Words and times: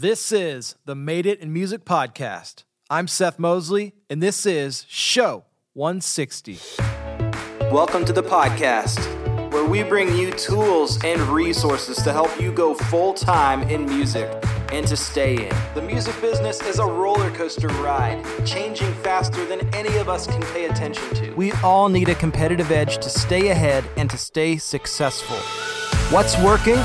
This 0.00 0.30
is 0.30 0.76
the 0.84 0.94
Made 0.94 1.26
It 1.26 1.40
in 1.40 1.52
Music 1.52 1.84
podcast. 1.84 2.62
I'm 2.88 3.08
Seth 3.08 3.36
Mosley, 3.36 3.94
and 4.08 4.22
this 4.22 4.46
is 4.46 4.86
Show 4.88 5.44
160. 5.72 6.60
Welcome 7.72 8.04
to 8.04 8.12
the 8.12 8.22
podcast, 8.22 9.00
where 9.52 9.64
we 9.64 9.82
bring 9.82 10.14
you 10.14 10.30
tools 10.30 11.02
and 11.02 11.20
resources 11.22 11.96
to 12.04 12.12
help 12.12 12.40
you 12.40 12.52
go 12.52 12.74
full 12.74 13.12
time 13.12 13.64
in 13.64 13.86
music 13.86 14.30
and 14.70 14.86
to 14.86 14.96
stay 14.96 15.48
in. 15.48 15.56
The 15.74 15.82
music 15.82 16.14
business 16.20 16.62
is 16.62 16.78
a 16.78 16.86
roller 16.86 17.32
coaster 17.32 17.66
ride, 17.66 18.24
changing 18.46 18.94
faster 19.02 19.44
than 19.46 19.68
any 19.74 19.96
of 19.96 20.08
us 20.08 20.28
can 20.28 20.42
pay 20.52 20.66
attention 20.66 21.12
to. 21.14 21.32
We 21.32 21.50
all 21.64 21.88
need 21.88 22.08
a 22.08 22.14
competitive 22.14 22.70
edge 22.70 22.98
to 22.98 23.10
stay 23.10 23.48
ahead 23.48 23.82
and 23.96 24.08
to 24.10 24.16
stay 24.16 24.58
successful. 24.58 25.38
What's 26.14 26.40
working, 26.40 26.78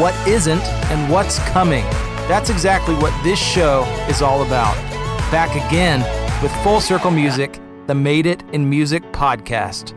what 0.00 0.14
isn't, 0.28 0.62
and 0.62 1.12
what's 1.12 1.40
coming. 1.48 1.84
That's 2.30 2.48
exactly 2.48 2.94
what 2.94 3.12
this 3.24 3.40
show 3.40 3.82
is 4.08 4.22
all 4.22 4.42
about. 4.46 4.76
Back 5.32 5.50
again 5.66 6.00
with 6.40 6.52
Full 6.62 6.80
Circle 6.80 7.10
Music, 7.10 7.58
the 7.88 7.94
Made 7.96 8.24
It 8.24 8.44
in 8.52 8.70
Music 8.70 9.02
podcast. 9.10 9.94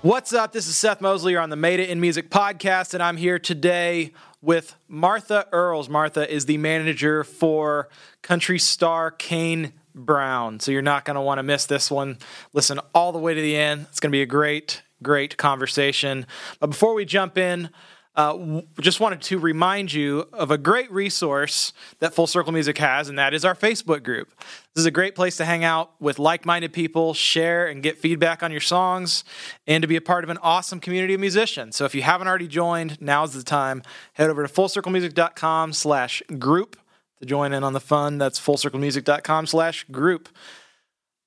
What's 0.00 0.32
up? 0.32 0.52
This 0.52 0.66
is 0.66 0.78
Seth 0.78 1.02
Mosley. 1.02 1.36
On 1.36 1.50
the 1.50 1.56
Made 1.56 1.80
It 1.80 1.90
in 1.90 2.00
Music 2.00 2.30
podcast, 2.30 2.94
and 2.94 3.02
I'm 3.02 3.18
here 3.18 3.38
today 3.38 4.14
with 4.40 4.74
Martha 4.88 5.46
Earls. 5.52 5.90
Martha 5.90 6.32
is 6.32 6.46
the 6.46 6.56
manager 6.56 7.22
for 7.22 7.90
country 8.22 8.58
star 8.58 9.10
Kane 9.10 9.74
Brown. 9.94 10.60
So 10.60 10.72
you're 10.72 10.80
not 10.80 11.04
going 11.04 11.16
to 11.16 11.20
want 11.20 11.40
to 11.40 11.42
miss 11.42 11.66
this 11.66 11.90
one. 11.90 12.16
Listen 12.54 12.80
all 12.94 13.12
the 13.12 13.18
way 13.18 13.34
to 13.34 13.40
the 13.42 13.54
end. 13.54 13.84
It's 13.90 14.00
going 14.00 14.12
to 14.12 14.16
be 14.16 14.22
a 14.22 14.26
great, 14.26 14.80
great 15.02 15.36
conversation. 15.36 16.26
But 16.58 16.68
before 16.68 16.94
we 16.94 17.04
jump 17.04 17.36
in, 17.36 17.68
uh, 18.16 18.62
just 18.80 18.98
wanted 18.98 19.20
to 19.20 19.38
remind 19.38 19.92
you 19.92 20.26
of 20.32 20.50
a 20.50 20.56
great 20.56 20.90
resource 20.90 21.74
that 21.98 22.14
Full 22.14 22.26
Circle 22.26 22.52
Music 22.52 22.78
has, 22.78 23.10
and 23.10 23.18
that 23.18 23.34
is 23.34 23.44
our 23.44 23.54
Facebook 23.54 24.02
group. 24.02 24.32
This 24.38 24.82
is 24.82 24.86
a 24.86 24.90
great 24.90 25.14
place 25.14 25.36
to 25.36 25.44
hang 25.44 25.64
out 25.64 25.92
with 26.00 26.18
like 26.18 26.46
minded 26.46 26.72
people, 26.72 27.12
share 27.12 27.66
and 27.66 27.82
get 27.82 27.98
feedback 27.98 28.42
on 28.42 28.50
your 28.50 28.60
songs, 28.60 29.22
and 29.66 29.82
to 29.82 29.88
be 29.88 29.96
a 29.96 30.00
part 30.00 30.24
of 30.24 30.30
an 30.30 30.38
awesome 30.38 30.80
community 30.80 31.12
of 31.12 31.20
musicians. 31.20 31.76
So 31.76 31.84
if 31.84 31.94
you 31.94 32.02
haven't 32.02 32.26
already 32.26 32.48
joined, 32.48 33.00
now's 33.02 33.34
the 33.34 33.42
time. 33.42 33.82
Head 34.14 34.30
over 34.30 34.46
to 34.46 34.52
fullcirclemusic.com 34.52 35.74
slash 35.74 36.22
group 36.38 36.78
to 37.20 37.26
join 37.26 37.52
in 37.52 37.62
on 37.62 37.74
the 37.74 37.80
fun. 37.80 38.16
That's 38.16 38.40
fullcirclemusic.com 38.40 39.46
slash 39.46 39.84
group. 39.84 40.30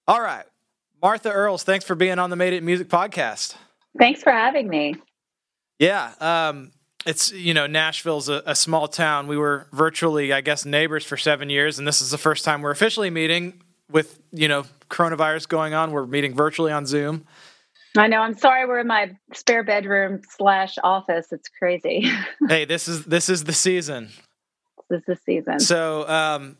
All 0.08 0.22
right. 0.22 0.46
Martha 1.02 1.32
Earls, 1.32 1.64
thanks 1.64 1.86
for 1.86 1.96
being 1.96 2.18
on 2.18 2.32
the 2.32 2.36
Made 2.36 2.54
It 2.54 2.64
Music 2.64 2.90
podcast. 2.90 3.56
Thanks 3.98 4.24
for 4.24 4.32
having 4.32 4.68
me. 4.68 4.96
Yeah. 5.78 6.14
Um, 6.20 6.72
it's 7.06 7.32
you 7.32 7.54
know 7.54 7.68
Nashville's 7.68 8.30
a, 8.30 8.44
a, 8.46 8.56
small 8.56 8.88
town. 8.88 9.28
We 9.28 9.38
were 9.38 9.68
virtually, 9.72 10.34
I 10.34 10.42
guess, 10.42 10.66
neighbors 10.66 11.06
for 11.06 11.18
seven 11.18 11.50
years, 11.50 11.80
and 11.80 11.88
this 11.88 12.02
is 12.02 12.12
the 12.12 12.18
first 12.18 12.44
time 12.44 12.62
we're 12.62 12.72
officially 12.72 13.10
meeting 13.10 13.62
with 13.90 14.20
you 14.32 14.48
know 14.48 14.66
coronavirus 14.90 15.48
going 15.48 15.74
on. 15.74 15.92
We're 15.92 16.06
meeting 16.06 16.36
virtually 16.36 16.72
on 16.72 16.86
Zoom. 16.86 17.26
I 17.98 18.08
know. 18.08 18.20
I'm 18.20 18.38
sorry. 18.38 18.68
We're 18.68 18.80
in 18.80 18.88
my 18.88 19.16
spare 19.34 19.64
bedroom 19.64 20.22
slash 20.38 20.76
office. 20.84 21.32
It's 21.32 21.50
crazy. 21.50 22.10
hey, 22.48 22.66
this 22.66 22.88
is 22.88 23.06
this 23.06 23.30
is 23.30 23.46
the 23.46 23.54
season. 23.54 24.10
This 24.90 25.00
is 25.00 25.06
the 25.06 25.20
season. 25.26 25.60
So, 25.60 26.08
um, 26.08 26.58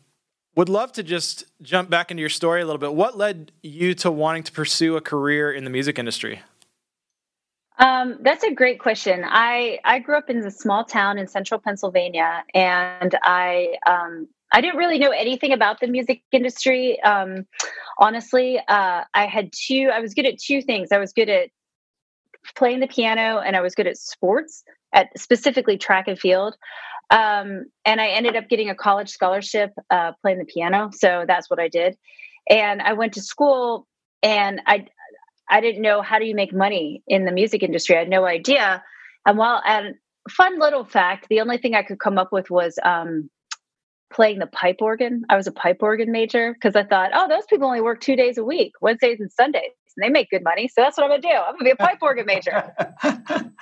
would 0.56 0.68
love 0.68 0.92
to 0.92 1.02
just 1.02 1.44
jump 1.62 1.90
back 1.90 2.10
into 2.10 2.20
your 2.20 2.30
story 2.30 2.62
a 2.62 2.66
little 2.66 2.78
bit. 2.78 2.94
What 2.94 3.16
led 3.16 3.52
you 3.62 3.94
to 3.96 4.10
wanting 4.10 4.42
to 4.44 4.52
pursue 4.52 4.96
a 4.96 5.00
career 5.00 5.52
in 5.52 5.64
the 5.64 5.70
music 5.70 5.98
industry? 5.98 6.40
Um, 7.80 8.18
that's 8.20 8.44
a 8.44 8.52
great 8.52 8.78
question. 8.78 9.24
I 9.26 9.78
I 9.84 10.00
grew 10.00 10.16
up 10.16 10.28
in 10.28 10.38
a 10.38 10.50
small 10.50 10.84
town 10.84 11.18
in 11.18 11.26
central 11.26 11.58
Pennsylvania, 11.58 12.44
and 12.54 13.18
I 13.22 13.76
um, 13.86 14.28
I 14.52 14.60
didn't 14.60 14.76
really 14.76 14.98
know 14.98 15.10
anything 15.10 15.52
about 15.52 15.80
the 15.80 15.86
music 15.86 16.22
industry. 16.30 17.02
Um, 17.02 17.46
honestly, 17.98 18.58
uh, 18.68 19.04
I 19.14 19.26
had 19.26 19.50
two. 19.52 19.90
I 19.92 20.00
was 20.00 20.12
good 20.12 20.26
at 20.26 20.38
two 20.38 20.60
things. 20.60 20.92
I 20.92 20.98
was 20.98 21.14
good 21.14 21.30
at 21.30 21.48
playing 22.54 22.80
the 22.80 22.86
piano, 22.86 23.38
and 23.38 23.56
I 23.56 23.62
was 23.62 23.74
good 23.74 23.86
at 23.86 23.96
sports, 23.96 24.62
at 24.92 25.08
specifically 25.18 25.78
track 25.78 26.06
and 26.06 26.18
field. 26.18 26.56
Um, 27.10 27.64
and 27.86 28.00
I 28.00 28.08
ended 28.08 28.36
up 28.36 28.48
getting 28.50 28.68
a 28.68 28.74
college 28.74 29.08
scholarship 29.08 29.72
uh, 29.88 30.12
playing 30.20 30.38
the 30.38 30.44
piano, 30.44 30.90
so 30.92 31.24
that's 31.26 31.48
what 31.48 31.58
I 31.58 31.68
did. 31.68 31.96
And 32.48 32.82
I 32.82 32.92
went 32.92 33.14
to 33.14 33.22
school, 33.22 33.86
and 34.22 34.60
I 34.66 34.86
I 35.50 35.60
didn't 35.60 35.82
know 35.82 36.00
how 36.00 36.18
do 36.18 36.24
you 36.24 36.34
make 36.34 36.54
money 36.54 37.02
in 37.06 37.24
the 37.24 37.32
music 37.32 37.62
industry. 37.62 37.96
I 37.96 38.00
had 38.00 38.08
no 38.08 38.24
idea. 38.24 38.82
And 39.26 39.36
while 39.36 39.60
and 39.66 39.96
fun 40.28 40.58
little 40.58 40.84
fact, 40.84 41.26
the 41.28 41.40
only 41.40 41.58
thing 41.58 41.74
I 41.74 41.82
could 41.82 41.98
come 41.98 42.18
up 42.18 42.32
with 42.32 42.50
was 42.50 42.78
um, 42.82 43.28
playing 44.12 44.38
the 44.38 44.46
pipe 44.46 44.76
organ. 44.80 45.24
I 45.28 45.36
was 45.36 45.46
a 45.46 45.52
pipe 45.52 45.78
organ 45.80 46.12
major 46.12 46.54
because 46.54 46.76
I 46.76 46.84
thought, 46.84 47.10
oh, 47.14 47.28
those 47.28 47.46
people 47.48 47.66
only 47.66 47.80
work 47.80 48.00
two 48.00 48.16
days 48.16 48.38
a 48.38 48.44
week, 48.44 48.72
Wednesdays 48.80 49.20
and 49.20 49.30
Sundays, 49.30 49.72
and 49.96 50.04
they 50.04 50.08
make 50.08 50.30
good 50.30 50.44
money. 50.44 50.68
So 50.68 50.82
that's 50.82 50.96
what 50.96 51.04
I'm 51.04 51.10
gonna 51.10 51.22
do. 51.22 51.28
I'm 51.28 51.54
gonna 51.54 51.64
be 51.64 51.70
a 51.70 51.76
pipe 51.76 51.98
organ 52.00 52.26
major. 52.26 52.72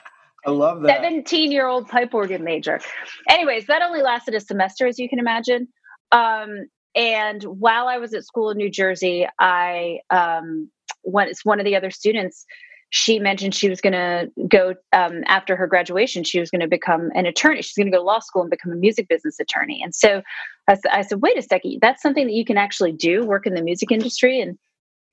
I 0.47 0.50
love 0.50 0.82
that. 0.82 1.03
17 1.03 1.50
year 1.50 1.66
old 1.66 1.88
pipe 1.88 2.15
organ 2.15 2.44
major. 2.44 2.81
Anyways, 3.28 3.66
that 3.66 3.82
only 3.82 4.03
lasted 4.03 4.34
a 4.34 4.41
semester, 4.41 4.87
as 4.87 4.99
you 4.99 5.09
can 5.09 5.19
imagine. 5.19 5.69
Um, 6.12 6.66
and 6.94 7.43
while 7.43 7.87
I 7.87 7.99
was 7.99 8.15
at 8.15 8.25
school 8.25 8.50
in 8.50 8.56
New 8.56 8.70
Jersey, 8.70 9.26
I 9.38 10.00
um, 10.10 10.70
one, 11.10 11.30
one 11.44 11.60
of 11.60 11.64
the 11.64 11.76
other 11.76 11.91
students 11.91 12.46
she 12.91 13.19
mentioned 13.19 13.54
she 13.54 13.69
was 13.69 13.80
going 13.80 13.92
to 13.92 14.30
go 14.48 14.74
um, 14.92 15.22
after 15.26 15.56
her 15.56 15.66
graduation 15.66 16.24
she 16.24 16.41
was 16.41 16.50
going 16.50 16.60
to 16.60 16.69
become 16.69 17.10
an 17.14 17.26
attorney. 17.26 17.60
She's 17.60 17.74
going 17.74 17.86
to 17.86 17.92
go 17.92 17.98
to 17.98 18.06
law 18.06 18.20
school 18.20 18.42
and 18.42 18.50
become 18.50 18.72
a 18.72 18.76
music 18.76 19.08
business 19.08 19.38
attorney. 19.38 19.80
And 19.82 19.94
so 19.94 20.22
I, 20.69 20.76
I, 20.91 21.02
said 21.02 21.20
wait 21.20 21.38
a 21.38 21.42
second 21.42 21.78
that's 21.82 22.02
something 22.02 22.26
that 22.26 22.32
you 22.32 22.44
can 22.44 22.56
actually 22.56 22.92
do 22.92 23.24
work 23.24 23.46
in 23.46 23.54
the 23.54 23.62
music 23.62 23.92
industry? 23.92 24.41
And 24.41 24.58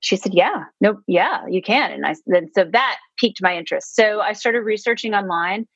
she 0.00 0.16
said 0.16 0.32
yeah 0.34 0.64
no 0.80 1.00
yeah 1.06 1.44
you 1.48 1.60
can. 1.60 1.92
And 1.92 2.06
i 2.06 2.14
then 2.26 2.48
so 2.54 2.64
that 2.72 2.98
piqued 3.18 3.42
my 3.42 3.56
interest. 3.56 3.94
So 3.94 4.20
i 4.20 4.32
started 4.32 4.60
researching 4.60 5.14
online 5.14 5.66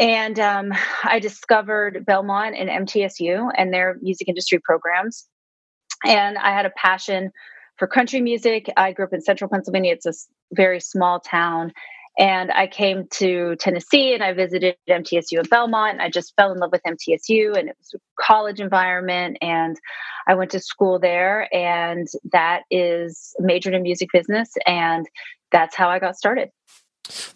and 0.00 0.40
um, 0.40 0.72
i 1.04 1.20
discovered 1.20 2.04
belmont 2.04 2.56
and 2.56 2.88
mtsu 2.88 3.50
and 3.56 3.72
their 3.72 3.96
music 4.02 4.28
industry 4.28 4.58
programs. 4.58 5.28
And 6.04 6.36
i 6.38 6.50
had 6.50 6.66
a 6.66 6.72
passion 6.76 7.30
for 7.76 7.86
country 7.86 8.20
music. 8.20 8.70
I 8.76 8.92
grew 8.92 9.04
up 9.06 9.12
in 9.12 9.20
central 9.20 9.48
Pennsylvania. 9.48 9.92
It's 9.92 10.06
a 10.06 10.12
very 10.52 10.80
small 10.80 11.20
town. 11.20 11.72
And 12.18 12.52
I 12.52 12.66
came 12.66 13.06
to 13.12 13.56
Tennessee 13.56 14.12
and 14.12 14.22
I 14.22 14.34
visited 14.34 14.76
MTSU 14.88 15.38
in 15.38 15.44
Belmont. 15.44 16.00
I 16.00 16.10
just 16.10 16.34
fell 16.36 16.52
in 16.52 16.58
love 16.58 16.70
with 16.70 16.82
MTSU 16.86 17.56
and 17.56 17.70
it 17.70 17.76
was 17.78 17.94
a 17.94 17.98
college 18.20 18.60
environment. 18.60 19.38
And 19.40 19.78
I 20.28 20.34
went 20.34 20.50
to 20.50 20.60
school 20.60 20.98
there, 20.98 21.52
and 21.54 22.06
that 22.32 22.62
is 22.70 23.34
majored 23.40 23.74
in 23.74 23.82
music 23.82 24.10
business. 24.12 24.52
And 24.66 25.08
that's 25.50 25.74
how 25.74 25.88
I 25.88 25.98
got 25.98 26.16
started. 26.16 26.50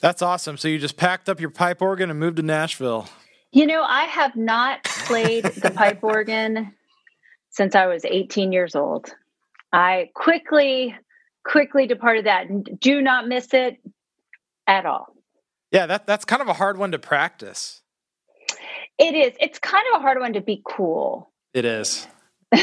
That's 0.01 0.23
awesome. 0.23 0.57
So 0.57 0.69
you 0.69 0.79
just 0.79 0.97
packed 0.97 1.29
up 1.29 1.41
your 1.41 1.51
pipe 1.51 1.83
organ 1.83 2.11
and 2.11 2.21
moved 2.21 2.37
to 2.37 2.43
Nashville. 2.43 3.09
You 3.51 3.67
know, 3.67 3.83
I 3.83 4.05
have 4.05 4.37
not 4.37 4.85
played 4.85 5.45
the 5.45 5.71
pipe 5.71 6.05
organ 6.05 6.75
since 7.51 7.75
I 7.75 7.87
was 7.87 8.05
18 8.05 8.53
years 8.53 8.77
old. 8.77 9.15
I 9.73 10.11
quickly, 10.15 10.97
quickly 11.45 11.87
departed 11.87 12.27
that 12.27 12.49
and 12.49 12.69
do 12.81 13.03
not 13.03 13.29
miss 13.29 13.53
it 13.53 13.79
at 14.67 14.87
all. 14.87 15.07
Yeah, 15.73 15.87
that, 15.87 16.07
that's 16.07 16.25
kind 16.25 16.43
of 16.43 16.49
a 16.49 16.53
hard 16.53 16.79
one 16.79 16.93
to 16.93 16.99
practice. 16.99 17.83
It 18.99 19.15
is. 19.15 19.35
It's 19.41 19.59
kind 19.59 19.85
of 19.93 20.01
a 20.01 20.03
hard 20.03 20.19
one 20.21 20.33
to 20.35 20.41
be 20.41 20.63
cool. 20.65 21.31
It 21.53 21.65
is. 21.65 22.07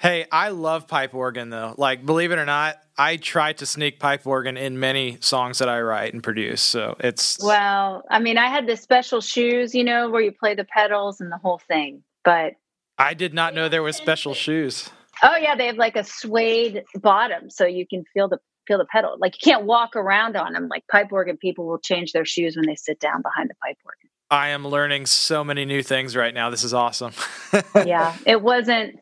hey, 0.00 0.26
I 0.30 0.48
love 0.48 0.88
pipe 0.88 1.14
organ 1.14 1.50
though. 1.50 1.74
Like, 1.78 2.04
believe 2.04 2.32
it 2.32 2.38
or 2.38 2.44
not, 2.44 2.78
I 2.98 3.16
try 3.16 3.52
to 3.54 3.64
sneak 3.64 3.98
pipe 4.00 4.26
organ 4.26 4.56
in 4.56 4.78
many 4.78 5.18
songs 5.20 5.58
that 5.58 5.68
I 5.68 5.80
write 5.80 6.12
and 6.12 6.22
produce. 6.22 6.60
So 6.60 6.96
it's 7.00 7.38
well, 7.42 8.02
I 8.10 8.18
mean, 8.18 8.36
I 8.36 8.48
had 8.48 8.66
the 8.66 8.76
special 8.76 9.20
shoes, 9.20 9.74
you 9.74 9.84
know, 9.84 10.10
where 10.10 10.20
you 10.20 10.32
play 10.32 10.54
the 10.54 10.64
pedals 10.64 11.20
and 11.20 11.32
the 11.32 11.38
whole 11.38 11.60
thing. 11.66 12.02
But 12.24 12.54
I 12.98 13.14
did 13.14 13.32
not 13.32 13.54
know 13.54 13.68
there 13.68 13.82
was 13.82 13.96
special 13.96 14.34
shoes. 14.34 14.90
Oh 15.22 15.36
yeah, 15.36 15.54
they 15.54 15.66
have 15.66 15.76
like 15.76 15.96
a 15.96 16.04
suede 16.04 16.82
bottom, 16.96 17.48
so 17.48 17.64
you 17.64 17.86
can 17.86 18.04
feel 18.12 18.28
the 18.28 18.38
feel 18.66 18.78
the 18.78 18.86
pedal. 18.86 19.16
Like 19.18 19.34
you 19.34 19.52
can't 19.52 19.64
walk 19.64 19.96
around 19.96 20.36
on 20.36 20.52
them. 20.52 20.68
Like 20.68 20.84
pipe 20.90 21.12
organ 21.12 21.36
people 21.36 21.66
will 21.66 21.78
change 21.78 22.12
their 22.12 22.24
shoes 22.24 22.56
when 22.56 22.66
they 22.66 22.74
sit 22.74 23.00
down 23.00 23.22
behind 23.22 23.50
the 23.50 23.54
pipe 23.64 23.78
organ. 23.84 24.08
I 24.30 24.48
am 24.48 24.66
learning 24.66 25.06
so 25.06 25.44
many 25.44 25.64
new 25.64 25.82
things 25.82 26.16
right 26.16 26.32
now. 26.32 26.50
This 26.50 26.64
is 26.64 26.72
awesome. 26.72 27.12
yeah, 27.86 28.16
it 28.26 28.40
wasn't 28.40 28.98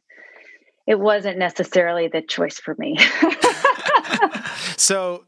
it 0.87 0.99
wasn't 0.99 1.39
necessarily 1.39 2.09
the 2.09 2.21
choice 2.21 2.59
for 2.59 2.75
me. 2.79 2.99
so 4.77 5.25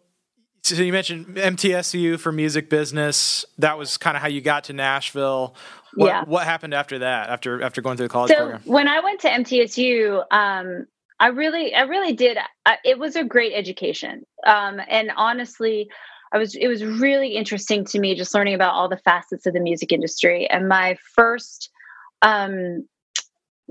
so 0.63 0.83
you 0.83 0.93
mentioned 0.93 1.27
MTSU 1.37 2.19
for 2.19 2.33
music 2.33 2.71
business. 2.71 3.45
That 3.59 3.79
was 3.79 3.97
kind 3.97 4.17
of 4.17 4.23
how 4.23 4.29
you 4.29 4.41
got 4.41 4.65
to 4.65 4.73
Nashville. 4.73 5.55
What, 5.95 6.07
yeah. 6.07 6.25
What 6.25 6.45
happened 6.45 6.73
after 6.75 7.01
that? 7.01 7.29
After 7.29 7.63
after 7.63 7.83
going 7.83 7.97
through 7.97 8.07
the 8.07 8.13
college 8.13 8.31
so 8.31 8.37
program? 8.37 8.63
when 8.65 8.89
I 8.89 9.01
went 9.01 9.21
to 9.21 9.29
MTSU, 9.29 10.25
um, 10.31 10.87
I 11.21 11.29
really, 11.29 11.75
I 11.75 11.83
really 11.83 12.13
did. 12.15 12.39
I, 12.65 12.79
it 12.85 12.99
was 12.99 13.17
a 13.17 13.25
great 13.25 13.53
education, 13.53 14.25
um, 14.47 14.81
and 14.89 15.11
honestly, 15.17 15.91
I 16.33 16.39
was 16.39 16.55
it 16.55 16.67
was 16.67 16.85
really 16.85 17.37
interesting 17.37 17.85
to 17.87 17.99
me 17.99 18.15
just 18.15 18.35
learning 18.35 18.55
about 18.55 18.73
all 18.73 18.89
the 18.89 18.97
facets 18.97 19.47
of 19.47 19.53
the 19.53 19.61
music 19.61 19.93
industry. 19.93 20.49
And 20.49 20.69
my 20.69 20.97
first 21.15 21.71
um 22.23 22.87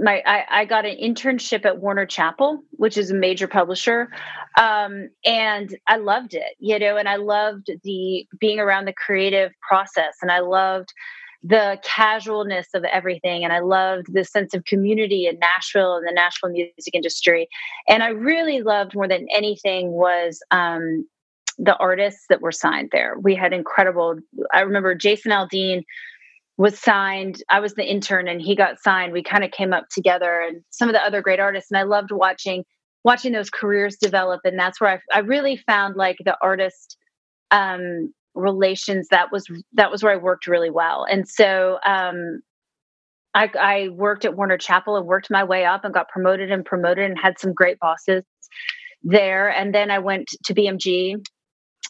my 0.01 0.21
I, 0.25 0.45
I 0.49 0.65
got 0.65 0.85
an 0.85 0.97
internship 0.97 1.65
at 1.65 1.79
Warner 1.79 2.05
Chappell, 2.05 2.63
which 2.71 2.97
is 2.97 3.11
a 3.11 3.15
major 3.15 3.47
publisher. 3.47 4.09
Um, 4.59 5.09
and 5.23 5.77
I 5.87 5.97
loved 5.97 6.33
it, 6.33 6.55
you 6.59 6.77
know, 6.79 6.97
and 6.97 7.07
I 7.07 7.15
loved 7.15 7.69
the 7.83 8.25
being 8.39 8.59
around 8.59 8.85
the 8.85 8.93
creative 8.93 9.51
process 9.67 10.15
and 10.21 10.31
I 10.31 10.39
loved 10.39 10.89
the 11.43 11.79
casualness 11.83 12.67
of 12.75 12.83
everything 12.83 13.43
and 13.43 13.51
i 13.51 13.57
loved 13.57 14.13
the 14.13 14.23
sense 14.23 14.53
of 14.53 14.63
community 14.65 15.25
in 15.25 15.39
nashville 15.39 15.95
and 15.95 16.07
the 16.07 16.11
nashville 16.11 16.51
music 16.51 16.93
industry 16.93 17.47
and 17.89 18.03
i 18.03 18.09
really 18.09 18.61
loved 18.61 18.93
more 18.93 19.07
than 19.07 19.25
anything 19.33 19.89
was 19.89 20.39
um, 20.51 21.03
the 21.61 21.75
artists 21.77 22.25
that 22.29 22.41
were 22.41 22.51
signed 22.51 22.89
there. 22.91 23.15
We 23.21 23.35
had 23.35 23.53
incredible. 23.53 24.17
I 24.53 24.61
remember 24.61 24.95
Jason 24.95 25.31
Aldean 25.31 25.83
was 26.57 26.79
signed. 26.79 27.41
I 27.49 27.59
was 27.59 27.73
the 27.73 27.89
intern, 27.89 28.27
and 28.27 28.41
he 28.41 28.55
got 28.55 28.79
signed. 28.79 29.13
We 29.13 29.23
kind 29.23 29.43
of 29.43 29.51
came 29.51 29.73
up 29.73 29.85
together, 29.91 30.41
and 30.41 30.63
some 30.69 30.89
of 30.89 30.93
the 30.93 31.03
other 31.03 31.21
great 31.21 31.39
artists. 31.39 31.71
And 31.71 31.77
I 31.77 31.83
loved 31.83 32.11
watching 32.11 32.63
watching 33.03 33.31
those 33.31 33.49
careers 33.49 33.97
develop. 33.97 34.41
And 34.43 34.59
that's 34.59 34.79
where 34.79 35.01
I, 35.13 35.17
I 35.17 35.19
really 35.19 35.57
found 35.57 35.95
like 35.95 36.17
the 36.23 36.37
artist 36.41 36.97
um, 37.49 38.13
relations. 38.35 39.07
That 39.09 39.31
was 39.31 39.45
that 39.73 39.91
was 39.91 40.03
where 40.03 40.13
I 40.13 40.17
worked 40.17 40.47
really 40.47 40.69
well. 40.69 41.05
And 41.09 41.27
so 41.27 41.79
um, 41.85 42.41
I, 43.33 43.49
I 43.59 43.87
worked 43.89 44.25
at 44.25 44.35
Warner 44.35 44.57
Chappell 44.57 44.97
and 44.97 45.05
worked 45.05 45.31
my 45.31 45.43
way 45.43 45.65
up 45.65 45.83
and 45.83 45.93
got 45.93 46.09
promoted 46.09 46.51
and 46.51 46.65
promoted 46.65 47.05
and 47.09 47.19
had 47.19 47.39
some 47.39 47.53
great 47.53 47.79
bosses 47.79 48.23
there. 49.03 49.49
And 49.49 49.73
then 49.73 49.89
I 49.89 49.99
went 49.99 50.27
to 50.45 50.53
BMG 50.53 51.15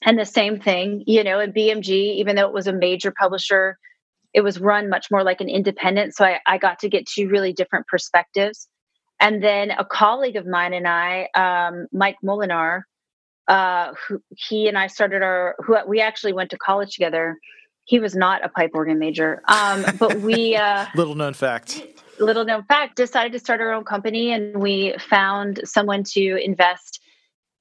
and 0.06 0.18
the 0.18 0.25
same 0.25 0.60
thing, 0.60 1.04
you 1.06 1.24
know, 1.24 1.40
at 1.40 1.54
BMG, 1.54 2.16
even 2.18 2.36
though 2.36 2.48
it 2.48 2.54
was 2.54 2.68
a 2.68 2.74
major 2.74 3.14
publisher, 3.19 3.78
it 4.33 4.42
was 4.42 4.60
run 4.60 4.89
much 4.89 5.12
more 5.12 5.24
like 5.24 5.42
an 5.42 5.50
independent. 5.50 6.16
So 6.16 6.25
I, 6.25 6.39
I 6.48 6.57
got 6.57 6.80
to 6.80 6.89
get 6.89 7.06
two 7.06 7.28
really 7.28 7.54
different 7.54 7.88
perspectives. 7.88 8.68
And 9.19 9.44
then 9.44 9.72
a 9.72 9.86
colleague 9.86 10.36
of 10.36 10.48
mine 10.48 10.74
and 10.74 10.88
I, 10.88 11.28
um, 11.36 11.88
Mike 11.92 12.18
Molinar, 12.24 12.83
uh, 13.48 13.94
who 14.07 14.22
he 14.30 14.68
and 14.68 14.78
I 14.78 14.88
started 14.88 15.22
our, 15.22 15.56
who 15.60 15.78
we 15.88 16.01
actually 16.01 16.33
went 16.33 16.50
to 16.51 16.57
college 16.57 16.94
together. 16.94 17.38
He 17.86 18.00
was 18.00 18.16
not 18.16 18.44
a 18.45 18.50
pipe 18.50 18.72
organ 18.74 19.00
major, 19.00 19.42
um, 19.48 19.86
but 20.00 20.19
we 20.22 20.56
uh, 20.56 20.86
little 20.95 21.16
known 21.16 21.33
fact. 21.33 21.83
Little 22.19 22.45
known 22.45 22.63
fact. 22.63 22.95
Decided 22.95 23.33
to 23.33 23.39
start 23.39 23.60
our 23.60 23.74
own 23.74 23.83
company, 23.83 24.31
and 24.31 24.57
we 24.57 24.95
found 25.00 25.62
someone 25.66 26.04
to 26.13 26.36
invest 26.36 27.01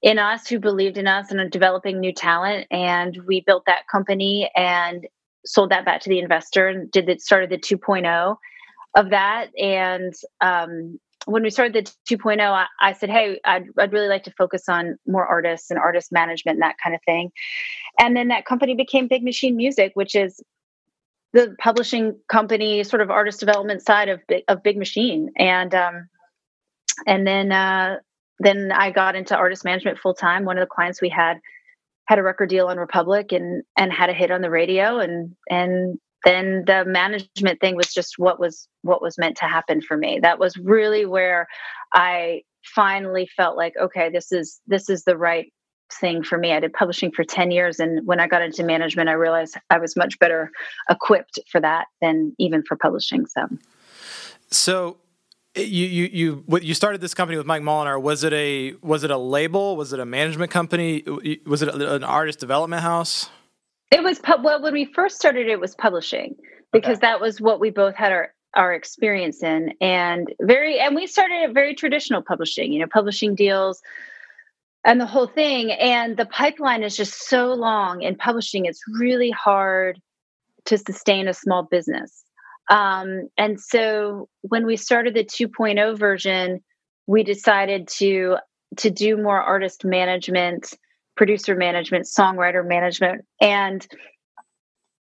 in 0.01 0.19
us 0.19 0.47
who 0.47 0.59
believed 0.59 0.97
in 0.97 1.07
us 1.07 1.31
and 1.31 1.51
developing 1.51 1.99
new 1.99 2.13
talent. 2.13 2.67
And 2.71 3.17
we 3.27 3.41
built 3.41 3.65
that 3.65 3.87
company 3.91 4.49
and 4.55 5.07
sold 5.45 5.71
that 5.71 5.85
back 5.85 6.01
to 6.01 6.09
the 6.09 6.19
investor 6.19 6.67
and 6.67 6.91
did 6.91 7.09
it 7.09 7.21
started 7.21 7.49
the 7.49 7.57
2.0 7.57 8.35
of 8.95 9.09
that. 9.09 9.47
And 9.57 10.13
um, 10.41 10.99
when 11.25 11.43
we 11.43 11.49
started 11.49 11.73
the 11.73 12.15
2.0, 12.15 12.39
I, 12.41 12.65
I 12.79 12.93
said, 12.93 13.09
Hey, 13.09 13.39
I'd, 13.45 13.65
I'd 13.77 13.93
really 13.93 14.07
like 14.07 14.23
to 14.23 14.33
focus 14.37 14.69
on 14.69 14.97
more 15.07 15.25
artists 15.25 15.71
and 15.71 15.79
artist 15.79 16.11
management 16.11 16.55
and 16.55 16.63
that 16.63 16.75
kind 16.83 16.95
of 16.95 17.01
thing. 17.05 17.31
And 17.99 18.15
then 18.15 18.29
that 18.29 18.45
company 18.45 18.75
became 18.75 19.07
Big 19.07 19.23
Machine 19.23 19.55
Music, 19.55 19.91
which 19.93 20.15
is 20.15 20.41
the 21.33 21.55
publishing 21.59 22.19
company, 22.27 22.83
sort 22.83 23.01
of 23.01 23.09
artist 23.09 23.39
development 23.39 23.81
side 23.81 24.09
of, 24.09 24.19
of 24.47 24.63
Big 24.63 24.77
Machine. 24.77 25.31
And, 25.37 25.73
um, 25.73 26.09
and 27.07 27.25
then 27.25 27.51
uh, 27.51 27.97
then 28.41 28.71
I 28.71 28.91
got 28.91 29.15
into 29.15 29.35
artist 29.35 29.63
management 29.63 29.99
full 29.99 30.13
time. 30.13 30.45
One 30.45 30.57
of 30.57 30.61
the 30.61 30.73
clients 30.73 31.01
we 31.01 31.09
had 31.09 31.39
had 32.11 32.19
a 32.19 32.23
record 32.23 32.49
deal 32.49 32.67
on 32.67 32.77
Republic 32.77 33.31
and 33.31 33.63
and 33.77 33.89
had 33.89 34.09
a 34.09 34.13
hit 34.13 34.31
on 34.31 34.41
the 34.41 34.49
radio 34.49 34.99
and 34.99 35.33
and 35.49 35.97
then 36.25 36.65
the 36.67 36.83
management 36.83 37.61
thing 37.61 37.77
was 37.77 37.93
just 37.93 38.15
what 38.17 38.37
was 38.37 38.67
what 38.81 39.01
was 39.01 39.17
meant 39.17 39.37
to 39.37 39.45
happen 39.45 39.81
for 39.81 39.95
me. 39.95 40.19
That 40.21 40.37
was 40.37 40.57
really 40.57 41.05
where 41.05 41.47
I 41.93 42.41
finally 42.75 43.29
felt 43.37 43.55
like 43.55 43.75
okay, 43.81 44.09
this 44.09 44.33
is 44.33 44.59
this 44.67 44.89
is 44.89 45.05
the 45.05 45.15
right 45.15 45.53
thing 46.01 46.21
for 46.21 46.37
me. 46.37 46.51
I 46.51 46.59
did 46.59 46.73
publishing 46.73 47.13
for 47.13 47.23
10 47.23 47.49
years 47.49 47.79
and 47.79 48.05
when 48.05 48.19
I 48.19 48.27
got 48.27 48.41
into 48.41 48.65
management 48.65 49.07
I 49.07 49.13
realized 49.13 49.55
I 49.69 49.77
was 49.77 49.95
much 49.95 50.19
better 50.19 50.51
equipped 50.89 51.39
for 51.49 51.61
that 51.61 51.85
than 52.01 52.35
even 52.37 52.61
for 52.61 52.75
publishing 52.75 53.25
so 53.25 53.47
so 54.49 54.97
you 55.55 55.85
you 55.85 56.09
you 56.11 56.43
what 56.45 56.63
you 56.63 56.73
started 56.73 57.01
this 57.01 57.13
company 57.13 57.37
with 57.37 57.45
Mike 57.45 57.61
Molinar. 57.61 58.01
Was 58.01 58.23
it 58.23 58.33
a 58.33 58.73
was 58.81 59.03
it 59.03 59.11
a 59.11 59.17
label? 59.17 59.75
Was 59.75 59.93
it 59.93 59.99
a 59.99 60.05
management 60.05 60.51
company? 60.51 61.03
Was 61.45 61.61
it 61.61 61.69
an 61.69 62.03
artist 62.03 62.39
development 62.39 62.81
house? 62.81 63.29
It 63.91 64.03
was 64.03 64.21
well 64.41 64.61
when 64.61 64.73
we 64.73 64.85
first 64.85 65.17
started. 65.17 65.47
It 65.47 65.59
was 65.59 65.75
publishing 65.75 66.35
because 66.71 66.97
okay. 66.97 67.07
that 67.07 67.21
was 67.21 67.41
what 67.41 67.59
we 67.59 67.69
both 67.69 67.95
had 67.95 68.11
our 68.11 68.33
our 68.53 68.73
experience 68.73 69.43
in, 69.43 69.73
and 69.81 70.33
very 70.41 70.79
and 70.79 70.95
we 70.95 71.07
started 71.07 71.43
at 71.43 71.53
very 71.53 71.75
traditional 71.75 72.21
publishing. 72.21 72.71
You 72.71 72.79
know, 72.79 72.87
publishing 72.87 73.35
deals 73.35 73.81
and 74.83 74.99
the 74.99 75.05
whole 75.05 75.27
thing. 75.27 75.71
And 75.71 76.17
the 76.17 76.25
pipeline 76.25 76.83
is 76.83 76.95
just 76.95 77.27
so 77.27 77.53
long 77.53 78.01
in 78.01 78.15
publishing. 78.15 78.65
It's 78.65 78.81
really 78.99 79.31
hard 79.31 80.01
to 80.65 80.77
sustain 80.77 81.27
a 81.27 81.33
small 81.33 81.63
business. 81.63 82.23
Um, 82.71 83.27
and 83.37 83.59
so 83.59 84.29
when 84.43 84.65
we 84.65 84.77
started 84.77 85.13
the 85.13 85.25
2.0 85.25 85.99
version, 85.99 86.61
we 87.05 87.23
decided 87.23 87.87
to 87.99 88.37
to 88.77 88.89
do 88.89 89.17
more 89.17 89.41
artist 89.41 89.83
management, 89.83 90.73
producer 91.17 91.55
management, 91.55 92.05
songwriter 92.05 92.65
management, 92.65 93.25
and 93.41 93.85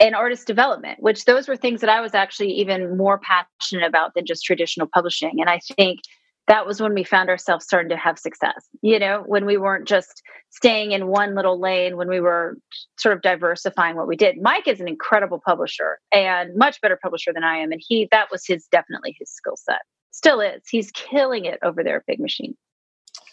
and 0.01 0.13
artist 0.13 0.45
development, 0.45 1.01
which 1.01 1.23
those 1.23 1.47
were 1.47 1.55
things 1.55 1.79
that 1.79 1.89
I 1.89 2.01
was 2.01 2.13
actually 2.13 2.51
even 2.55 2.97
more 2.97 3.19
passionate 3.19 3.87
about 3.87 4.13
than 4.13 4.25
just 4.25 4.43
traditional 4.43 4.89
publishing. 4.93 5.39
And 5.39 5.49
I 5.49 5.59
think 5.77 6.01
that 6.47 6.65
was 6.65 6.81
when 6.81 6.93
we 6.93 7.03
found 7.03 7.29
ourselves 7.29 7.65
starting 7.65 7.89
to 7.89 7.97
have 7.97 8.19
success. 8.19 8.67
You 8.81 8.99
know, 8.99 9.23
when 9.25 9.45
we 9.45 9.57
weren't 9.57 9.87
just 9.87 10.21
staying 10.49 10.91
in 10.91 11.07
one 11.07 11.35
little 11.35 11.59
lane, 11.59 11.95
when 11.95 12.09
we 12.09 12.19
were 12.19 12.57
sort 12.97 13.15
of 13.15 13.21
diversifying 13.21 13.95
what 13.95 14.07
we 14.07 14.15
did. 14.15 14.41
Mike 14.41 14.67
is 14.67 14.79
an 14.79 14.87
incredible 14.87 15.41
publisher 15.45 15.99
and 16.11 16.55
much 16.55 16.81
better 16.81 16.99
publisher 17.01 17.31
than 17.33 17.43
I 17.43 17.57
am. 17.57 17.71
And 17.71 17.81
he, 17.85 18.07
that 18.11 18.29
was 18.31 18.45
his 18.45 18.67
definitely 18.71 19.15
his 19.19 19.31
skill 19.31 19.55
set. 19.55 19.81
Still 20.11 20.41
is. 20.41 20.61
He's 20.69 20.91
killing 20.91 21.45
it 21.45 21.59
over 21.63 21.83
there 21.83 21.97
at 21.97 22.05
Big 22.05 22.19
Machine. 22.19 22.55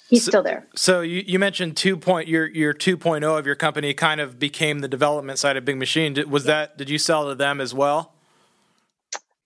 He's 0.08 0.24
so, 0.24 0.30
still 0.30 0.42
there. 0.42 0.66
So 0.74 1.02
you, 1.02 1.22
you 1.26 1.38
mentioned 1.38 1.76
two 1.76 1.96
point 1.96 2.26
your 2.26 2.48
your 2.48 2.74
2.0 2.74 3.38
of 3.38 3.46
your 3.46 3.54
company 3.54 3.94
kind 3.94 4.20
of 4.20 4.38
became 4.38 4.80
the 4.80 4.88
development 4.88 5.38
side 5.38 5.56
of 5.56 5.64
Big 5.64 5.76
Machine. 5.76 6.14
Did, 6.14 6.30
was 6.30 6.44
yeah. 6.44 6.52
that 6.52 6.78
did 6.78 6.90
you 6.90 6.98
sell 6.98 7.28
to 7.28 7.34
them 7.34 7.60
as 7.60 7.74
well? 7.74 8.14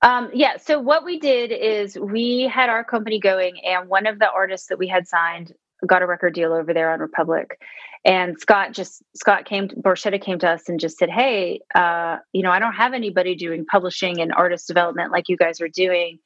Um, 0.04 0.28
yeah. 0.34 0.58
So 0.58 0.78
what 0.78 1.02
we 1.02 1.18
did 1.18 1.50
is 1.50 1.98
we 1.98 2.42
had 2.42 2.68
our 2.68 2.84
company 2.84 3.18
going, 3.18 3.54
and 3.64 3.88
one 3.88 4.06
of 4.06 4.18
the 4.18 4.30
artists 4.30 4.68
that 4.68 4.78
we 4.78 4.86
had 4.86 5.08
signed 5.08 5.54
got 5.86 6.02
a 6.02 6.06
record 6.06 6.34
deal 6.34 6.52
over 6.52 6.74
there 6.74 6.92
on 6.92 7.00
Republic. 7.00 7.58
And 8.04 8.38
Scott 8.38 8.72
just 8.72 9.02
Scott 9.16 9.46
came 9.46 9.68
Borchetta 9.68 10.20
came 10.20 10.38
to 10.40 10.50
us 10.50 10.68
and 10.68 10.78
just 10.78 10.98
said, 10.98 11.08
"Hey, 11.08 11.60
uh, 11.74 12.18
you 12.34 12.42
know, 12.42 12.50
I 12.50 12.58
don't 12.58 12.74
have 12.74 12.92
anybody 12.92 13.34
doing 13.34 13.64
publishing 13.64 14.20
and 14.20 14.30
artist 14.34 14.68
development 14.68 15.10
like 15.10 15.30
you 15.30 15.38
guys 15.38 15.62
are 15.62 15.68
doing. 15.68 16.18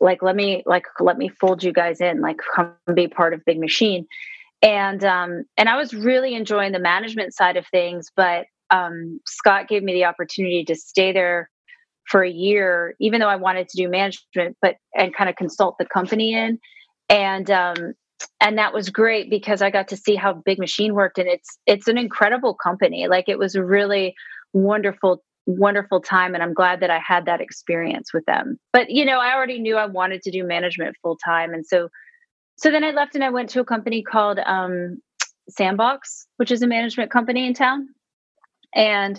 Like, 0.00 0.22
let 0.22 0.34
me 0.34 0.62
like 0.64 0.86
let 0.98 1.18
me 1.18 1.28
fold 1.28 1.62
you 1.62 1.74
guys 1.74 2.00
in. 2.00 2.22
Like, 2.22 2.38
come 2.56 2.72
be 2.94 3.06
part 3.06 3.34
of 3.34 3.44
Big 3.44 3.60
Machine." 3.60 4.06
And 4.62 5.04
um, 5.04 5.44
and 5.58 5.68
I 5.68 5.76
was 5.76 5.92
really 5.92 6.34
enjoying 6.34 6.72
the 6.72 6.80
management 6.80 7.34
side 7.34 7.58
of 7.58 7.66
things, 7.66 8.10
but 8.16 8.46
um, 8.70 9.20
Scott 9.26 9.68
gave 9.68 9.82
me 9.82 9.92
the 9.92 10.06
opportunity 10.06 10.64
to 10.64 10.74
stay 10.74 11.12
there 11.12 11.50
for 12.08 12.22
a 12.22 12.30
year, 12.30 12.94
even 13.00 13.20
though 13.20 13.28
I 13.28 13.36
wanted 13.36 13.68
to 13.68 13.82
do 13.82 13.88
management, 13.88 14.56
but 14.60 14.76
and 14.94 15.14
kind 15.14 15.30
of 15.30 15.36
consult 15.36 15.76
the 15.78 15.86
company 15.86 16.34
in. 16.34 16.58
And 17.08 17.50
um, 17.50 17.94
and 18.40 18.58
that 18.58 18.72
was 18.72 18.90
great 18.90 19.30
because 19.30 19.62
I 19.62 19.70
got 19.70 19.88
to 19.88 19.96
see 19.96 20.14
how 20.14 20.34
Big 20.34 20.58
Machine 20.58 20.94
worked, 20.94 21.18
and 21.18 21.28
it's 21.28 21.58
it's 21.66 21.88
an 21.88 21.98
incredible 21.98 22.54
company. 22.54 23.08
Like 23.08 23.28
it 23.28 23.38
was 23.38 23.54
a 23.54 23.64
really 23.64 24.14
wonderful 24.52 25.22
wonderful 25.46 26.00
time 26.00 26.34
and 26.34 26.42
i'm 26.42 26.52
glad 26.52 26.80
that 26.80 26.90
i 26.90 26.98
had 26.98 27.24
that 27.24 27.40
experience 27.40 28.12
with 28.12 28.24
them 28.26 28.58
but 28.72 28.90
you 28.90 29.04
know 29.04 29.18
i 29.18 29.34
already 29.34 29.58
knew 29.58 29.76
i 29.76 29.86
wanted 29.86 30.20
to 30.22 30.30
do 30.30 30.44
management 30.44 30.94
full 31.02 31.16
time 31.16 31.54
and 31.54 31.66
so 31.66 31.88
so 32.56 32.70
then 32.70 32.84
i 32.84 32.90
left 32.90 33.14
and 33.14 33.24
i 33.24 33.30
went 33.30 33.48
to 33.48 33.58
a 33.58 33.64
company 33.64 34.02
called 34.02 34.38
um, 34.38 34.98
sandbox 35.48 36.26
which 36.36 36.50
is 36.50 36.62
a 36.62 36.66
management 36.66 37.10
company 37.10 37.46
in 37.46 37.54
town 37.54 37.88
and 38.74 39.18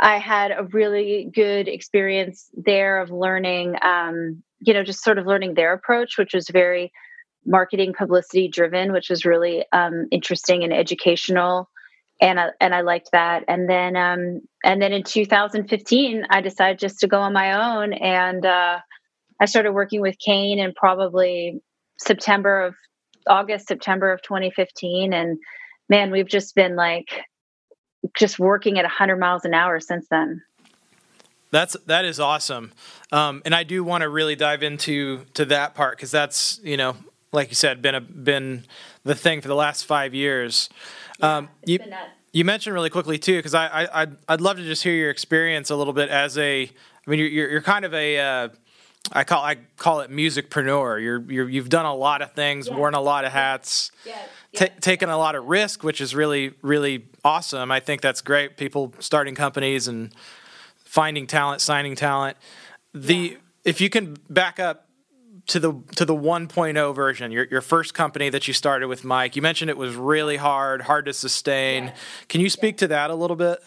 I 0.00 0.18
had 0.18 0.52
a 0.52 0.64
really 0.64 1.30
good 1.34 1.68
experience 1.68 2.48
there 2.54 3.00
of 3.00 3.10
learning, 3.10 3.76
um, 3.82 4.42
you 4.60 4.74
know, 4.74 4.84
just 4.84 5.02
sort 5.02 5.18
of 5.18 5.26
learning 5.26 5.54
their 5.54 5.72
approach, 5.72 6.18
which 6.18 6.34
was 6.34 6.48
very 6.48 6.92
marketing 7.44 7.94
publicity 7.94 8.48
driven, 8.48 8.92
which 8.92 9.10
was 9.10 9.24
really 9.24 9.64
um, 9.72 10.06
interesting 10.10 10.62
and 10.62 10.72
educational. 10.72 11.68
And 12.20 12.38
I, 12.38 12.48
and 12.60 12.74
I 12.74 12.82
liked 12.82 13.10
that. 13.12 13.44
And 13.48 13.68
then 13.68 13.96
um, 13.96 14.40
and 14.64 14.82
then 14.82 14.92
in 14.92 15.02
2015, 15.02 16.26
I 16.30 16.40
decided 16.40 16.78
just 16.78 17.00
to 17.00 17.08
go 17.08 17.20
on 17.20 17.32
my 17.32 17.76
own, 17.76 17.92
and 17.92 18.44
uh, 18.44 18.78
I 19.40 19.44
started 19.44 19.72
working 19.72 20.00
with 20.00 20.16
Kane 20.18 20.58
in 20.58 20.74
probably 20.74 21.60
September 22.00 22.64
of 22.64 22.74
August, 23.28 23.68
September 23.68 24.12
of 24.12 24.22
2015, 24.22 25.12
and 25.12 25.38
man, 25.88 26.10
we've 26.10 26.28
just 26.28 26.56
been 26.56 26.74
like 26.74 27.08
just 28.14 28.38
working 28.38 28.78
at 28.78 28.82
100 28.82 29.16
miles 29.16 29.44
an 29.44 29.54
hour 29.54 29.80
since 29.80 30.06
then. 30.08 30.42
That's 31.50 31.76
that 31.86 32.04
is 32.04 32.20
awesome, 32.20 32.72
um, 33.10 33.40
and 33.46 33.54
I 33.54 33.62
do 33.62 33.82
want 33.82 34.02
to 34.02 34.10
really 34.10 34.36
dive 34.36 34.62
into 34.62 35.24
to 35.32 35.46
that 35.46 35.74
part 35.74 35.96
because 35.96 36.10
that's 36.10 36.60
you 36.62 36.76
know 36.76 36.94
like 37.32 37.48
you 37.48 37.54
said 37.54 37.80
been 37.80 37.94
a 37.94 38.02
been 38.02 38.64
the 39.04 39.14
thing 39.14 39.40
for 39.40 39.48
the 39.48 39.54
last 39.54 39.86
five 39.86 40.14
years. 40.14 40.68
Yeah, 41.20 41.36
um, 41.38 41.48
you, 41.64 41.78
you 42.32 42.44
mentioned 42.44 42.74
really 42.74 42.90
quickly 42.90 43.18
too 43.18 43.36
because 43.36 43.54
I, 43.54 43.66
I 43.66 44.02
I'd, 44.02 44.16
I'd 44.28 44.40
love 44.42 44.58
to 44.58 44.62
just 44.62 44.82
hear 44.82 44.92
your 44.92 45.10
experience 45.10 45.70
a 45.70 45.76
little 45.76 45.94
bit 45.94 46.10
as 46.10 46.36
a 46.36 46.64
I 46.64 47.10
mean 47.10 47.18
you're 47.18 47.28
you're, 47.28 47.62
kind 47.62 47.86
of 47.86 47.94
a 47.94 48.18
uh, 48.18 48.48
I 49.12 49.24
call 49.24 49.42
I 49.42 49.56
call 49.78 50.00
it 50.00 50.10
musicpreneur. 50.10 51.02
You're, 51.02 51.20
you're 51.32 51.48
you've 51.48 51.70
done 51.70 51.86
a 51.86 51.94
lot 51.94 52.20
of 52.20 52.32
things, 52.32 52.70
worn 52.70 52.94
a 52.94 53.00
lot 53.00 53.24
of 53.24 53.32
hats, 53.32 53.90
T- 54.56 54.68
taken 54.80 55.10
a 55.10 55.18
lot 55.18 55.34
of 55.34 55.44
risk, 55.44 55.82
which 55.82 56.00
is 56.00 56.14
really 56.14 56.54
really 56.62 57.06
awesome. 57.24 57.70
I 57.70 57.80
think 57.80 58.00
that's 58.00 58.20
great. 58.20 58.56
People 58.56 58.94
starting 58.98 59.34
companies 59.34 59.88
and 59.88 60.14
finding 60.76 61.26
talent, 61.26 61.60
signing 61.60 61.94
talent. 61.94 62.36
The 62.94 63.14
yeah. 63.14 63.36
if 63.64 63.80
you 63.80 63.90
can 63.90 64.16
back 64.30 64.58
up 64.58 64.88
to 65.48 65.60
the 65.60 65.74
to 65.96 66.04
the 66.04 66.14
1.0 66.14 66.94
version, 66.94 67.32
your 67.32 67.46
your 67.50 67.60
first 67.60 67.94
company 67.94 68.30
that 68.30 68.48
you 68.48 68.54
started 68.54 68.88
with 68.88 69.04
Mike. 69.04 69.36
You 69.36 69.42
mentioned 69.42 69.70
it 69.70 69.76
was 69.76 69.94
really 69.94 70.36
hard, 70.36 70.82
hard 70.82 71.06
to 71.06 71.12
sustain. 71.12 71.84
Yeah. 71.84 71.94
Can 72.28 72.40
you 72.40 72.50
speak 72.50 72.76
yeah. 72.76 72.78
to 72.78 72.88
that 72.88 73.10
a 73.10 73.14
little 73.14 73.36
bit? 73.36 73.58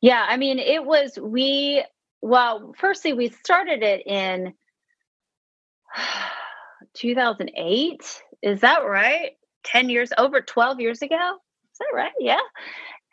Yeah, 0.00 0.24
I 0.28 0.36
mean, 0.36 0.58
it 0.58 0.84
was 0.84 1.18
we 1.20 1.84
well, 2.24 2.74
firstly, 2.78 3.12
we 3.12 3.28
started 3.28 3.82
it 3.82 4.06
in 4.06 4.54
2008. 6.94 8.22
Is 8.42 8.60
that 8.60 8.78
right? 8.78 9.32
10 9.64 9.88
years, 9.88 10.10
over 10.18 10.40
12 10.40 10.80
years 10.80 11.02
ago? 11.02 11.36
Is 11.72 11.78
that 11.78 11.94
right? 11.94 12.12
Yeah. 12.20 12.40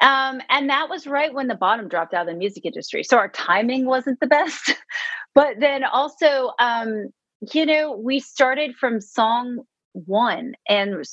Um, 0.01 0.41
and 0.49 0.69
that 0.69 0.89
was 0.89 1.05
right 1.05 1.33
when 1.33 1.47
the 1.47 1.55
bottom 1.55 1.87
dropped 1.87 2.13
out 2.13 2.27
of 2.27 2.33
the 2.33 2.37
music 2.37 2.65
industry. 2.65 3.03
So 3.03 3.17
our 3.17 3.29
timing 3.29 3.85
wasn't 3.85 4.19
the 4.19 4.27
best. 4.27 4.75
but 5.35 5.59
then 5.59 5.83
also, 5.83 6.51
um, 6.59 7.09
you 7.53 7.65
know, 7.65 7.95
we 7.95 8.19
started 8.19 8.75
from 8.75 8.99
song 8.99 9.63
one 9.93 10.53
and 10.69 11.03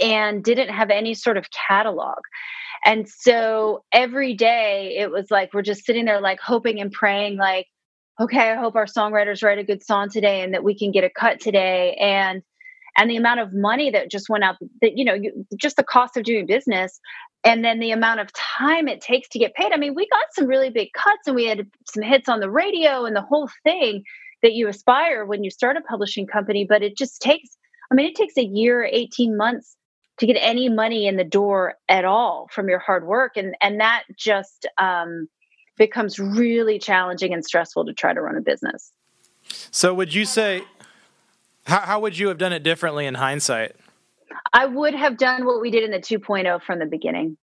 and 0.00 0.42
didn't 0.42 0.70
have 0.70 0.90
any 0.90 1.14
sort 1.14 1.36
of 1.36 1.46
catalog 1.50 2.18
and 2.84 3.08
so 3.08 3.84
every 3.92 4.34
day 4.34 4.96
it 4.98 5.10
was 5.10 5.30
like 5.30 5.54
we're 5.54 5.62
just 5.62 5.84
sitting 5.84 6.04
there 6.06 6.20
like 6.20 6.40
hoping 6.40 6.80
and 6.80 6.90
praying 6.90 7.36
like 7.36 7.66
okay 8.20 8.50
i 8.50 8.56
hope 8.56 8.74
our 8.74 8.86
songwriters 8.86 9.44
write 9.44 9.58
a 9.58 9.64
good 9.64 9.80
song 9.80 10.08
today 10.10 10.42
and 10.42 10.54
that 10.54 10.64
we 10.64 10.76
can 10.76 10.90
get 10.90 11.04
a 11.04 11.10
cut 11.10 11.38
today 11.40 11.94
and 12.00 12.42
and 12.96 13.10
the 13.10 13.16
amount 13.16 13.40
of 13.40 13.52
money 13.52 13.90
that 13.90 14.10
just 14.10 14.28
went 14.28 14.44
out 14.44 14.56
that 14.80 14.96
you 14.96 15.04
know 15.04 15.14
you, 15.14 15.46
just 15.58 15.76
the 15.76 15.84
cost 15.84 16.16
of 16.16 16.24
doing 16.24 16.46
business 16.46 16.98
and 17.44 17.64
then 17.64 17.78
the 17.78 17.90
amount 17.90 18.20
of 18.20 18.32
time 18.32 18.88
it 18.88 19.00
takes 19.00 19.28
to 19.28 19.38
get 19.38 19.54
paid 19.54 19.72
i 19.72 19.76
mean 19.76 19.94
we 19.94 20.08
got 20.08 20.24
some 20.32 20.46
really 20.46 20.70
big 20.70 20.88
cuts 20.92 21.26
and 21.26 21.36
we 21.36 21.46
had 21.46 21.66
some 21.86 22.02
hits 22.02 22.28
on 22.28 22.40
the 22.40 22.50
radio 22.50 23.04
and 23.04 23.14
the 23.14 23.22
whole 23.22 23.48
thing 23.64 24.02
that 24.42 24.52
you 24.52 24.68
aspire 24.68 25.24
when 25.24 25.42
you 25.44 25.50
start 25.50 25.76
a 25.76 25.80
publishing 25.82 26.26
company 26.26 26.66
but 26.68 26.82
it 26.82 26.96
just 26.96 27.20
takes 27.20 27.56
I 27.90 27.94
mean, 27.94 28.06
it 28.06 28.14
takes 28.14 28.36
a 28.36 28.44
year, 28.44 28.84
18 28.84 29.36
months 29.36 29.76
to 30.18 30.26
get 30.26 30.36
any 30.40 30.68
money 30.68 31.06
in 31.06 31.16
the 31.16 31.24
door 31.24 31.74
at 31.88 32.04
all 32.04 32.48
from 32.50 32.68
your 32.68 32.78
hard 32.78 33.06
work. 33.06 33.36
And, 33.36 33.54
and 33.60 33.80
that 33.80 34.04
just 34.16 34.66
um, 34.78 35.28
becomes 35.76 36.18
really 36.18 36.78
challenging 36.78 37.32
and 37.34 37.44
stressful 37.44 37.84
to 37.84 37.92
try 37.92 38.14
to 38.14 38.20
run 38.20 38.36
a 38.36 38.40
business. 38.40 38.92
So, 39.70 39.94
would 39.94 40.12
you 40.12 40.24
say, 40.24 40.64
how, 41.66 41.80
how 41.80 42.00
would 42.00 42.18
you 42.18 42.28
have 42.28 42.38
done 42.38 42.52
it 42.52 42.62
differently 42.62 43.06
in 43.06 43.14
hindsight? 43.14 43.76
I 44.52 44.66
would 44.66 44.94
have 44.94 45.16
done 45.16 45.44
what 45.44 45.60
we 45.60 45.70
did 45.70 45.84
in 45.84 45.90
the 45.90 45.98
2.0 45.98 46.62
from 46.62 46.78
the 46.78 46.86
beginning 46.86 47.36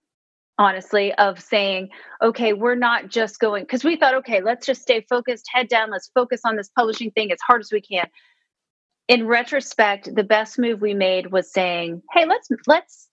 honestly 0.59 1.11
of 1.15 1.41
saying 1.41 1.89
okay 2.21 2.53
we're 2.53 2.75
not 2.75 3.09
just 3.09 3.39
going 3.39 3.63
because 3.63 3.83
we 3.83 3.95
thought 3.95 4.13
okay 4.13 4.39
let's 4.39 4.67
just 4.67 4.83
stay 4.83 5.03
focused 5.09 5.49
head 5.51 5.67
down 5.67 5.89
let's 5.89 6.11
focus 6.13 6.41
on 6.45 6.55
this 6.55 6.69
publishing 6.77 7.09
thing 7.09 7.31
as 7.31 7.39
hard 7.41 7.59
as 7.59 7.71
we 7.71 7.81
can 7.81 8.05
in 9.07 9.27
retrospect, 9.27 10.13
the 10.15 10.23
best 10.23 10.57
move 10.57 10.81
we 10.81 10.93
made 10.93 11.31
was 11.31 11.51
saying, 11.51 12.01
"Hey, 12.11 12.25
let's 12.25 12.49
let's 12.67 13.09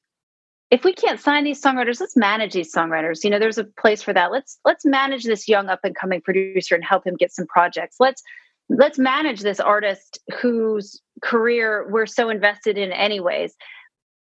if 0.71 0.85
we 0.85 0.93
can't 0.93 1.19
sign 1.19 1.43
these 1.43 1.61
songwriters, 1.61 2.01
let's 2.01 2.17
manage 2.17 2.53
these 2.53 2.73
songwriters. 2.73 3.25
You 3.25 3.31
know, 3.31 3.41
there's 3.41 3.59
a 3.59 3.65
place 3.65 4.03
for 4.03 4.13
that. 4.13 4.31
Let's 4.31 4.59
let's 4.65 4.85
manage 4.85 5.25
this 5.25 5.49
young 5.49 5.69
up 5.69 5.81
and 5.83 5.95
coming 5.97 6.21
producer 6.21 6.75
and 6.75 6.85
help 6.85 7.07
him 7.07 7.17
get 7.17 7.33
some 7.33 7.47
projects. 7.47 7.97
Let's 7.99 8.23
let's 8.71 8.99
manage 8.99 9.41
this 9.41 9.61
artist 9.61 10.19
whose 10.41 11.01
career 11.23 11.87
we're 11.91 12.07
so 12.07 12.31
invested 12.31 12.79
in 12.79 12.93
anyways. 12.93 13.55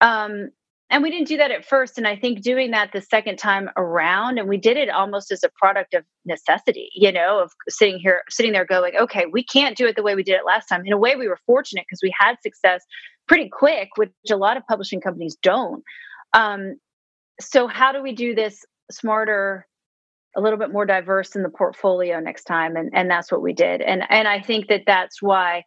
Um, 0.01 0.49
and 0.89 1.01
we 1.01 1.09
didn't 1.09 1.27
do 1.27 1.37
that 1.37 1.51
at 1.51 1.65
first 1.65 1.97
and 1.97 2.05
i 2.05 2.15
think 2.15 2.41
doing 2.41 2.71
that 2.71 2.91
the 2.91 3.01
second 3.01 3.37
time 3.37 3.69
around 3.77 4.37
and 4.37 4.49
we 4.49 4.57
did 4.57 4.75
it 4.77 4.89
almost 4.89 5.31
as 5.31 5.41
a 5.41 5.49
product 5.57 5.93
of 5.93 6.03
necessity 6.25 6.89
you 6.93 7.11
know 7.11 7.39
of 7.39 7.51
sitting 7.69 7.97
here 7.97 8.23
sitting 8.29 8.51
there 8.51 8.65
going 8.65 8.93
okay 8.97 9.25
we 9.31 9.41
can't 9.41 9.77
do 9.77 9.87
it 9.87 9.95
the 9.95 10.03
way 10.03 10.15
we 10.15 10.23
did 10.23 10.33
it 10.33 10.45
last 10.45 10.67
time 10.67 10.85
in 10.85 10.91
a 10.91 10.97
way 10.97 11.15
we 11.15 11.27
were 11.27 11.39
fortunate 11.45 11.85
because 11.87 12.01
we 12.03 12.13
had 12.19 12.35
success 12.43 12.83
pretty 13.27 13.47
quick 13.49 13.89
which 13.95 14.11
a 14.29 14.35
lot 14.35 14.57
of 14.57 14.67
publishing 14.67 14.99
companies 14.99 15.37
don't 15.41 15.83
um, 16.33 16.75
so 17.39 17.67
how 17.67 17.91
do 17.91 18.03
we 18.03 18.11
do 18.11 18.35
this 18.35 18.65
smarter 18.91 19.65
a 20.35 20.41
little 20.41 20.59
bit 20.59 20.71
more 20.71 20.85
diverse 20.85 21.35
in 21.35 21.43
the 21.43 21.49
portfolio 21.49 22.19
next 22.19 22.45
time 22.45 22.75
and 22.75 22.89
and 22.93 23.09
that's 23.09 23.31
what 23.31 23.41
we 23.41 23.53
did. 23.53 23.81
And 23.81 24.03
and 24.09 24.27
i 24.27 24.41
think 24.41 24.67
that 24.67 24.83
that's 24.85 25.21
why 25.21 25.63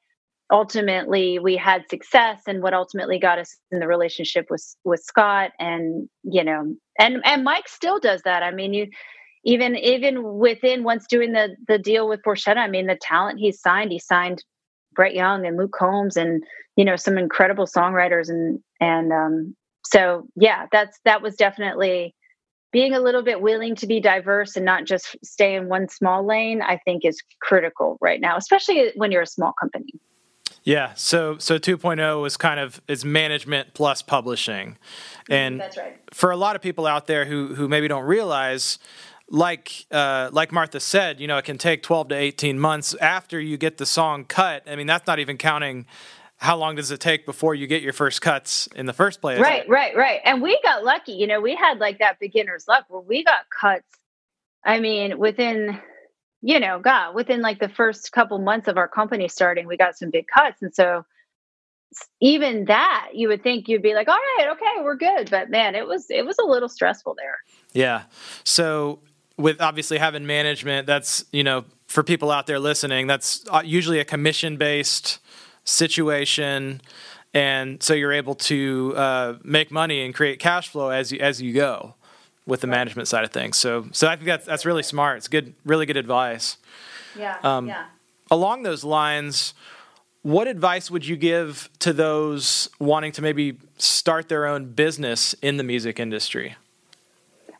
ultimately 0.53 1.39
we 1.39 1.57
had 1.57 1.89
success 1.89 2.43
and 2.47 2.63
what 2.63 2.75
ultimately 2.75 3.19
got 3.19 3.39
us 3.39 3.57
in 3.71 3.81
the 3.81 3.89
relationship 3.89 4.47
with 4.51 4.65
with 4.85 5.03
Scott 5.03 5.53
and 5.59 6.09
you 6.23 6.45
know 6.45 6.75
and 6.99 7.23
and 7.25 7.45
Mike 7.45 7.69
still 7.69 7.99
does 7.99 8.23
that. 8.23 8.43
I 8.43 8.51
mean 8.51 8.75
you 8.75 8.89
even 9.45 9.77
even 9.77 10.23
within 10.39 10.85
once 10.85 11.07
doing 11.07 11.33
the 11.33 11.57
the 11.67 11.79
deal 11.79 12.09
with 12.09 12.23
Borchetta 12.23 12.59
I 12.59 12.69
mean 12.69 12.87
the 12.87 12.99
talent 13.01 13.41
he's 13.41 13.61
signed 13.61 13.91
he 13.91 13.99
signed 13.99 14.45
Brett 14.95 15.15
Young 15.15 15.47
and 15.47 15.57
Luke 15.57 15.73
Combs 15.73 16.17
and 16.17 16.43
you 16.77 16.85
know 16.85 16.97
some 16.97 17.19
incredible 17.19 17.67
songwriters 17.67 18.29
and 18.29 18.61
and 18.81 19.13
um 19.13 19.57
so 19.87 20.29
yeah 20.37 20.67
that's 20.73 20.99
that 21.05 21.23
was 21.23 21.37
definitely 21.37 22.15
being 22.75 22.93
a 22.93 23.01
little 23.01 23.23
bit 23.23 23.41
willing 23.41 23.77
to 23.77 23.87
be 23.87 24.01
diverse 24.01 24.57
and 24.57 24.65
not 24.65 24.85
just 24.85 25.17
stay 25.23 25.55
in 25.55 25.69
one 25.69 25.89
small 25.89 26.27
lane 26.27 26.61
i 26.61 26.77
think 26.85 27.05
is 27.05 27.23
critical 27.41 27.97
right 28.01 28.21
now 28.21 28.37
especially 28.37 28.91
when 28.97 29.13
you're 29.13 29.23
a 29.23 29.27
small 29.27 29.53
company 29.59 29.93
yeah, 30.67 30.95
so 30.95 31.37
so 31.37 31.59
2.0 31.59 32.23
was 32.23 32.39
kind 32.39 32.59
of 32.59 32.81
is 32.89 33.05
management 33.05 33.75
plus 33.75 34.01
publishing. 34.01 34.79
And 35.29 35.61
That's 35.61 35.77
right. 35.77 35.99
for 36.11 36.31
a 36.31 36.39
lot 36.39 36.57
of 36.57 36.63
people 36.63 36.87
out 36.87 37.07
there 37.07 37.27
who 37.27 37.55
who 37.55 37.69
maybe 37.69 37.87
don't 37.87 38.07
realize 38.07 38.79
like 39.29 39.87
uh, 39.91 40.31
like 40.33 40.53
Martha 40.53 40.81
said, 40.81 41.21
you 41.21 41.27
know, 41.27 41.37
it 41.37 41.45
can 41.45 41.59
take 41.59 41.83
12 41.83 42.09
to 42.09 42.15
18 42.15 42.59
months 42.59 42.95
after 42.95 43.39
you 43.39 43.59
get 43.59 43.77
the 43.77 43.87
song 43.87 44.25
cut. 44.25 44.63
I 44.67 44.77
mean, 44.77 44.87
that's 44.87 45.07
not 45.07 45.19
even 45.19 45.37
counting 45.37 45.87
how 46.45 46.59
long 46.59 46.77
does 46.77 46.91
it 46.91 47.01
take 47.01 47.25
before 47.25 47.55
you 47.55 47.67
get 47.67 47.81
your 47.81 47.95
first 47.95 48.21
cuts 48.21 48.67
in 48.77 48.85
the 48.85 48.93
first 48.93 49.23
place? 49.23 49.41
Right, 49.41 49.67
right, 49.67 49.97
right. 49.97 50.21
And 50.25 50.43
we 50.43 50.61
got 50.63 50.85
lucky. 50.85 51.13
You 51.13 51.27
know, 51.27 51.41
we 51.41 51.55
had 51.55 51.79
like 51.79 52.01
that 52.01 52.21
beginner's 52.21 52.69
luck 52.69 52.85
where 52.89 53.01
we 53.01 53.25
got 53.25 53.47
cuts. 53.49 53.87
I 54.63 54.79
mean, 54.79 55.19
within 55.19 55.81
you 56.43 56.61
know, 56.61 56.79
God, 56.79 57.15
within 57.15 57.41
like 57.41 57.59
the 57.59 57.71
first 57.71 58.13
couple 58.13 58.39
months 58.39 58.69
of 58.69 58.77
our 58.77 58.87
company 58.87 59.29
starting, 59.29 59.67
we 59.67 59.79
got 59.79 59.97
some 59.97 60.11
big 60.11 60.27
cuts. 60.27 60.61
And 60.61 60.75
so 60.75 61.07
even 62.21 62.67
that 62.67 63.13
you 63.15 63.29
would 63.29 63.43
think 63.43 63.67
you'd 63.67 63.81
be 63.81 63.95
like, 63.95 64.09
all 64.09 64.19
right, 64.37 64.49
okay, 64.51 64.83
we're 64.83 64.97
good. 64.97 65.31
But 65.31 65.49
man, 65.49 65.75
it 65.75 65.87
was 65.87 66.11
it 66.11 66.27
was 66.27 66.39
a 66.39 66.45
little 66.45 66.69
stressful 66.69 67.15
there. 67.17 67.39
Yeah. 67.73 68.03
So 68.45 69.01
with 69.39 69.63
obviously 69.63 69.97
having 69.97 70.27
management, 70.27 70.87
that's, 70.87 71.25
you 71.33 71.43
know, 71.43 71.65
for 71.87 72.03
people 72.03 72.31
out 72.31 72.47
there 72.47 72.59
listening, 72.59 73.07
that's 73.07 73.45
uh, 73.51 73.63
usually 73.65 73.99
a 73.99 74.05
commission 74.05 74.59
based 74.59 75.21
situation. 75.65 76.81
And 77.33 77.83
so 77.83 77.95
you're 77.95 78.13
able 78.13 78.37
to 78.37 78.95
uh, 78.97 79.35
make 79.43 79.71
money 79.71 80.05
and 80.05 80.15
create 80.15 80.39
cash 80.39 80.69
flow 80.69 80.91
as 80.91 81.11
you, 81.11 81.19
as 81.19 81.43
you 81.43 81.53
go 81.53 81.95
with 82.47 82.61
the 82.61 82.67
management 82.67 83.09
side 83.09 83.25
of 83.25 83.31
things. 83.31 83.57
So 83.57 83.87
so 83.93 84.07
I 84.07 84.17
think 84.17 84.27
that's 84.27 84.47
that's 84.47 84.67
really 84.67 84.83
smart. 84.83 85.19
It's 85.19 85.29
good, 85.29 85.55
really 85.65 85.87
good 85.87 85.97
advice. 85.97 86.59
Yeah. 87.19 87.39
Um, 87.43 87.69
yeah. 87.69 87.87
Along 88.31 88.63
those 88.63 88.85
lines, 88.85 89.55
what 90.23 90.49
advice 90.49 90.91
would 90.91 91.07
you 91.07 91.17
give 91.17 91.69
to 91.81 91.93
those 91.93 92.69
wanting 92.79 93.13
to 93.13 93.23
maybe 93.23 93.59
start 93.77 94.29
their 94.29 94.47
own 94.47 94.73
business 94.73 95.35
in 95.43 95.57
the 95.57 95.65
music 95.65 96.01
industry? 96.01 96.57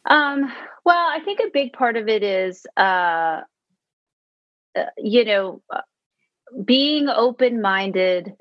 Um, 0.07 0.53
well, 0.85 1.09
I 1.09 1.21
think 1.25 1.41
a 1.41 1.51
big 1.53 1.73
part 1.73 1.97
of 1.97 2.09
it 2.09 2.23
is, 2.23 2.67
uh, 2.77 3.41
uh 4.77 4.85
you 4.99 5.25
know, 5.25 5.63
being 6.65 7.09
open 7.09 7.61
minded 7.61 8.35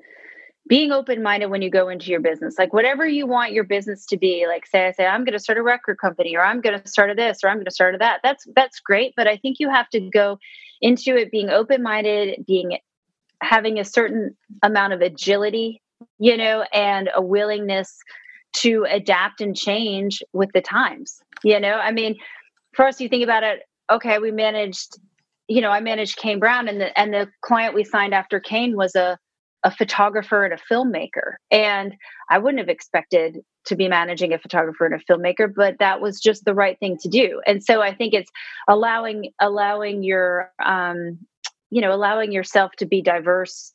being 0.66 0.92
open 0.92 1.22
minded 1.22 1.50
when 1.50 1.60
you 1.60 1.70
go 1.70 1.88
into 1.88 2.10
your 2.10 2.20
business, 2.20 2.54
like 2.58 2.72
whatever 2.72 3.06
you 3.06 3.26
want 3.26 3.52
your 3.52 3.64
business 3.64 4.06
to 4.06 4.16
be. 4.16 4.46
Like 4.46 4.66
say, 4.66 4.86
I 4.86 4.92
say, 4.92 5.06
I'm 5.06 5.24
going 5.24 5.34
to 5.34 5.38
start 5.38 5.58
a 5.58 5.62
record 5.62 5.98
company, 5.98 6.36
or 6.36 6.42
I'm 6.42 6.60
going 6.60 6.80
to 6.80 6.88
start 6.88 7.10
a 7.10 7.14
this, 7.14 7.40
or 7.44 7.50
I'm 7.50 7.56
going 7.56 7.66
to 7.66 7.70
start 7.70 7.94
a 7.94 7.98
that. 7.98 8.20
That's 8.22 8.46
that's 8.56 8.80
great, 8.80 9.12
but 9.16 9.26
I 9.26 9.36
think 9.36 9.58
you 9.60 9.68
have 9.68 9.88
to 9.90 10.00
go 10.00 10.38
into 10.80 11.16
it 11.16 11.30
being 11.30 11.50
open 11.50 11.82
minded, 11.82 12.44
being 12.46 12.78
having 13.42 13.78
a 13.78 13.84
certain 13.84 14.36
amount 14.62 14.94
of 14.94 15.02
agility, 15.02 15.82
you 16.18 16.36
know, 16.36 16.64
and 16.72 17.10
a 17.14 17.20
willingness 17.20 17.98
to 18.54 18.86
adapt 18.88 19.40
and 19.40 19.54
change 19.54 20.22
with 20.32 20.50
the 20.54 20.62
times. 20.62 21.20
You 21.42 21.60
know, 21.60 21.74
I 21.74 21.92
mean, 21.92 22.16
for 22.72 22.86
us, 22.86 23.00
you 23.00 23.08
think 23.08 23.22
about 23.22 23.42
it. 23.42 23.64
Okay, 23.90 24.18
we 24.18 24.30
managed. 24.30 24.98
You 25.48 25.60
know, 25.60 25.70
I 25.70 25.80
managed 25.80 26.16
Kane 26.16 26.38
Brown, 26.38 26.68
and 26.68 26.80
the 26.80 26.98
and 26.98 27.12
the 27.12 27.28
client 27.42 27.74
we 27.74 27.84
signed 27.84 28.14
after 28.14 28.40
Kane 28.40 28.76
was 28.76 28.94
a 28.94 29.18
a 29.64 29.70
photographer 29.70 30.44
and 30.44 30.52
a 30.52 30.72
filmmaker. 30.72 31.36
And 31.50 31.94
I 32.30 32.38
wouldn't 32.38 32.60
have 32.60 32.68
expected 32.68 33.38
to 33.64 33.76
be 33.76 33.88
managing 33.88 34.34
a 34.34 34.38
photographer 34.38 34.84
and 34.84 34.94
a 34.94 35.12
filmmaker, 35.12 35.52
but 35.52 35.78
that 35.78 36.02
was 36.02 36.20
just 36.20 36.44
the 36.44 36.54
right 36.54 36.78
thing 36.78 36.98
to 37.00 37.08
do. 37.08 37.40
And 37.46 37.64
so 37.64 37.80
I 37.80 37.94
think 37.94 38.12
it's 38.12 38.30
allowing 38.68 39.32
allowing 39.40 40.02
your 40.02 40.52
um, 40.64 41.18
you 41.70 41.80
know 41.80 41.92
allowing 41.92 42.30
yourself 42.30 42.72
to 42.78 42.86
be 42.86 43.00
diverse, 43.00 43.72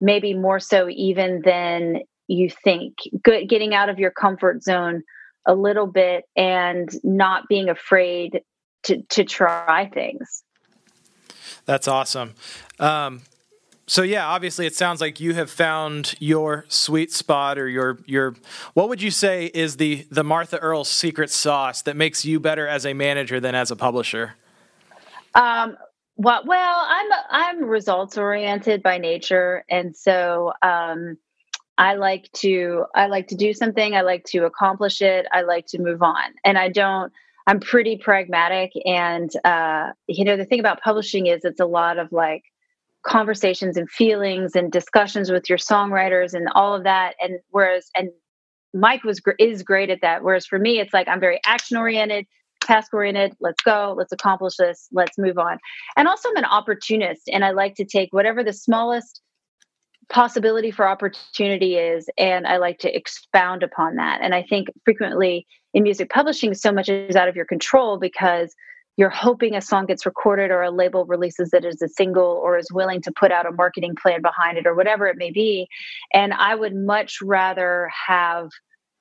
maybe 0.00 0.34
more 0.34 0.60
so 0.60 0.88
even 0.90 1.40
than 1.42 2.02
you 2.28 2.50
think. 2.62 2.94
Good, 3.24 3.48
getting 3.48 3.74
out 3.74 3.88
of 3.88 3.98
your 3.98 4.10
comfort 4.10 4.62
zone 4.62 5.02
a 5.46 5.54
little 5.54 5.86
bit 5.86 6.24
and 6.36 6.90
not 7.02 7.48
being 7.48 7.70
afraid 7.70 8.42
to 8.84 9.02
to 9.08 9.24
try 9.24 9.90
things. 9.92 10.44
That's 11.66 11.88
awesome. 11.88 12.34
Um, 12.78 13.22
so 13.90 14.02
yeah, 14.02 14.28
obviously 14.28 14.66
it 14.66 14.76
sounds 14.76 15.00
like 15.00 15.18
you 15.18 15.34
have 15.34 15.50
found 15.50 16.14
your 16.20 16.64
sweet 16.68 17.12
spot 17.12 17.58
or 17.58 17.68
your 17.68 17.98
your 18.06 18.36
what 18.74 18.88
would 18.88 19.02
you 19.02 19.10
say 19.10 19.46
is 19.46 19.78
the 19.78 20.06
the 20.12 20.22
Martha 20.22 20.58
Earl 20.58 20.84
secret 20.84 21.28
sauce 21.28 21.82
that 21.82 21.96
makes 21.96 22.24
you 22.24 22.38
better 22.38 22.68
as 22.68 22.86
a 22.86 22.94
manager 22.94 23.40
than 23.40 23.56
as 23.56 23.72
a 23.72 23.76
publisher? 23.76 24.34
Um 25.34 25.76
well, 26.14 26.42
well, 26.46 26.86
I'm 26.86 27.10
I'm 27.30 27.64
results 27.64 28.16
oriented 28.16 28.80
by 28.80 28.98
nature 28.98 29.64
and 29.68 29.96
so 29.96 30.52
um 30.62 31.18
I 31.76 31.94
like 31.94 32.30
to 32.34 32.84
I 32.94 33.08
like 33.08 33.26
to 33.28 33.34
do 33.34 33.52
something, 33.52 33.96
I 33.96 34.02
like 34.02 34.22
to 34.26 34.44
accomplish 34.44 35.02
it, 35.02 35.26
I 35.32 35.42
like 35.42 35.66
to 35.66 35.80
move 35.80 36.00
on. 36.00 36.34
And 36.44 36.56
I 36.56 36.68
don't 36.68 37.12
I'm 37.50 37.58
pretty 37.58 37.96
pragmatic 37.96 38.70
and 38.86 39.28
uh 39.44 39.88
you 40.06 40.24
know 40.24 40.36
the 40.36 40.44
thing 40.44 40.60
about 40.60 40.80
publishing 40.82 41.26
is 41.26 41.44
it's 41.44 41.58
a 41.58 41.66
lot 41.66 41.98
of 41.98 42.12
like 42.12 42.44
conversations 43.04 43.76
and 43.76 43.90
feelings 43.90 44.54
and 44.54 44.70
discussions 44.70 45.32
with 45.32 45.48
your 45.48 45.58
songwriters 45.58 46.32
and 46.32 46.46
all 46.54 46.76
of 46.76 46.84
that. 46.84 47.14
And 47.20 47.40
whereas 47.48 47.90
and 47.96 48.10
mike 48.72 49.02
was 49.02 49.20
is 49.40 49.64
great 49.64 49.90
at 49.90 50.00
that. 50.00 50.22
Whereas 50.22 50.46
for 50.46 50.60
me 50.60 50.78
it's 50.78 50.94
like 50.94 51.08
i'm 51.08 51.18
very 51.18 51.40
action 51.44 51.76
oriented 51.76 52.24
task 52.60 52.94
oriented 52.94 53.32
let's 53.40 53.60
go 53.62 53.96
let's 53.98 54.12
accomplish 54.12 54.54
this 54.56 54.86
let's 54.92 55.18
move 55.18 55.36
on. 55.36 55.58
And 55.96 56.06
also 56.06 56.28
i'm 56.28 56.36
an 56.36 56.44
opportunist 56.44 57.28
and 57.32 57.44
i 57.44 57.50
like 57.50 57.74
to 57.74 57.84
take 57.84 58.12
whatever 58.12 58.44
the 58.44 58.52
smallest 58.52 59.22
possibility 60.10 60.70
for 60.70 60.86
opportunity 60.86 61.76
is 61.76 62.08
and 62.18 62.46
i 62.46 62.56
like 62.56 62.78
to 62.78 62.94
expound 62.94 63.62
upon 63.62 63.96
that. 63.96 64.20
And 64.20 64.34
i 64.34 64.42
think 64.42 64.68
frequently 64.84 65.46
in 65.72 65.82
music 65.84 66.10
publishing 66.10 66.52
so 66.54 66.72
much 66.72 66.88
is 66.88 67.16
out 67.16 67.28
of 67.28 67.36
your 67.36 67.44
control 67.44 67.98
because 67.98 68.54
you're 68.96 69.08
hoping 69.08 69.54
a 69.54 69.60
song 69.60 69.86
gets 69.86 70.04
recorded 70.04 70.50
or 70.50 70.62
a 70.62 70.70
label 70.70 71.06
releases 71.06 71.54
it 71.54 71.64
as 71.64 71.80
a 71.80 71.88
single 71.88 72.40
or 72.42 72.58
is 72.58 72.70
willing 72.72 73.00
to 73.02 73.12
put 73.12 73.30
out 73.30 73.46
a 73.46 73.52
marketing 73.52 73.94
plan 73.94 74.20
behind 74.20 74.58
it 74.58 74.66
or 74.66 74.74
whatever 74.74 75.06
it 75.06 75.16
may 75.16 75.30
be. 75.30 75.68
And 76.12 76.34
i 76.34 76.54
would 76.54 76.74
much 76.74 77.18
rather 77.22 77.88
have 78.08 78.50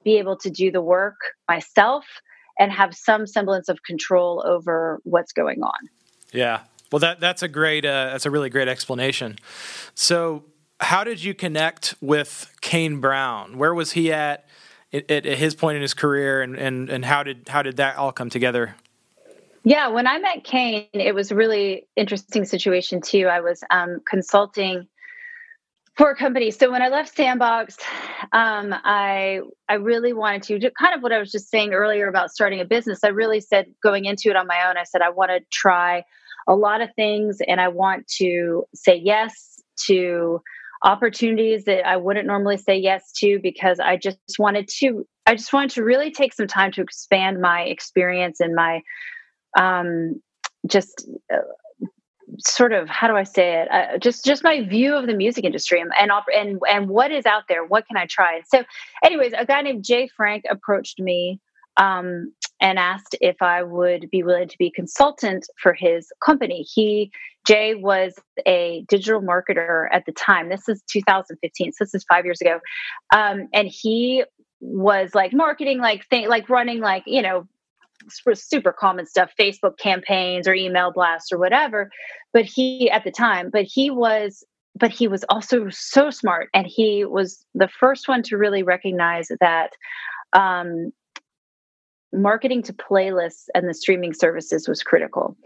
be 0.04 0.18
able 0.18 0.38
to 0.38 0.50
do 0.50 0.72
the 0.72 0.82
work 0.82 1.18
myself 1.50 2.06
and 2.58 2.72
have 2.72 2.94
some 2.94 3.26
semblance 3.26 3.68
of 3.68 3.84
control 3.84 4.44
over 4.46 5.00
what's 5.04 5.32
going 5.32 5.62
on. 5.64 5.90
Yeah. 6.32 6.62
Well 6.92 7.00
that 7.00 7.20
that's 7.20 7.42
a 7.42 7.48
great 7.48 7.86
uh, 7.86 8.12
that's 8.12 8.26
a 8.26 8.32
really 8.32 8.50
great 8.50 8.68
explanation. 8.68 9.38
So 9.96 10.44
how 10.80 11.04
did 11.04 11.24
you 11.24 11.34
connect 11.34 11.96
with 12.02 12.56
kane 12.62 13.00
brown 13.00 13.58
where 13.58 13.74
was 13.74 13.92
he 13.94 14.12
at 14.12 14.46
at, 14.92 15.10
at 15.10 15.26
his 15.26 15.54
point 15.56 15.76
in 15.76 15.82
his 15.82 15.94
career 15.94 16.42
and, 16.42 16.56
and, 16.56 16.90
and 16.90 17.06
how 17.06 17.24
did 17.24 17.48
how 17.50 17.62
did 17.62 17.78
that 17.78 17.96
all 17.98 18.12
come 18.12 18.30
together 18.30 18.76
yeah, 19.64 19.90
when 19.90 20.08
I 20.08 20.20
met 20.20 20.44
Kane, 20.44 20.88
it 20.94 21.14
was 21.14 21.32
a 21.32 21.36
really 21.36 21.86
interesting 21.96 22.46
situation 22.46 23.02
too. 23.02 23.28
I 23.28 23.42
was 23.42 23.62
um, 23.70 24.00
consulting 24.08 24.88
for 25.96 26.12
a 26.12 26.16
company. 26.16 26.50
So 26.50 26.72
when 26.72 26.82
I 26.82 26.88
left 26.88 27.14
Sandbox, 27.14 27.78
um, 28.32 28.74
I 28.74 29.42
I 29.68 29.74
really 29.74 30.14
wanted 30.14 30.62
to 30.62 30.72
kind 30.72 30.96
of 30.96 31.04
what 31.04 31.12
I 31.12 31.20
was 31.20 31.30
just 31.30 31.50
saying 31.50 31.74
earlier 31.74 32.08
about 32.08 32.32
starting 32.32 32.62
a 32.62 32.66
business. 32.66 33.04
I 33.04 33.10
really 33.10 33.42
said 33.42 33.68
going 33.84 34.06
into 34.06 34.30
it 34.30 34.38
on 34.38 34.48
my 34.48 34.66
own. 34.68 34.78
I 34.78 34.86
said 34.86 35.02
I 35.02 35.10
want 35.10 35.32
to 35.32 35.42
try 35.52 36.06
a 36.48 36.56
lot 36.56 36.80
of 36.80 36.90
things, 36.96 37.42
and 37.46 37.60
I 37.60 37.68
want 37.68 38.08
to 38.18 38.64
say 38.74 38.96
yes 38.96 39.62
to 39.88 40.42
opportunities 40.84 41.66
that 41.66 41.86
I 41.88 41.98
wouldn't 41.98 42.28
normally 42.28 42.58
say 42.58 42.78
yes 42.78 43.12
to 43.18 43.40
because 43.42 43.80
I 43.80 43.98
just 43.98 44.20
wanted 44.38 44.70
to. 44.80 45.06
I 45.26 45.36
just 45.36 45.54
wanted 45.54 45.72
to 45.72 45.84
really 45.84 46.12
take 46.12 46.34
some 46.34 46.48
time 46.48 46.72
to 46.74 46.82
expand 46.82 47.40
my 47.42 47.62
experience 47.62 48.40
and 48.40 48.56
my 48.56 48.82
um, 49.58 50.22
just 50.68 51.08
uh, 51.32 51.38
sort 52.40 52.74
of 52.74 52.88
how 52.88 53.08
do 53.08 53.16
I 53.16 53.24
say 53.24 53.62
it? 53.62 53.72
Uh, 53.72 53.98
just 53.98 54.26
just 54.26 54.44
my 54.44 54.64
view 54.68 54.96
of 54.96 55.08
the 55.08 55.14
music 55.14 55.44
industry 55.44 55.82
and 55.82 55.92
and 55.98 56.12
and 56.36 56.60
and 56.70 56.90
what 56.90 57.12
is 57.12 57.26
out 57.26 57.44
there. 57.48 57.66
What 57.66 57.88
can 57.88 57.98
I 57.98 58.06
try? 58.06 58.42
So, 58.48 58.64
anyways, 59.04 59.34
a 59.38 59.46
guy 59.46 59.62
named 59.62 59.84
Jay 59.86 60.08
Frank 60.16 60.44
approached 60.50 61.00
me 61.00 61.40
um, 61.78 62.34
and 62.62 62.78
asked 62.78 63.16
if 63.22 63.42
I 63.42 63.64
would 63.64 64.10
be 64.12 64.24
willing 64.24 64.50
to 64.50 64.58
be 64.58 64.72
consultant 64.72 65.48
for 65.62 65.74
his 65.74 66.08
company. 66.24 66.62
He 66.62 67.12
Jay 67.50 67.74
was 67.76 68.14
a 68.48 68.86
digital 68.88 69.22
marketer 69.22 69.88
at 69.92 70.06
the 70.06 70.12
time. 70.12 70.50
This 70.50 70.70
is 70.70 70.84
2015, 70.92 71.72
so 71.72 71.84
this 71.84 71.96
is 71.96 72.06
five 72.08 72.26
years 72.26 72.42
ago, 72.42 72.60
um, 73.14 73.48
and 73.54 73.68
he 73.68 74.24
was 74.62 75.16
like 75.16 75.34
marketing, 75.34 75.80
like 75.80 76.06
think, 76.10 76.30
like 76.30 76.50
running, 76.50 76.80
like 76.80 77.04
you 77.06 77.22
know 77.22 77.48
super 78.34 78.72
common 78.72 79.06
stuff 79.06 79.30
facebook 79.38 79.78
campaigns 79.78 80.48
or 80.48 80.54
email 80.54 80.90
blasts 80.94 81.34
or 81.34 81.38
whatever. 81.38 81.90
But 82.32 82.46
he 82.46 82.90
at 82.90 83.04
the 83.04 83.12
time 83.12 83.50
but 83.52 83.66
he 83.66 83.90
was 83.90 84.46
but 84.80 84.92
he 84.92 85.08
was 85.08 85.26
also 85.30 85.68
so 85.70 86.10
smart. 86.10 86.50
And 86.54 86.66
he 86.68 87.06
was 87.06 87.46
the 87.54 87.68
first 87.68 88.08
one 88.08 88.24
to 88.24 88.38
really 88.38 88.64
recognize 88.64 89.28
that 89.40 89.72
um, 90.34 90.92
marketing 92.12 92.64
to 92.64 92.74
playlists 92.74 93.46
and 93.54 93.68
the 93.70 93.74
streaming 93.74 94.14
services 94.14 94.68
was 94.68 94.82
critical 94.82 95.38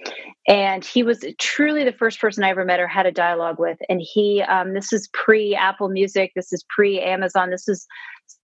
and 0.48 0.86
he 0.86 1.04
was 1.04 1.26
truly 1.38 1.84
the 1.84 1.92
first 1.92 2.22
person 2.22 2.44
i 2.44 2.50
ever 2.50 2.64
met 2.64 2.80
or 2.80 2.88
had 2.88 3.06
a 3.06 3.12
dialogue 3.12 3.60
with 3.60 3.78
and 3.90 4.02
he 4.02 4.42
um, 4.44 4.74
this 4.74 4.94
is 4.94 5.10
pre 5.14 5.54
apple 5.56 5.90
music 5.90 6.32
this 6.36 6.54
is 6.54 6.64
pre 6.70 7.02
amazon 7.02 7.50
this 7.50 7.68
is 7.68 7.86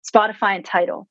spotify 0.03 0.55
and 0.55 0.65
Tidal. 0.65 1.07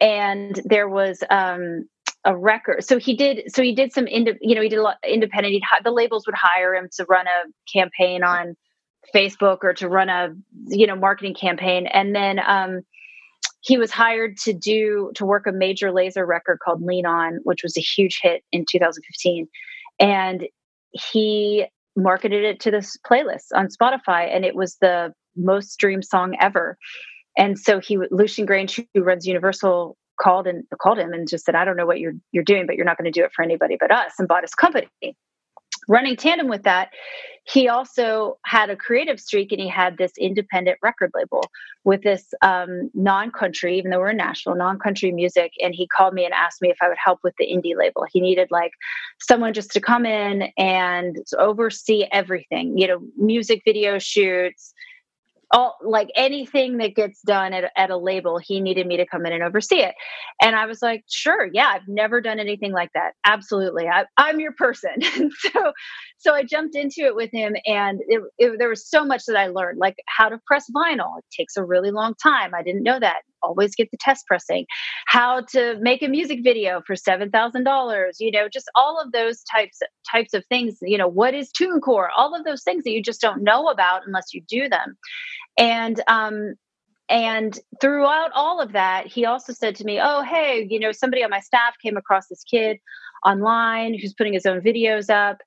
and 0.00 0.60
there 0.64 0.88
was 0.88 1.24
um, 1.30 1.88
a 2.24 2.36
record. 2.36 2.84
So 2.84 2.98
he 2.98 3.14
did. 3.14 3.52
So 3.54 3.62
he 3.62 3.74
did 3.74 3.92
some. 3.92 4.06
Ind- 4.06 4.38
you 4.40 4.54
know, 4.54 4.62
he 4.62 4.68
did 4.68 4.78
a 4.78 4.82
lot 4.82 4.96
independent. 5.06 5.52
He'd, 5.52 5.62
the 5.82 5.90
labels 5.90 6.26
would 6.26 6.34
hire 6.34 6.74
him 6.74 6.88
to 6.96 7.04
run 7.04 7.26
a 7.26 7.50
campaign 7.70 8.24
on 8.24 8.56
Facebook 9.14 9.58
or 9.62 9.74
to 9.74 9.88
run 9.88 10.08
a 10.08 10.34
you 10.66 10.86
know 10.86 10.96
marketing 10.96 11.34
campaign, 11.34 11.86
and 11.86 12.14
then 12.14 12.40
um, 12.46 12.80
he 13.64 13.78
was 13.78 13.90
hired 13.90 14.36
to 14.36 14.52
do 14.52 15.10
to 15.14 15.24
work 15.24 15.46
a 15.46 15.52
Major 15.52 15.90
Lazer 15.90 16.26
record 16.26 16.58
called 16.62 16.82
Lean 16.82 17.06
On, 17.06 17.38
which 17.44 17.62
was 17.62 17.76
a 17.76 17.80
huge 17.80 18.20
hit 18.22 18.42
in 18.52 18.66
2015, 18.70 19.48
and 19.98 20.46
he 20.92 21.66
marketed 21.96 22.44
it 22.44 22.60
to 22.60 22.70
this 22.70 22.96
playlist 23.08 23.46
on 23.54 23.68
Spotify, 23.68 24.34
and 24.34 24.44
it 24.44 24.54
was 24.54 24.76
the 24.80 25.12
most 25.36 25.70
streamed 25.70 26.04
song 26.04 26.36
ever. 26.40 26.76
And 27.36 27.58
so 27.58 27.80
he, 27.80 27.98
Lucian 28.10 28.46
Grainge 28.46 28.86
who 28.94 29.02
runs 29.02 29.26
Universal 29.26 29.96
called 30.20 30.46
and 30.46 30.64
called 30.80 30.98
him 30.98 31.12
and 31.12 31.28
just 31.28 31.44
said, 31.44 31.54
I 31.54 31.64
don't 31.64 31.76
know 31.76 31.86
what 31.86 31.98
you're 31.98 32.14
you're 32.32 32.44
doing, 32.44 32.66
but 32.66 32.76
you're 32.76 32.84
not 32.84 32.98
going 32.98 33.10
to 33.10 33.18
do 33.18 33.24
it 33.24 33.32
for 33.34 33.42
anybody 33.42 33.76
but 33.80 33.90
us, 33.90 34.12
and 34.18 34.28
bought 34.28 34.42
his 34.42 34.54
company. 34.54 34.88
Running 35.88 36.16
tandem 36.16 36.48
with 36.48 36.64
that, 36.64 36.90
he 37.46 37.68
also 37.68 38.38
had 38.44 38.70
a 38.70 38.76
creative 38.76 39.20
streak 39.20 39.52
and 39.52 39.60
he 39.60 39.68
had 39.68 39.98
this 39.98 40.12
independent 40.18 40.78
record 40.82 41.10
label 41.14 41.42
with 41.84 42.02
this 42.02 42.32
um, 42.40 42.90
non 42.94 43.30
country, 43.30 43.76
even 43.78 43.90
though 43.90 43.98
we're 43.98 44.10
in 44.10 44.16
Nashville, 44.16 44.54
non 44.54 44.78
country 44.78 45.12
music. 45.12 45.52
And 45.60 45.74
he 45.74 45.86
called 45.86 46.14
me 46.14 46.24
and 46.24 46.32
asked 46.32 46.62
me 46.62 46.70
if 46.70 46.78
I 46.80 46.88
would 46.88 46.98
help 47.02 47.20
with 47.22 47.34
the 47.38 47.46
indie 47.46 47.76
label. 47.76 48.06
He 48.10 48.20
needed 48.20 48.48
like 48.50 48.72
someone 49.20 49.52
just 49.52 49.72
to 49.72 49.80
come 49.80 50.06
in 50.06 50.50
and 50.56 51.18
oversee 51.38 52.06
everything, 52.10 52.78
you 52.78 52.86
know, 52.86 53.00
music 53.18 53.60
video 53.64 53.98
shoots, 53.98 54.72
all 55.54 55.76
like 55.84 56.10
anything 56.16 56.78
that 56.78 56.96
gets 56.96 57.22
done 57.22 57.52
at, 57.52 57.70
at 57.76 57.90
a 57.90 57.96
label 57.96 58.38
he 58.38 58.60
needed 58.60 58.86
me 58.86 58.96
to 58.96 59.06
come 59.06 59.24
in 59.24 59.32
and 59.32 59.42
oversee 59.42 59.76
it. 59.76 59.94
And 60.42 60.56
i 60.56 60.66
was 60.66 60.82
like 60.82 61.04
sure 61.08 61.48
yeah 61.52 61.68
i've 61.68 61.86
never 61.86 62.20
done 62.20 62.40
anything 62.40 62.72
like 62.72 62.90
that. 62.94 63.12
Absolutely 63.24 63.86
I, 63.88 64.04
am 64.18 64.40
your 64.40 64.52
person. 64.52 64.96
So 65.54 65.72
so 66.18 66.34
i 66.34 66.42
jumped 66.42 66.74
into 66.74 67.02
it 67.02 67.14
with 67.14 67.30
him 67.32 67.54
and 67.66 68.00
it, 68.08 68.20
it, 68.38 68.58
there 68.58 68.68
was 68.68 68.88
so 68.88 69.04
much 69.04 69.24
that 69.26 69.36
i 69.36 69.46
learned 69.46 69.78
like 69.78 69.96
how 70.06 70.28
to 70.28 70.40
press 70.46 70.66
vinyl. 70.74 71.18
It 71.18 71.24
takes 71.36 71.56
a 71.56 71.64
really 71.64 71.92
long 71.92 72.14
time. 72.20 72.54
I 72.54 72.62
didn't 72.62 72.82
know 72.82 72.98
that. 72.98 73.18
Always 73.42 73.74
get 73.76 73.90
the 73.90 73.98
test 74.00 74.26
pressing. 74.26 74.66
How 75.06 75.42
to 75.52 75.76
make 75.80 76.02
a 76.02 76.08
music 76.08 76.40
video 76.42 76.82
for 76.86 76.96
$7000 76.96 78.12
you 78.18 78.30
know 78.32 78.48
just 78.48 78.70
all 78.74 79.00
of 79.00 79.12
those 79.12 79.42
types 79.44 79.78
types 80.10 80.34
of 80.34 80.44
things 80.46 80.78
you 80.82 80.98
know 80.98 81.08
what 81.08 81.34
is 81.34 81.50
TuneCore? 81.52 82.08
All 82.16 82.34
of 82.34 82.44
those 82.44 82.64
things 82.64 82.82
that 82.84 82.90
you 82.90 83.02
just 83.02 83.20
don't 83.20 83.44
know 83.44 83.68
about 83.68 84.02
unless 84.06 84.34
you 84.34 84.42
do 84.48 84.68
them 84.68 84.96
and 85.58 86.00
um, 86.08 86.54
and 87.08 87.58
throughout 87.80 88.30
all 88.34 88.60
of 88.60 88.72
that, 88.72 89.06
he 89.06 89.24
also 89.24 89.52
said 89.52 89.76
to 89.76 89.84
me, 89.84 90.00
"Oh, 90.02 90.22
hey, 90.22 90.66
you 90.68 90.78
know, 90.78 90.92
somebody 90.92 91.22
on 91.22 91.30
my 91.30 91.40
staff 91.40 91.74
came 91.82 91.96
across 91.96 92.28
this 92.28 92.44
kid 92.44 92.78
online 93.24 93.98
who's 93.98 94.14
putting 94.14 94.32
his 94.32 94.46
own 94.46 94.60
videos 94.60 95.10
up." 95.10 95.38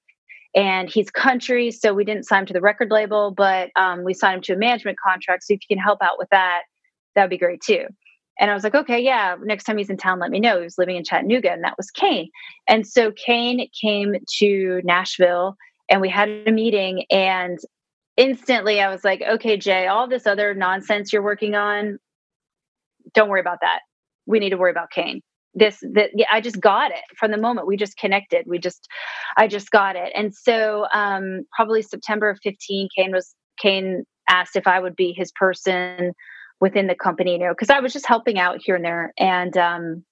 and 0.56 0.90
he's 0.90 1.10
country 1.10 1.72
so 1.72 1.94
we 1.94 2.04
didn't 2.04 2.26
sign 2.26 2.42
him 2.42 2.46
to 2.48 2.54
the 2.54 2.62
record 2.62 2.90
label 2.90 3.32
but 3.32 3.70
um, 3.76 4.04
we 4.04 4.14
signed 4.14 4.36
him 4.36 4.42
to 4.42 4.54
a 4.54 4.58
management 4.58 4.98
contract 5.00 5.44
so 5.44 5.54
if 5.54 5.60
you 5.62 5.76
can 5.76 5.82
help 5.82 6.02
out 6.02 6.18
with 6.18 6.30
that 6.30 6.64
that 7.16 7.24
would 7.24 7.30
be 7.30 7.38
great 7.38 7.62
too 7.62 7.86
and 8.40 8.50
i 8.50 8.54
was 8.54 8.64
like 8.64 8.76
okay 8.76 9.00
yeah 9.00 9.36
next 9.44 9.64
time 9.64 9.78
he's 9.78 9.90
in 9.90 9.98
town 9.98 10.20
let 10.20 10.32
me 10.32 10.40
know 10.40 10.58
he 10.58 10.64
was 10.64 10.78
living 10.78 10.96
in 10.96 11.04
chattanooga 11.04 11.52
and 11.52 11.64
that 11.64 11.78
was 11.78 11.92
kane 11.92 12.30
and 12.68 12.88
so 12.88 13.12
kane 13.12 13.68
came 13.80 14.16
to 14.40 14.82
nashville 14.84 15.56
and 15.90 16.02
we 16.02 16.10
had 16.10 16.30
a 16.30 16.52
meeting 16.52 17.06
and 17.12 17.60
instantly 18.18 18.82
i 18.82 18.90
was 18.90 19.04
like 19.04 19.22
okay 19.22 19.58
jay 19.58 19.88
all 19.88 20.08
this 20.08 20.28
other 20.28 20.54
nonsense 20.54 21.14
you're 21.14 21.24
working 21.24 21.56
on 21.56 21.98
don't 23.14 23.30
worry 23.30 23.42
about 23.42 23.60
that 23.62 23.80
we 24.26 24.40
need 24.40 24.50
to 24.50 24.58
worry 24.58 24.72
about 24.72 24.90
kane 24.92 25.22
this 25.58 25.80
that 25.94 26.12
yeah, 26.14 26.28
I 26.32 26.42
just 26.42 26.60
got 26.60 26.92
it 26.92 27.04
from 27.18 27.32
the 27.32 27.38
moment 27.38 27.68
we 27.68 27.78
just 27.78 27.98
connected. 27.98 28.46
We 28.48 28.60
just 28.60 28.88
I 29.38 29.48
just 29.48 29.72
got 29.72 29.96
it. 29.96 30.12
And 30.16 30.34
so 30.34 30.86
um 30.94 31.44
probably 31.56 31.82
September 31.82 32.30
of 32.30 32.40
15 32.44 32.90
Kane 32.96 33.12
was 33.12 33.34
Kane 33.60 34.04
asked 34.30 34.56
if 34.56 34.68
I 34.68 34.80
would 34.80 34.96
be 34.96 35.14
his 35.14 35.32
person 35.32 36.14
within 36.60 36.88
the 36.88 36.96
company, 36.96 37.34
you 37.34 37.40
know, 37.40 37.52
because 37.52 37.70
I 37.70 37.80
was 37.80 37.94
just 37.94 38.08
helping 38.08 38.40
out 38.40 38.58
here 38.64 38.76
and 38.76 38.86
there. 38.86 39.14
And 39.18 39.58
um 39.58 40.04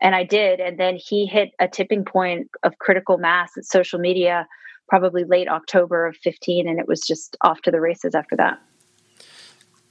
and 0.00 0.14
I 0.14 0.24
did. 0.24 0.60
And 0.60 0.78
then 0.78 0.98
he 0.98 1.26
hit 1.26 1.50
a 1.60 1.68
tipping 1.68 2.04
point 2.04 2.48
of 2.62 2.78
critical 2.78 3.18
mass 3.18 3.52
at 3.56 3.64
social 3.64 3.98
media 3.98 4.46
probably 4.88 5.24
late 5.24 5.48
October 5.48 6.06
of 6.06 6.16
15 6.16 6.68
and 6.68 6.78
it 6.78 6.88
was 6.88 7.00
just 7.00 7.36
off 7.40 7.60
to 7.62 7.70
the 7.70 7.80
races 7.80 8.14
after 8.14 8.36
that. 8.36 8.60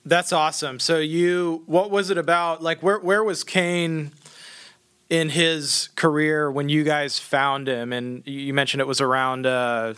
That's 0.06 0.32
awesome. 0.32 0.80
So 0.80 1.00
you 1.00 1.64
what 1.66 1.90
was 1.90 2.10
it 2.10 2.18
about 2.18 2.62
like 2.62 2.84
where 2.84 3.00
where 3.00 3.24
was 3.24 3.44
Kane 3.44 4.12
in 5.10 5.30
his 5.30 5.90
career 5.96 6.52
when 6.52 6.70
you 6.70 6.84
guys 6.84 7.18
found 7.18 7.68
him? 7.68 7.92
And 7.92 8.22
you 8.26 8.54
mentioned 8.54 8.82
it 8.82 8.88
was 8.88 9.02
around 9.02 9.46
uh, 9.46 9.96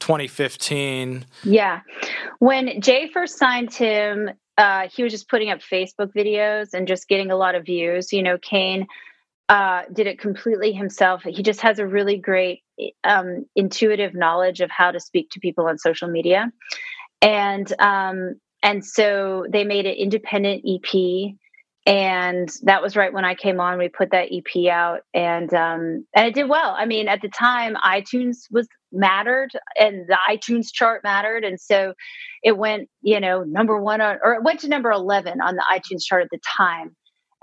2015 0.00 1.24
yeah. 1.44 1.80
When 2.38 2.80
jay 2.80 3.08
first 3.08 3.38
signed 3.38 3.72
him 3.72 4.30
uh, 4.58 4.88
he 4.88 5.02
was 5.02 5.12
just 5.12 5.28
putting 5.28 5.50
up 5.50 5.60
facebook 5.60 6.14
videos 6.14 6.72
and 6.72 6.86
just 6.86 7.08
getting 7.08 7.30
a 7.30 7.36
lot 7.36 7.54
of 7.54 7.64
views. 7.64 8.12
You 8.12 8.22
know 8.22 8.36
kane 8.36 8.86
uh, 9.48 9.82
did 9.92 10.06
it 10.06 10.18
completely 10.18 10.72
himself. 10.72 11.22
He 11.22 11.42
just 11.42 11.60
has 11.60 11.78
a 11.78 11.86
really 11.86 12.16
great 12.16 12.62
um, 13.04 13.44
intuitive 13.54 14.14
knowledge 14.14 14.60
of 14.60 14.70
how 14.70 14.90
to 14.90 15.00
speak 15.00 15.30
to 15.30 15.40
people 15.40 15.66
on 15.66 15.78
social 15.78 16.08
media 16.08 16.50
and 17.22 17.72
um, 17.80 18.34
and 18.62 18.84
so 18.84 19.46
they 19.50 19.64
made 19.64 19.86
an 19.86 19.94
independent 19.94 20.64
ep 20.66 21.36
and 21.86 22.50
that 22.64 22.82
was 22.82 22.96
right 22.96 23.12
when 23.12 23.24
I 23.24 23.36
came 23.36 23.60
on. 23.60 23.78
We 23.78 23.88
put 23.88 24.10
that 24.10 24.28
EP 24.32 24.66
out, 24.66 25.02
and 25.14 25.52
um, 25.54 26.04
and 26.14 26.26
it 26.26 26.34
did 26.34 26.48
well. 26.48 26.74
I 26.76 26.84
mean, 26.84 27.06
at 27.06 27.22
the 27.22 27.28
time, 27.28 27.76
iTunes 27.76 28.38
was 28.50 28.66
mattered, 28.90 29.50
and 29.78 30.04
the 30.08 30.18
iTunes 30.28 30.72
chart 30.72 31.02
mattered, 31.04 31.44
and 31.44 31.60
so 31.60 31.94
it 32.42 32.58
went, 32.58 32.88
you 33.02 33.20
know, 33.20 33.44
number 33.44 33.80
one 33.80 34.00
on, 34.00 34.18
or 34.24 34.34
it 34.34 34.42
went 34.42 34.60
to 34.60 34.68
number 34.68 34.90
eleven 34.90 35.40
on 35.40 35.54
the 35.54 35.64
iTunes 35.72 36.02
chart 36.04 36.24
at 36.24 36.30
the 36.32 36.40
time. 36.56 36.96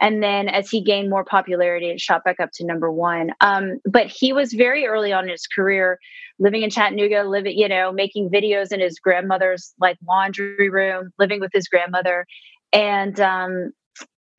And 0.04 0.22
then 0.22 0.50
as 0.50 0.70
he 0.70 0.84
gained 0.84 1.10
more 1.10 1.24
popularity, 1.24 1.90
it 1.90 2.02
shot 2.02 2.26
back 2.26 2.42
up 2.42 2.50
to 2.56 2.66
number 2.66 2.92
one. 2.92 3.32
Um, 3.40 3.80
but 3.90 4.08
he 4.08 4.34
was 4.34 4.52
very 4.52 4.86
early 4.86 5.14
on 5.14 5.24
in 5.24 5.30
his 5.30 5.48
career, 5.48 5.98
living 6.40 6.62
in 6.62 6.70
Chattanooga, 6.70 7.24
living, 7.24 7.58
you 7.58 7.70
know, 7.70 7.94
making 7.94 8.30
videos 8.30 8.74
in 8.74 8.82
his 8.82 9.00
grandmother's 9.00 9.74
like 9.80 9.98
laundry 10.06 10.70
room, 10.70 11.12
living 11.18 11.40
with 11.40 11.52
his 11.54 11.70
grandmother. 11.70 12.26
And 12.74 13.18
um, 13.22 13.72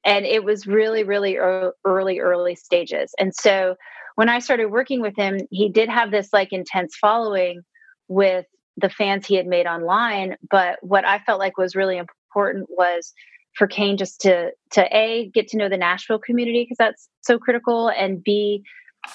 and 0.04 0.26
it 0.26 0.44
was 0.44 0.66
really 0.66 1.02
really 1.02 1.36
early 1.36 2.18
early 2.18 2.54
stages 2.54 3.14
and 3.18 3.34
so 3.34 3.74
when 4.16 4.28
i 4.28 4.38
started 4.38 4.66
working 4.66 5.00
with 5.00 5.16
him 5.16 5.40
he 5.50 5.68
did 5.68 5.88
have 5.88 6.10
this 6.10 6.28
like 6.32 6.52
intense 6.52 6.94
following 7.00 7.62
with 8.08 8.44
the 8.76 8.90
fans 8.90 9.26
he 9.26 9.34
had 9.34 9.46
made 9.46 9.66
online 9.66 10.36
but 10.50 10.78
what 10.82 11.06
i 11.06 11.18
felt 11.20 11.38
like 11.38 11.56
was 11.56 11.74
really 11.74 11.96
important 11.96 12.66
was 12.68 13.12
for 13.54 13.66
kane 13.66 13.96
just 13.96 14.20
to 14.20 14.50
to 14.70 14.96
a 14.96 15.30
get 15.32 15.48
to 15.48 15.56
know 15.56 15.68
the 15.68 15.76
nashville 15.76 16.18
community 16.18 16.64
because 16.64 16.76
that's 16.78 17.08
so 17.22 17.38
critical 17.38 17.88
and 17.88 18.22
b 18.22 18.62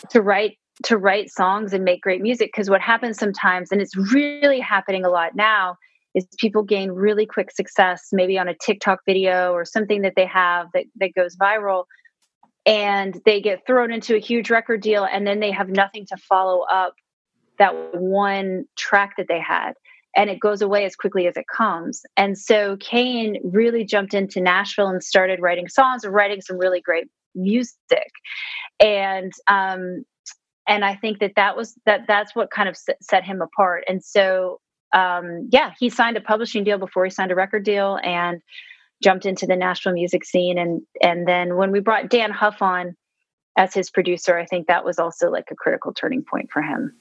to 0.09 0.21
write 0.21 0.57
to 0.83 0.97
write 0.97 1.29
songs 1.29 1.73
and 1.73 1.83
make 1.83 2.01
great 2.01 2.21
music 2.21 2.49
because 2.53 2.69
what 2.69 2.81
happens 2.81 3.17
sometimes 3.17 3.71
and 3.71 3.81
it's 3.81 3.95
really 4.13 4.59
happening 4.59 5.03
a 5.03 5.09
lot 5.09 5.35
now 5.35 5.75
is 6.15 6.27
people 6.37 6.63
gain 6.63 6.91
really 6.91 7.25
quick 7.25 7.51
success, 7.51 8.09
maybe 8.11 8.37
on 8.37 8.47
a 8.47 8.55
TikTok 8.55 8.99
video 9.05 9.51
or 9.53 9.65
something 9.65 10.01
that 10.01 10.13
they 10.15 10.25
have 10.25 10.67
that, 10.73 10.85
that 10.99 11.13
goes 11.15 11.35
viral. 11.35 11.85
And 12.65 13.19
they 13.25 13.41
get 13.41 13.65
thrown 13.65 13.91
into 13.91 14.15
a 14.15 14.19
huge 14.19 14.49
record 14.49 14.81
deal, 14.81 15.05
and 15.05 15.25
then 15.25 15.39
they 15.39 15.51
have 15.51 15.69
nothing 15.69 16.05
to 16.07 16.17
follow 16.17 16.61
up 16.61 16.93
that 17.57 17.73
one 17.95 18.65
track 18.75 19.15
that 19.17 19.27
they 19.27 19.39
had. 19.39 19.73
And 20.19 20.29
it 20.29 20.41
goes 20.41 20.61
away 20.61 20.83
as 20.83 20.97
quickly 20.97 21.27
as 21.27 21.37
it 21.37 21.45
comes. 21.47 22.01
And 22.17 22.37
so 22.37 22.75
Kane 22.81 23.37
really 23.41 23.85
jumped 23.85 24.13
into 24.13 24.41
Nashville 24.41 24.87
and 24.87 25.01
started 25.01 25.39
writing 25.39 25.69
songs 25.69 26.03
and 26.03 26.13
writing 26.13 26.41
some 26.41 26.57
really 26.57 26.81
great 26.81 27.07
music. 27.33 28.11
And 28.81 29.31
um, 29.47 30.03
and 30.67 30.83
I 30.83 30.95
think 30.95 31.19
that 31.19 31.35
that 31.37 31.55
was 31.55 31.73
that 31.85 32.01
that's 32.05 32.35
what 32.35 32.51
kind 32.51 32.67
of 32.67 32.75
set 33.01 33.23
him 33.23 33.41
apart. 33.41 33.85
And 33.87 34.03
so 34.03 34.59
um, 34.93 35.47
yeah, 35.53 35.71
he 35.79 35.89
signed 35.89 36.17
a 36.17 36.21
publishing 36.21 36.65
deal 36.65 36.77
before 36.77 37.05
he 37.05 37.11
signed 37.11 37.31
a 37.31 37.35
record 37.35 37.63
deal 37.63 37.97
and 38.03 38.41
jumped 39.01 39.25
into 39.25 39.45
the 39.45 39.55
Nashville 39.55 39.93
music 39.93 40.25
scene. 40.25 40.57
And 40.57 40.81
and 41.01 41.25
then 41.25 41.55
when 41.55 41.71
we 41.71 41.79
brought 41.79 42.09
Dann 42.09 42.31
Huff 42.31 42.61
on 42.61 42.97
as 43.57 43.73
his 43.73 43.89
producer, 43.89 44.37
I 44.37 44.45
think 44.45 44.67
that 44.67 44.83
was 44.83 44.99
also 44.99 45.29
like 45.29 45.47
a 45.49 45.55
critical 45.55 45.93
turning 45.93 46.25
point 46.29 46.49
for 46.51 46.61
him. 46.61 46.93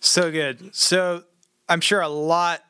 So 0.00 0.30
good. 0.30 0.74
So 0.74 1.24
I'm 1.68 1.80
sure 1.80 2.00
a 2.00 2.08
lot. 2.08 2.62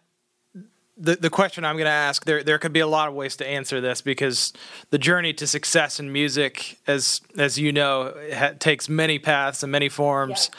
The, 1.00 1.14
the 1.14 1.30
question 1.30 1.64
I'm 1.64 1.76
going 1.76 1.86
to 1.86 1.92
ask 1.92 2.24
there 2.24 2.42
there 2.42 2.58
could 2.58 2.72
be 2.72 2.80
a 2.80 2.86
lot 2.86 3.06
of 3.06 3.14
ways 3.14 3.36
to 3.36 3.46
answer 3.46 3.80
this 3.80 4.00
because 4.00 4.52
the 4.90 4.98
journey 4.98 5.32
to 5.34 5.46
success 5.46 6.00
in 6.00 6.12
music 6.12 6.78
as 6.88 7.20
as 7.36 7.56
you 7.56 7.70
know 7.72 8.12
ha- 8.34 8.54
takes 8.58 8.88
many 8.88 9.20
paths 9.20 9.62
and 9.62 9.70
many 9.70 9.88
forms 9.88 10.50
yeah. 10.50 10.58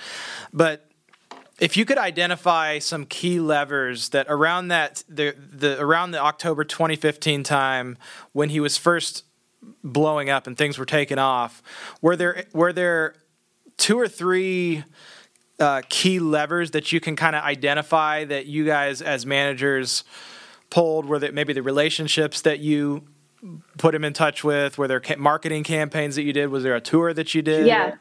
but 0.54 0.90
if 1.60 1.76
you 1.76 1.86
could 1.86 1.98
identify 1.98 2.80
some 2.80 3.06
key 3.06 3.40
levers 3.40 4.10
that 4.10 4.26
around 4.30 4.70
that 4.70 5.04
the 5.10 5.36
the 5.38 5.80
around 5.80 6.12
the 6.12 6.20
October 6.20 6.64
2015 6.64 7.44
time 7.44 7.98
when 8.32 8.50
he 8.50 8.60
was 8.60 8.78
first 8.78 9.26
blowing 9.84 10.30
up 10.30 10.48
and 10.48 10.58
things 10.58 10.78
were 10.78 10.86
taking 10.86 11.20
off, 11.20 11.62
were 12.02 12.16
there 12.16 12.46
were 12.54 12.74
there 12.74 13.16
two 13.78 14.00
or 14.00 14.08
three 14.08 14.84
uh, 15.60 15.82
key 15.90 16.20
levers 16.20 16.72
that 16.72 16.92
you 16.92 17.00
can 17.00 17.16
kind 17.16 17.36
of 17.36 17.44
identify 17.44 18.26
that 18.26 18.46
you 18.46 18.66
guys 18.66 19.02
as 19.02 19.26
managers 19.26 20.04
pulled? 20.70 21.06
Were 21.06 21.20
that 21.20 21.34
maybe 21.34 21.54
the 21.54 21.64
relationships 21.64 22.42
that 22.42 22.60
you 22.60 23.04
put 23.78 23.96
him 23.96 24.04
in 24.04 24.14
touch 24.14 24.44
with? 24.44 24.78
Were 24.78 24.88
there 24.88 25.02
marketing 25.18 25.64
campaigns 25.64 26.16
that 26.16 26.24
you 26.24 26.34
did? 26.34 26.48
Was 26.48 26.64
there 26.64 26.76
a 26.76 26.82
tour 26.82 27.14
that 27.14 27.34
you 27.34 27.42
did? 27.42 27.68
Yeah. 27.68 27.96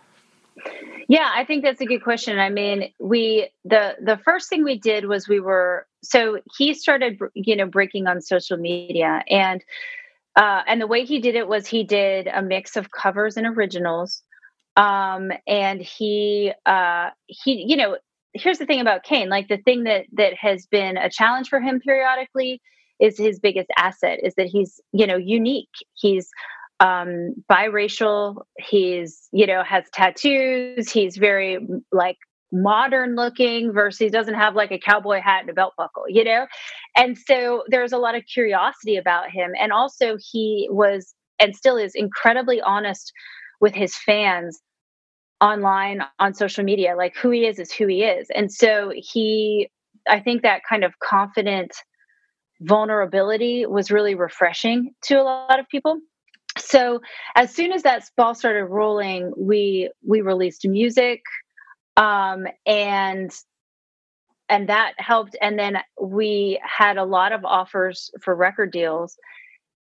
Yeah, 1.11 1.31
I 1.35 1.44
think 1.47 1.64
that's 1.64 1.81
a 1.81 1.87
good 1.87 2.03
question. 2.03 2.38
I 2.38 2.51
mean, 2.51 2.92
we 2.99 3.49
the 3.64 3.97
the 3.99 4.18
first 4.18 4.51
thing 4.51 4.62
we 4.62 4.79
did 4.79 5.07
was 5.07 5.27
we 5.27 5.40
were 5.40 5.87
so 6.03 6.40
he 6.59 6.75
started 6.75 7.18
you 7.35 7.57
know 7.57 7.66
breaking 7.66 8.07
on 8.07 8.21
social 8.21 8.59
media 8.59 9.23
and 9.31 9.64
uh, 10.37 10.62
and 10.66 10.81
the 10.81 10.87
way 10.87 11.07
he 11.07 11.18
did 11.18 11.35
it 11.35 11.49
was 11.49 11.66
he 11.66 11.83
did 11.83 12.27
a 12.27 12.42
mix 12.42 12.77
of 12.77 12.90
covers 12.90 13.38
and 13.38 13.47
originals 13.47 14.23
um, 14.79 15.31
and 15.47 15.83
he 15.83 16.53
uh, 16.64 17.11
he 17.27 17.64
you 17.69 17.77
know 17.77 17.99
here's 18.33 18.59
the 18.59 18.67
thing 18.67 18.81
about 18.81 19.03
Kane 19.03 19.29
like 19.29 19.49
the 19.49 19.59
thing 19.59 19.85
that 19.85 20.07
that 20.12 20.35
has 20.35 20.67
been 20.67 20.97
a 20.97 21.11
challenge 21.11 21.49
for 21.49 21.61
him 21.61 21.81
periodically 21.81 22.62
is 23.01 23.19
his 23.19 23.38
biggest 23.38 23.69
asset 23.77 24.21
is 24.23 24.35
that 24.37 24.47
he's 24.47 24.81
you 24.93 25.07
know 25.07 25.17
unique 25.17 25.69
he's 25.95 26.31
um, 26.81 27.35
biracial. 27.51 28.43
He's, 28.59 29.29
you 29.33 29.47
know, 29.47 29.62
has 29.64 29.85
tattoos. 29.93 30.91
He's 30.91 31.17
very 31.17 31.59
like 31.93 32.17
modern 32.53 33.14
looking 33.14 33.73
versus 33.73 33.99
he 33.99 34.09
doesn't 34.09 34.35
have 34.35 34.55
like 34.55 34.71
a 34.71 34.79
cowboy 34.79 35.21
hat 35.21 35.43
and 35.43 35.51
a 35.51 35.55
belt 35.55 35.75
buckle, 35.77 36.05
you 36.09 36.25
know? 36.25 36.47
And 36.97 37.19
so 37.19 37.64
there's 37.69 37.93
a 37.93 37.99
lot 37.99 38.14
of 38.14 38.25
curiosity 38.33 38.97
about 38.97 39.31
him. 39.31 39.53
And 39.61 39.73
also, 39.73 40.17
he 40.19 40.69
was 40.71 41.14
and 41.41 41.55
still 41.55 41.77
is 41.77 41.95
incredibly 41.95 42.61
honest 42.61 43.12
with 43.61 43.75
his 43.75 43.95
fans 43.95 44.61
online 45.40 46.03
on 46.18 46.35
social 46.35 46.64
media. 46.64 46.94
Like 46.96 47.16
who 47.16 47.31
he 47.31 47.46
is 47.46 47.59
is 47.59 47.72
who 47.72 47.87
he 47.87 48.03
is. 48.03 48.29
And 48.35 48.53
so 48.53 48.92
he, 48.94 49.70
I 50.09 50.20
think 50.20 50.42
that 50.42 50.62
kind 50.68 50.85
of 50.85 50.98
confident 51.01 51.72
vulnerability 52.61 53.66
was 53.66 53.90
really 53.90 54.14
refreshing 54.14 54.92
to 55.03 55.14
a 55.20 55.22
lot 55.22 55.61
of 55.61 55.68
people 55.68 56.01
so 56.57 57.01
as 57.37 57.55
soon 57.55 57.70
as 57.70 57.85
that 57.85 58.03
ball 58.16 58.35
started 58.35 58.64
rolling 58.64 59.33
we 59.37 59.88
we 60.05 60.22
released 60.22 60.66
music 60.66 61.22
um, 61.96 62.48
and 62.66 63.31
and 64.48 64.68
that 64.68 64.94
helped 64.98 65.37
and 65.40 65.57
then 65.57 65.79
we 66.03 66.61
had 66.64 66.96
a 66.96 67.05
lot 67.05 67.31
of 67.31 67.44
offers 67.44 68.11
for 68.20 68.35
record 68.35 68.72
deals 68.72 69.16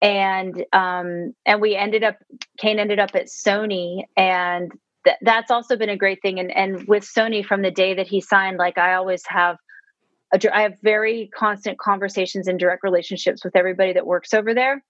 and 0.03 0.65
um, 0.73 1.33
and 1.45 1.61
we 1.61 1.75
ended 1.75 2.03
up 2.03 2.17
Kane 2.59 2.77
ended 2.77 2.99
up 2.99 3.11
at 3.15 3.27
Sony, 3.27 4.03
and 4.17 4.71
th- 5.05 5.17
that's 5.21 5.51
also 5.51 5.75
been 5.75 5.89
a 5.89 5.97
great 5.97 6.21
thing. 6.21 6.39
And 6.39 6.51
and 6.55 6.87
with 6.87 7.03
Sony 7.03 7.45
from 7.45 7.61
the 7.61 7.71
day 7.71 7.93
that 7.95 8.07
he 8.07 8.21
signed, 8.21 8.57
like 8.57 8.77
I 8.77 8.95
always 8.95 9.23
have. 9.27 9.57
I 10.51 10.63
have 10.63 10.73
very 10.81 11.29
constant 11.37 11.77
conversations 11.77 12.47
and 12.47 12.59
direct 12.59 12.83
relationships 12.83 13.45
with 13.45 13.55
everybody 13.55 13.93
that 13.93 14.07
works 14.07 14.33
over 14.33 14.55
there. 14.55 14.83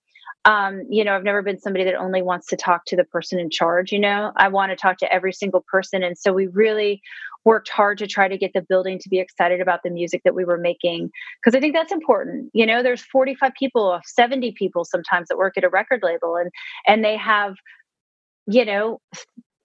Um, 0.45 0.83
you 0.89 1.03
know, 1.03 1.15
I've 1.15 1.23
never 1.23 1.41
been 1.41 1.59
somebody 1.59 1.85
that 1.85 1.95
only 1.95 2.21
wants 2.21 2.47
to 2.47 2.55
talk 2.55 2.85
to 2.85 2.95
the 2.95 3.03
person 3.03 3.39
in 3.39 3.49
charge. 3.49 3.91
You 3.91 3.99
know, 3.99 4.31
I 4.37 4.49
want 4.49 4.71
to 4.71 4.75
talk 4.75 4.97
to 4.99 5.13
every 5.13 5.31
single 5.31 5.63
person, 5.69 6.03
and 6.03 6.17
so 6.17 6.33
we 6.33 6.47
really 6.47 7.01
worked 7.45 7.69
hard 7.69 7.97
to 7.97 8.07
try 8.07 8.27
to 8.27 8.37
get 8.37 8.51
the 8.53 8.61
building 8.61 8.99
to 8.99 9.09
be 9.09 9.19
excited 9.19 9.61
about 9.61 9.81
the 9.83 9.89
music 9.89 10.21
that 10.23 10.35
we 10.35 10.45
were 10.45 10.57
making 10.57 11.11
because 11.41 11.55
I 11.55 11.59
think 11.59 11.73
that's 11.73 11.91
important. 11.91 12.49
You 12.53 12.65
know, 12.65 12.83
there's 12.83 13.03
45 13.03 13.51
people, 13.57 13.99
70 14.05 14.53
people 14.53 14.85
sometimes 14.85 15.27
that 15.29 15.37
work 15.37 15.57
at 15.57 15.63
a 15.63 15.69
record 15.69 16.01
label, 16.03 16.35
and 16.35 16.51
and 16.87 17.03
they 17.03 17.17
have, 17.17 17.55
you 18.47 18.65
know, 18.65 18.99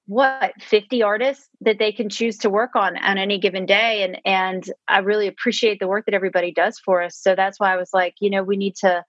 what 0.08 0.54
50 0.62 1.02
artists 1.02 1.50
that 1.60 1.78
they 1.78 1.92
can 1.92 2.08
choose 2.08 2.38
to 2.38 2.48
work 2.48 2.70
on 2.74 2.96
on 2.96 3.18
any 3.18 3.38
given 3.38 3.66
day. 3.66 4.02
And 4.02 4.18
and 4.24 4.64
i 4.88 4.98
really 5.00 5.28
appreciate 5.28 5.78
the 5.78 5.86
work 5.86 6.06
that 6.06 6.14
everybody 6.14 6.50
does 6.50 6.78
for 6.78 7.02
us. 7.02 7.16
So 7.16 7.34
that's 7.36 7.60
why 7.60 7.74
i 7.74 7.76
was 7.76 7.90
like 7.92 8.14
you 8.18 8.30
know 8.30 8.42
we 8.42 8.56
need 8.56 8.74
to 8.76 9.04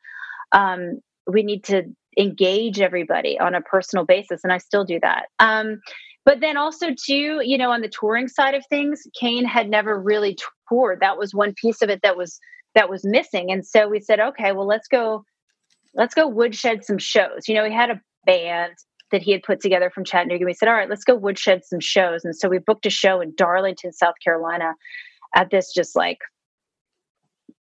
um 0.52 1.00
we 1.26 1.42
need 1.42 1.64
to 1.66 1.84
engage 2.18 2.82
everybody 2.82 3.40
on 3.40 3.56
a 3.56 3.62
personal 3.62 4.06
basis 4.06 4.42
and 4.44 4.52
i 4.52 4.58
still 4.58 4.84
do 4.84 5.00
that. 5.02 5.28
Um 5.40 5.80
but 6.26 6.42
then 6.42 6.58
also 6.58 6.88
too 6.88 7.42
you 7.46 7.58
know 7.58 7.72
on 7.72 7.82
the 7.82 7.90
touring 7.90 8.28
side 8.28 8.54
of 8.54 8.66
things 8.70 9.02
kane 9.18 9.46
had 9.46 9.70
never 9.70 9.98
really 9.98 10.38
toured. 10.68 11.00
That 11.00 11.18
was 11.18 11.34
one 11.34 11.54
piece 11.54 11.82
of 11.82 11.90
it 11.90 12.02
that 12.04 12.18
was 12.18 12.40
that 12.76 12.90
was 12.90 13.06
missing. 13.06 13.52
And 13.52 13.66
so 13.66 13.88
we 13.88 14.02
said 14.02 14.20
okay 14.20 14.52
well 14.52 14.68
let's 14.68 14.90
go 14.90 15.24
let's 15.96 16.14
go 16.14 16.28
woodshed 16.28 16.84
some 16.84 16.98
shows. 16.98 17.48
You 17.48 17.56
know 17.56 17.64
we 17.64 17.74
had 17.74 17.90
a 17.90 18.02
band 18.26 18.74
that 19.12 19.22
he 19.22 19.32
had 19.32 19.44
put 19.44 19.62
together 19.62 19.90
from 19.90 20.06
Chattanooga. 20.06 20.46
We 20.46 20.54
said, 20.54 20.68
all 20.68 20.76
right, 20.76 20.90
let's 20.90 21.04
go 21.04 21.16
woodshed 21.16 21.66
some 21.66 21.80
shows. 21.80 22.24
And 22.24 22.36
so 22.36 22.50
we 22.50 22.60
booked 22.60 22.86
a 22.86 22.90
show 22.90 23.22
in 23.22 23.34
Darlington, 23.36 23.92
South 23.92 24.16
Carolina 24.24 24.74
at 25.36 25.50
this 25.52 25.74
just 25.74 25.96
like 25.96 26.20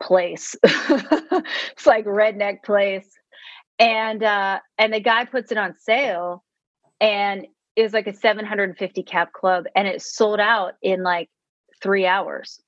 place. 0.02 0.54
it's 0.64 1.86
like 1.86 2.04
redneck 2.04 2.62
place. 2.64 3.08
And 3.78 4.22
uh 4.22 4.60
and 4.78 4.92
the 4.92 5.00
guy 5.00 5.24
puts 5.24 5.50
it 5.50 5.58
on 5.58 5.74
sale 5.78 6.44
and 7.00 7.46
it 7.74 7.82
was 7.82 7.92
like 7.92 8.06
a 8.06 8.14
750 8.14 9.02
cap 9.02 9.32
club 9.32 9.64
and 9.74 9.88
it 9.88 10.02
sold 10.02 10.40
out 10.40 10.74
in 10.82 11.02
like 11.02 11.30
three 11.82 12.06
hours 12.06 12.60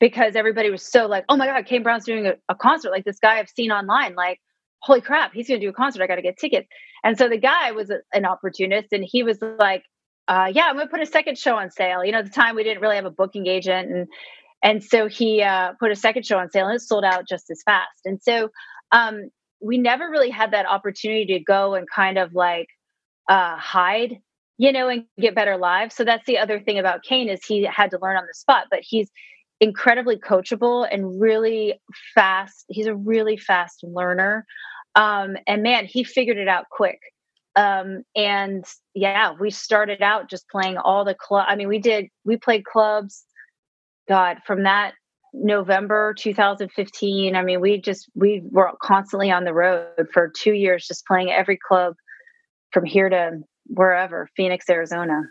because 0.00 0.34
everybody 0.34 0.70
was 0.70 0.82
so 0.82 1.06
like, 1.06 1.24
oh 1.28 1.36
my 1.36 1.46
God, 1.46 1.64
Kane 1.66 1.82
Brown's 1.82 2.04
doing 2.04 2.26
a, 2.26 2.34
a 2.48 2.54
concert 2.54 2.90
like 2.90 3.04
this 3.04 3.18
guy 3.20 3.38
I've 3.38 3.50
seen 3.50 3.70
online. 3.70 4.14
Like, 4.14 4.40
holy 4.80 5.00
crap, 5.00 5.32
he's 5.32 5.46
going 5.46 5.60
to 5.60 5.66
do 5.66 5.70
a 5.70 5.74
concert. 5.74 6.02
I 6.02 6.06
got 6.06 6.16
to 6.16 6.22
get 6.22 6.38
tickets. 6.38 6.68
And 7.04 7.16
so 7.18 7.28
the 7.28 7.38
guy 7.38 7.72
was 7.72 7.90
a, 7.90 7.98
an 8.12 8.24
opportunist 8.24 8.88
and 8.92 9.04
he 9.04 9.22
was 9.22 9.38
like, 9.58 9.84
uh, 10.28 10.50
yeah, 10.52 10.66
I'm 10.66 10.76
going 10.76 10.86
to 10.86 10.90
put 10.90 11.00
a 11.00 11.06
second 11.06 11.38
show 11.38 11.56
on 11.56 11.70
sale. 11.70 12.04
You 12.04 12.12
know, 12.12 12.18
at 12.18 12.24
the 12.24 12.30
time 12.30 12.54
we 12.54 12.62
didn't 12.62 12.82
really 12.82 12.96
have 12.96 13.04
a 13.04 13.10
booking 13.10 13.46
agent. 13.46 13.90
And, 13.90 14.08
and 14.62 14.84
so 14.84 15.08
he 15.08 15.42
uh, 15.42 15.72
put 15.80 15.90
a 15.90 15.96
second 15.96 16.24
show 16.24 16.38
on 16.38 16.50
sale 16.50 16.66
and 16.66 16.76
it 16.76 16.80
sold 16.80 17.04
out 17.04 17.26
just 17.28 17.50
as 17.50 17.62
fast. 17.64 18.00
And 18.04 18.20
so 18.22 18.50
um, 18.92 19.30
we 19.60 19.78
never 19.78 20.08
really 20.08 20.30
had 20.30 20.52
that 20.52 20.66
opportunity 20.66 21.26
to 21.38 21.40
go 21.40 21.74
and 21.74 21.86
kind 21.88 22.18
of 22.18 22.34
like 22.34 22.68
uh, 23.28 23.56
hide, 23.56 24.18
you 24.58 24.72
know, 24.72 24.88
and 24.88 25.04
get 25.18 25.34
better 25.34 25.56
lives. 25.56 25.94
So 25.94 26.04
that's 26.04 26.26
the 26.26 26.38
other 26.38 26.60
thing 26.60 26.78
about 26.78 27.02
Kane 27.02 27.28
is 27.28 27.44
he 27.44 27.64
had 27.64 27.90
to 27.90 27.98
learn 28.00 28.16
on 28.16 28.24
the 28.26 28.34
spot, 28.34 28.66
but 28.70 28.80
he's 28.82 29.10
incredibly 29.60 30.16
coachable 30.16 30.86
and 30.90 31.20
really 31.20 31.80
fast. 32.14 32.64
He's 32.68 32.86
a 32.86 32.94
really 32.94 33.36
fast 33.36 33.80
learner. 33.82 34.46
Um, 34.94 35.36
and 35.46 35.62
man, 35.62 35.86
he 35.86 36.04
figured 36.04 36.38
it 36.38 36.48
out 36.48 36.66
quick. 36.70 36.98
Um, 37.56 38.02
and 38.14 38.64
yeah, 38.94 39.32
we 39.38 39.50
started 39.50 40.02
out 40.02 40.30
just 40.30 40.48
playing 40.48 40.78
all 40.78 41.04
the 41.04 41.14
club. 41.14 41.46
I 41.48 41.56
mean, 41.56 41.68
we 41.68 41.78
did, 41.78 42.06
we 42.24 42.36
played 42.36 42.64
clubs, 42.64 43.24
God, 44.08 44.38
from 44.46 44.64
that 44.64 44.94
November 45.32 46.14
2015. 46.18 47.34
I 47.34 47.42
mean, 47.42 47.60
we 47.60 47.80
just, 47.80 48.08
we 48.14 48.42
were 48.50 48.70
constantly 48.82 49.30
on 49.30 49.44
the 49.44 49.54
road 49.54 50.06
for 50.12 50.32
two 50.34 50.52
years, 50.52 50.86
just 50.86 51.06
playing 51.06 51.30
every 51.30 51.58
club 51.58 51.94
from 52.72 52.84
here 52.84 53.08
to 53.08 53.40
wherever, 53.66 54.28
Phoenix, 54.36 54.68
Arizona. 54.68 55.22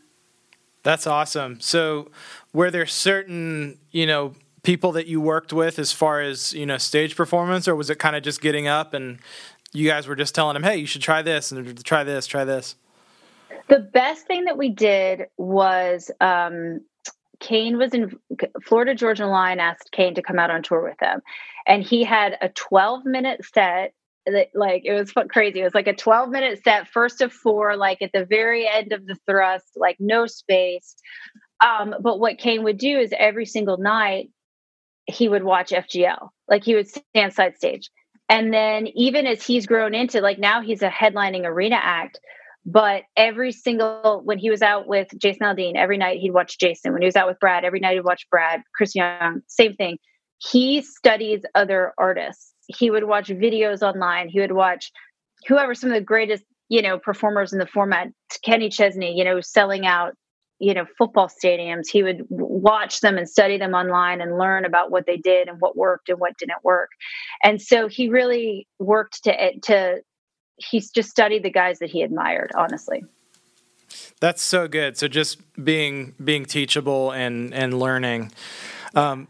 That's 0.83 1.07
awesome. 1.07 1.59
So, 1.59 2.09
were 2.53 2.71
there 2.71 2.85
certain, 2.85 3.77
you 3.91 4.05
know, 4.05 4.33
people 4.63 4.91
that 4.93 5.07
you 5.07 5.21
worked 5.21 5.53
with 5.53 5.79
as 5.79 5.91
far 5.91 6.21
as 6.21 6.53
you 6.53 6.65
know 6.65 6.77
stage 6.77 7.15
performance, 7.15 7.67
or 7.67 7.75
was 7.75 7.89
it 7.89 7.99
kind 7.99 8.15
of 8.15 8.23
just 8.23 8.41
getting 8.41 8.67
up 8.67 8.93
and 8.93 9.19
you 9.71 9.87
guys 9.87 10.07
were 10.07 10.15
just 10.15 10.35
telling 10.35 10.53
them, 10.53 10.63
"Hey, 10.63 10.77
you 10.77 10.85
should 10.85 11.01
try 11.01 11.21
this 11.21 11.51
and 11.51 11.83
try 11.83 12.03
this, 12.03 12.27
try 12.27 12.43
this"? 12.43 12.75
The 13.67 13.79
best 13.79 14.25
thing 14.25 14.45
that 14.45 14.57
we 14.57 14.69
did 14.69 15.27
was 15.37 16.09
um, 16.21 16.81
Kane 17.39 17.77
was 17.77 17.93
in 17.93 18.17
Florida 18.65 18.95
Georgia 18.95 19.27
Line 19.27 19.59
asked 19.59 19.91
Kane 19.91 20.15
to 20.15 20.21
come 20.21 20.39
out 20.39 20.49
on 20.49 20.63
tour 20.63 20.83
with 20.83 20.97
them, 20.97 21.21
and 21.67 21.83
he 21.83 22.03
had 22.03 22.37
a 22.41 22.49
12 22.49 23.05
minute 23.05 23.45
set. 23.45 23.93
That, 24.25 24.49
like 24.53 24.83
it 24.85 24.93
was 24.93 25.11
crazy. 25.31 25.61
It 25.61 25.63
was 25.63 25.73
like 25.73 25.87
a 25.87 25.95
12 25.95 26.29
minute 26.29 26.61
set, 26.63 26.87
first 26.87 27.21
of 27.21 27.31
four, 27.31 27.75
like 27.77 28.01
at 28.01 28.11
the 28.13 28.25
very 28.25 28.67
end 28.67 28.91
of 28.91 29.07
the 29.07 29.15
thrust, 29.25 29.69
like 29.75 29.97
no 29.99 30.27
space. 30.27 30.95
Um, 31.65 31.95
but 32.01 32.19
what 32.19 32.37
Kane 32.37 32.63
would 32.63 32.77
do 32.77 32.99
is 32.99 33.13
every 33.17 33.45
single 33.45 33.77
night 33.77 34.29
he 35.09 35.27
would 35.27 35.43
watch 35.43 35.71
FGL. 35.71 36.29
Like 36.47 36.63
he 36.63 36.75
would 36.75 36.87
stand 36.87 37.33
side 37.33 37.57
stage. 37.57 37.89
And 38.27 38.53
then 38.53 38.87
even 38.95 39.25
as 39.25 39.43
he's 39.43 39.65
grown 39.65 39.95
into 39.95 40.21
like 40.21 40.37
now 40.37 40.61
he's 40.61 40.81
a 40.81 40.89
headlining 40.89 41.45
arena 41.45 41.79
act. 41.81 42.19
But 42.65 43.03
every 43.15 43.51
single 43.51 44.21
when 44.23 44.37
he 44.37 44.49
was 44.49 44.61
out 44.61 44.87
with 44.87 45.07
Jason 45.17 45.47
Aldean, 45.47 45.75
every 45.75 45.97
night 45.97 46.19
he'd 46.19 46.33
watch 46.33 46.59
Jason. 46.59 46.93
When 46.93 47.01
he 47.01 47.07
was 47.07 47.15
out 47.15 47.27
with 47.27 47.39
Brad, 47.39 47.63
every 47.63 47.79
night 47.79 47.95
he'd 47.95 48.01
watch 48.01 48.27
Brad, 48.29 48.61
Chris 48.75 48.95
Young, 48.95 49.41
same 49.47 49.73
thing. 49.73 49.97
He 50.37 50.81
studies 50.81 51.41
other 51.55 51.93
artists. 51.97 52.53
He 52.67 52.91
would 52.91 53.05
watch 53.05 53.29
videos 53.29 53.81
online. 53.81 54.29
He 54.29 54.39
would 54.39 54.51
watch 54.51 54.91
whoever 55.47 55.73
some 55.73 55.89
of 55.89 55.95
the 55.95 56.05
greatest, 56.05 56.43
you 56.67 56.81
know, 56.81 56.99
performers 56.99 57.53
in 57.53 57.59
the 57.59 57.65
format, 57.65 58.09
Kenny 58.43 58.69
Chesney, 58.69 59.17
you 59.17 59.23
know, 59.23 59.41
selling 59.41 59.85
out 59.85 60.13
you 60.59 60.73
know 60.73 60.85
football 60.97 61.29
stadiums 61.29 61.87
he 61.89 62.03
would 62.03 62.25
watch 62.29 62.99
them 62.99 63.17
and 63.17 63.27
study 63.27 63.57
them 63.57 63.73
online 63.73 64.21
and 64.21 64.37
learn 64.37 64.65
about 64.65 64.91
what 64.91 65.05
they 65.05 65.17
did 65.17 65.47
and 65.47 65.59
what 65.59 65.75
worked 65.75 66.09
and 66.09 66.19
what 66.19 66.37
didn't 66.37 66.63
work. 66.63 66.91
And 67.43 67.61
so 67.61 67.87
he 67.87 68.09
really 68.09 68.67
worked 68.77 69.23
to 69.23 69.59
to 69.61 70.01
he's 70.57 70.91
just 70.91 71.09
studied 71.09 71.43
the 71.43 71.49
guys 71.49 71.79
that 71.79 71.89
he 71.89 72.01
admired 72.01 72.51
honestly. 72.55 73.03
That's 74.19 74.41
so 74.41 74.67
good. 74.67 74.97
So 74.97 75.07
just 75.07 75.39
being 75.63 76.13
being 76.23 76.45
teachable 76.45 77.11
and 77.11 77.53
and 77.53 77.79
learning. 77.79 78.31
Um, 78.95 79.29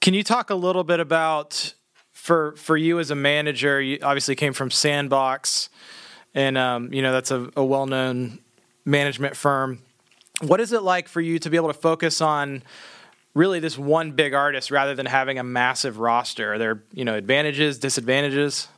can 0.00 0.14
you 0.14 0.24
talk 0.24 0.50
a 0.50 0.54
little 0.54 0.84
bit 0.84 0.98
about 0.98 1.74
for 2.12 2.54
for 2.56 2.76
you 2.76 2.98
as 2.98 3.10
a 3.10 3.14
manager 3.14 3.80
you 3.80 3.98
obviously 4.02 4.34
came 4.34 4.52
from 4.52 4.70
sandbox 4.70 5.68
and 6.34 6.56
um, 6.56 6.92
you 6.92 7.02
know 7.02 7.12
that's 7.12 7.30
a, 7.30 7.50
a 7.56 7.64
well-known 7.64 8.38
management 8.84 9.36
firm 9.36 9.80
what 10.42 10.60
is 10.60 10.72
it 10.72 10.82
like 10.82 11.08
for 11.08 11.20
you 11.20 11.38
to 11.38 11.50
be 11.50 11.56
able 11.56 11.68
to 11.68 11.74
focus 11.74 12.20
on 12.20 12.62
really 13.34 13.60
this 13.60 13.78
one 13.78 14.12
big 14.12 14.34
artist 14.34 14.70
rather 14.70 14.94
than 14.94 15.06
having 15.06 15.38
a 15.38 15.44
massive 15.44 15.98
roster? 15.98 16.54
Are 16.54 16.58
there, 16.58 16.82
you 16.92 17.04
know, 17.04 17.14
advantages, 17.14 17.78
disadvantages? 17.78 18.68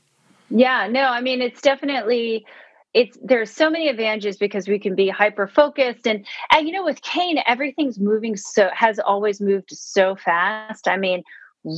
Yeah, 0.50 0.87
no, 0.88 1.05
I 1.05 1.20
mean 1.20 1.40
it's 1.40 1.61
definitely 1.61 2.46
it's 2.92 3.18
there's 3.22 3.50
so 3.50 3.68
many 3.70 3.88
advantages 3.88 4.37
because 4.37 4.68
we 4.68 4.79
can 4.79 4.94
be 4.94 5.09
hyper 5.09 5.48
focused 5.48 6.07
and 6.07 6.24
and 6.53 6.68
you 6.68 6.72
know 6.72 6.85
with 6.85 7.03
Kane 7.03 7.42
everything's 7.46 7.98
moving 7.98 8.37
so 8.37 8.70
has 8.72 8.98
always 9.00 9.40
moved 9.40 9.70
so 9.70 10.14
fast. 10.14 10.87
I 10.87 10.96
mean, 10.96 11.22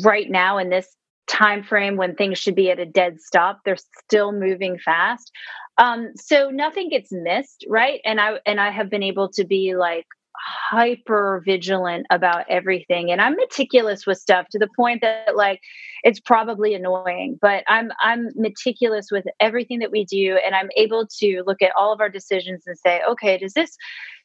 right 0.04 0.30
now 0.30 0.58
in 0.58 0.68
this 0.68 0.94
time 1.26 1.62
frame 1.62 1.96
when 1.96 2.14
things 2.14 2.38
should 2.38 2.54
be 2.54 2.70
at 2.70 2.78
a 2.78 2.86
dead 2.86 3.20
stop, 3.20 3.60
they're 3.64 3.76
still 4.04 4.32
moving 4.32 4.78
fast. 4.78 5.30
Um, 5.78 6.12
so 6.16 6.50
nothing 6.50 6.88
gets 6.88 7.10
missed, 7.12 7.66
right? 7.68 8.00
And 8.04 8.20
I 8.20 8.40
and 8.46 8.60
I 8.60 8.70
have 8.70 8.90
been 8.90 9.02
able 9.02 9.28
to 9.32 9.44
be 9.44 9.74
like 9.76 10.06
hyper 10.38 11.42
vigilant 11.44 12.06
about 12.10 12.44
everything. 12.48 13.10
And 13.10 13.20
i'm 13.20 13.36
meticulous 13.36 14.06
with 14.06 14.18
stuff 14.18 14.46
to 14.50 14.58
the 14.58 14.68
point 14.76 15.00
that 15.00 15.34
like 15.34 15.60
it's 16.02 16.20
probably 16.20 16.74
annoying 16.74 17.38
but 17.40 17.64
i'm 17.68 17.90
i'm 18.02 18.28
meticulous 18.36 19.06
with 19.10 19.24
everything 19.40 19.78
that 19.78 19.90
we 19.90 20.04
do. 20.04 20.38
And 20.44 20.54
i'm 20.54 20.68
able 20.76 21.06
to 21.20 21.42
look 21.46 21.62
at 21.62 21.72
all 21.76 21.92
of 21.92 22.00
our 22.00 22.10
decisions 22.10 22.64
and 22.66 22.76
say 22.78 23.00
okay 23.10 23.38
does 23.38 23.54
this 23.54 23.76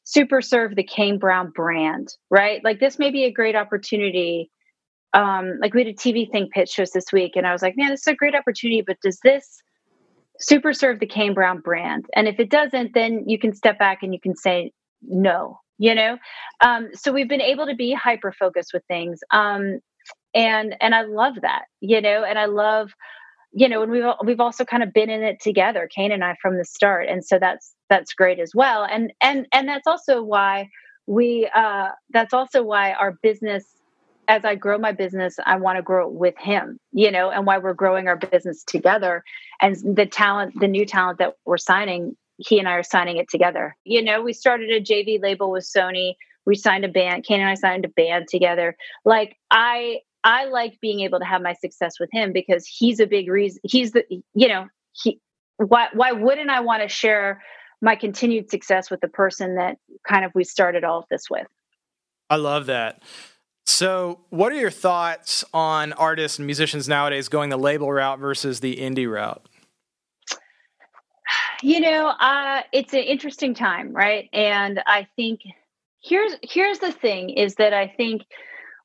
super 0.04 0.42
serve 0.42 0.76
the 0.76 0.84
kane 0.84 1.18
brown 1.18 1.52
brand? 1.52 2.10
Right? 2.30 2.62
Like 2.64 2.80
this 2.80 3.00
may 3.00 3.12
be 3.12 3.24
a 3.24 3.32
great 3.32 3.56
opportunity 3.56 4.52
um 5.13 5.58
like 5.62 5.74
we 5.74 5.84
had 5.84 5.88
a 5.88 5.93
tv 5.93 6.30
thing 6.32 6.47
pitch 6.54 6.76
to 6.76 6.84
us 6.84 6.91
this 6.91 7.12
week 7.12 7.34
and 7.36 7.45
i 7.45 7.52
was 7.52 7.62
like 7.62 7.76
man 7.78 7.89
this 7.89 8.02
is 8.02 8.08
a 8.08 8.15
great 8.15 8.36
opportunity 8.36 8.82
but 8.82 8.97
does 9.02 9.19
this 9.24 9.62
super 10.41 10.74
serve 10.74 11.00
the 11.00 11.06
Kane 11.06 11.34
Brown 11.34 11.60
brand. 11.60 12.06
And 12.15 12.28
if 12.28 12.39
it 12.39 12.50
doesn't, 12.50 12.93
then 12.93 13.24
you 13.28 13.39
can 13.39 13.54
step 13.54 13.80
back 13.80 14.00
and 14.02 14.13
you 14.13 14.19
can 14.19 14.36
say 14.36 14.71
no, 15.04 15.60
you 15.78 15.95
know? 15.95 16.17
Um, 16.62 16.89
so 16.93 17.12
we've 17.12 17.30
been 17.30 17.41
able 17.41 17.67
to 17.67 17.76
be 17.76 17.93
hyper 17.93 18.32
focused 18.32 18.71
with 18.74 18.84
things. 18.88 19.19
Um, 19.32 19.80
and 20.34 20.76
and 20.82 20.95
I 20.95 21.04
love 21.04 21.36
that, 21.41 21.63
you 21.80 22.02
know, 22.02 22.24
and 22.24 22.39
I 22.39 22.45
love 22.45 22.91
you 23.54 23.67
know, 23.67 23.84
and 23.84 23.91
we've 23.91 24.06
we've 24.24 24.39
also 24.39 24.63
kind 24.63 24.82
of 24.82 24.93
been 24.93 25.10
in 25.10 25.24
it 25.24 25.41
together, 25.41 25.89
Kane 25.93 26.13
and 26.13 26.24
I, 26.24 26.36
from 26.41 26.58
the 26.58 26.63
start, 26.63 27.10
and 27.10 27.24
so 27.24 27.38
that's 27.38 27.76
that's 27.89 28.13
great 28.13 28.39
as 28.39 28.54
well. 28.56 28.88
And 28.89 29.12
and 29.19 29.45
and 29.52 29.67
that's 29.67 29.88
also 29.88 30.24
why 30.24 30.69
we 31.06 31.50
uh, 31.54 31.89
that's 32.12 32.34
also 32.34 32.63
why 32.63 32.93
our 32.93 33.17
business 33.21 33.65
as 34.32 34.46
I 34.46 34.56
grow 34.56 34.78
my 34.78 34.94
business, 34.94 35.36
I 35.46 35.58
want 35.58 35.76
to 35.76 35.82
grow 35.82 36.08
it 36.08 36.13
with 36.13 36.38
him, 36.38 36.80
you 36.94 37.12
know, 37.12 37.30
and 37.32 37.46
why 37.46 37.58
we're 37.58 37.74
growing 37.74 38.08
our 38.08 38.15
business 38.15 38.63
together. 38.63 39.26
And 39.62 39.76
the 39.76 40.06
talent, 40.06 40.54
the 40.58 40.70
new 40.70 40.86
talent 40.86 41.17
that 41.20 41.34
we're 41.44 41.58
signing, 41.58 42.15
he 42.38 42.58
and 42.58 42.65
I 42.65 42.76
are 42.76 42.84
signing 42.84 43.17
it 43.17 43.30
together. 43.30 43.76
You 43.84 44.02
know, 44.02 44.22
we 44.22 44.32
started 44.32 44.70
a 44.70 44.80
JV 44.80 45.22
label 45.22 45.52
with 45.52 45.65
Sony. 45.65 46.13
We 46.46 46.56
signed 46.56 46.86
a 46.86 46.88
band. 46.88 47.26
Kane 47.26 47.41
and 47.41 47.50
I 47.50 47.56
signed 47.56 47.84
a 47.84 47.89
band 47.89 48.30
together. 48.30 48.78
Like 49.04 49.36
I, 49.52 49.98
I 50.24 50.46
like 50.46 50.80
being 50.80 51.02
able 51.02 51.20
to 51.20 51.26
have 51.26 51.41
my 51.41 51.54
success 51.56 52.00
with 52.00 52.10
him 52.13 52.32
because 52.32 52.65
he's 52.65 53.02
a 53.02 53.08
big 53.08 53.30
reason. 53.30 53.60
He's 53.65 53.91
the, 53.91 54.06
you 54.34 54.48
know, 54.48 54.67
he. 54.94 55.20
Why? 55.58 55.89
Why 55.94 56.13
wouldn't 56.13 56.50
I 56.50 56.62
want 56.62 56.84
to 56.84 56.88
share 56.88 57.44
my 57.82 57.96
continued 57.96 58.50
success 58.50 58.89
with 58.89 59.02
the 59.02 59.10
person 59.10 59.56
that 59.56 59.78
kind 60.08 60.24
of 60.24 60.32
we 60.34 60.46
started 60.46 60.86
all 60.86 61.00
of 61.00 61.06
this 61.12 61.30
with? 61.30 61.48
I 62.30 62.38
love 62.38 62.67
that. 62.67 63.04
So, 63.65 64.19
what 64.30 64.52
are 64.52 64.56
your 64.56 64.71
thoughts 64.71 65.43
on 65.54 65.93
artists 65.93 66.39
and 66.39 66.45
musicians 66.45 66.88
nowadays 66.88 67.30
going 67.30 67.50
the 67.50 67.58
label 67.58 67.91
route 67.91 68.19
versus 68.19 68.60
the 68.60 68.76
indie 68.78 69.12
route? 69.12 69.45
You 71.62 71.80
know, 71.80 72.08
uh, 72.08 72.62
it's 72.74 72.93
an 72.93 73.02
interesting 73.02 73.54
time, 73.54 73.93
right? 73.93 74.30
And 74.34 74.82
I 74.88 75.08
think 75.15 75.41
here's 76.02 76.34
here's 76.41 76.80
the 76.80 76.91
thing: 76.91 77.30
is 77.30 77.56
that 77.56 77.74
I 77.74 77.88
think 77.88 78.24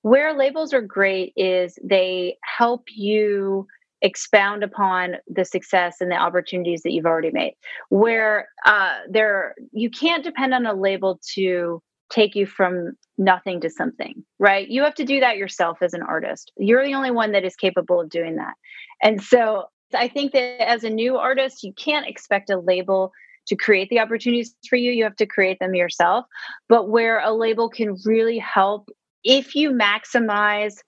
where 0.03 0.37
labels 0.37 0.73
are 0.73 0.83
great 0.83 1.33
is 1.37 1.79
they 1.83 2.37
help 2.43 2.85
you 2.95 3.67
expound 4.03 4.63
upon 4.63 5.17
the 5.27 5.45
success 5.45 5.97
and 6.01 6.11
the 6.11 6.17
opportunities 6.17 6.83
that 6.83 6.93
you've 6.93 7.07
already 7.07 7.31
made. 7.31 7.55
Where 7.89 8.49
uh, 8.65 8.99
there, 9.09 9.55
you 9.73 9.91
can't 9.91 10.23
depend 10.23 10.55
on 10.55 10.67
a 10.67 10.75
label 10.75 11.19
to 11.35 11.83
take 12.11 12.35
you 12.35 12.47
from 12.47 12.93
nothing 13.19 13.61
to 13.61 13.71
something, 13.71 14.25
right? 14.39 14.69
You 14.69 14.83
have 14.83 14.95
to 14.97 15.05
do 15.05 15.21
that 15.21 15.37
yourself 15.37 15.79
as 15.83 15.95
an 15.95 16.03
artist. 16.03 16.53
You're 16.57 16.85
the 16.85 16.95
only 16.95 17.11
one 17.11 17.33
that 17.33 17.45
is 17.45 17.57
capable 17.57 18.01
of 18.01 18.11
doing 18.11 18.37
that. 18.37 18.55
And 19.03 19.23
so 19.23 19.65
I 19.95 20.09
think 20.09 20.33
that 20.33 20.61
as 20.61 20.85
a 20.85 20.91
new 20.91 21.17
artist, 21.17 21.63
you 21.63 21.73
can't 21.73 22.07
expect 22.07 22.51
a 22.51 22.59
label 22.59 23.13
to 23.47 23.57
create 23.57 23.89
the 23.91 24.01
opportunities 24.01 24.55
for 24.69 24.77
you. 24.77 24.93
You 24.93 25.05
have 25.05 25.17
to 25.17 25.27
create 25.27 25.59
them 25.61 25.75
yourself. 25.75 26.27
But 26.69 26.89
where 26.89 27.21
a 27.21 27.33
label 27.33 27.69
can 27.69 27.97
really 28.05 28.39
help, 28.39 28.89
if 29.25 29.55
you 29.55 29.71
maximize 29.71 30.79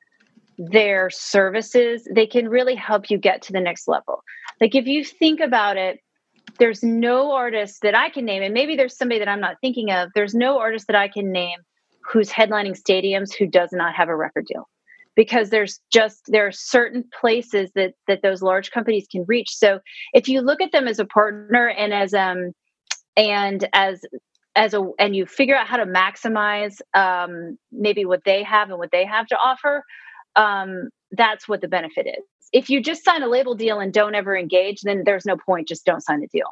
their 0.58 1.08
services, 1.10 2.06
they 2.12 2.26
can 2.26 2.48
really 2.48 2.74
help 2.74 3.10
you 3.10 3.18
get 3.18 3.42
to 3.42 3.52
the 3.52 3.60
next 3.60 3.86
level. 3.86 4.22
Like 4.60 4.74
if 4.74 4.86
you 4.86 5.04
think 5.04 5.40
about 5.40 5.76
it, 5.76 6.00
there's 6.58 6.82
no 6.82 7.32
artist 7.32 7.82
that 7.82 7.94
I 7.94 8.10
can 8.10 8.24
name, 8.24 8.42
and 8.42 8.54
maybe 8.54 8.76
there's 8.76 8.96
somebody 8.96 9.18
that 9.20 9.28
I'm 9.28 9.40
not 9.40 9.56
thinking 9.60 9.90
of. 9.90 10.10
There's 10.14 10.34
no 10.34 10.58
artist 10.58 10.86
that 10.88 10.96
I 10.96 11.08
can 11.08 11.32
name 11.32 11.58
who's 12.10 12.30
headlining 12.30 12.78
stadiums 12.78 13.34
who 13.34 13.46
does 13.46 13.70
not 13.72 13.94
have 13.94 14.08
a 14.08 14.16
record 14.16 14.46
deal 14.46 14.68
because 15.14 15.50
there's 15.50 15.80
just 15.92 16.22
there 16.28 16.46
are 16.46 16.52
certain 16.52 17.04
places 17.20 17.70
that 17.74 17.94
that 18.06 18.22
those 18.22 18.40
large 18.40 18.70
companies 18.70 19.06
can 19.10 19.24
reach 19.26 19.50
so 19.50 19.80
if 20.14 20.28
you 20.28 20.40
look 20.40 20.60
at 20.62 20.72
them 20.72 20.88
as 20.88 20.98
a 20.98 21.04
partner 21.04 21.68
and 21.68 21.92
as 21.92 22.14
um 22.14 22.52
and 23.16 23.68
as 23.72 24.00
as 24.56 24.74
a 24.74 24.90
and 24.98 25.14
you 25.14 25.26
figure 25.26 25.56
out 25.56 25.66
how 25.66 25.76
to 25.76 25.86
maximize 25.86 26.80
um 26.94 27.58
maybe 27.72 28.04
what 28.04 28.22
they 28.24 28.42
have 28.42 28.70
and 28.70 28.78
what 28.78 28.90
they 28.92 29.04
have 29.04 29.26
to 29.26 29.36
offer 29.36 29.82
um 30.36 30.88
that's 31.12 31.48
what 31.48 31.60
the 31.60 31.68
benefit 31.68 32.06
is 32.06 32.24
if 32.52 32.70
you 32.70 32.82
just 32.82 33.04
sign 33.04 33.22
a 33.22 33.28
label 33.28 33.54
deal 33.54 33.80
and 33.80 33.92
don't 33.92 34.14
ever 34.14 34.36
engage, 34.36 34.82
then 34.82 35.02
there's 35.04 35.26
no 35.26 35.36
point. 35.36 35.68
Just 35.68 35.84
don't 35.84 36.00
sign 36.00 36.20
the 36.20 36.26
deal. 36.28 36.46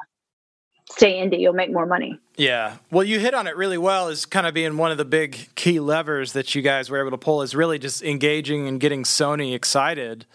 Stay 0.89 1.15
indie, 1.15 1.39
you'll 1.39 1.53
make 1.53 1.71
more 1.71 1.85
money. 1.85 2.17
Yeah. 2.37 2.77
Well, 2.91 3.03
you 3.03 3.19
hit 3.19 3.33
on 3.33 3.45
it 3.45 3.57
really 3.57 3.77
well 3.77 4.07
as 4.07 4.25
kind 4.25 4.47
of 4.47 4.53
being 4.53 4.77
one 4.77 4.89
of 4.89 4.97
the 4.97 5.05
big 5.05 5.49
key 5.55 5.81
levers 5.81 6.31
that 6.31 6.55
you 6.55 6.61
guys 6.61 6.89
were 6.89 6.99
able 6.99 7.11
to 7.11 7.17
pull 7.17 7.41
is 7.41 7.53
really 7.53 7.77
just 7.77 8.01
engaging 8.03 8.67
and 8.67 8.79
getting 8.79 9.03
Sony 9.03 9.53
excited. 9.53 10.25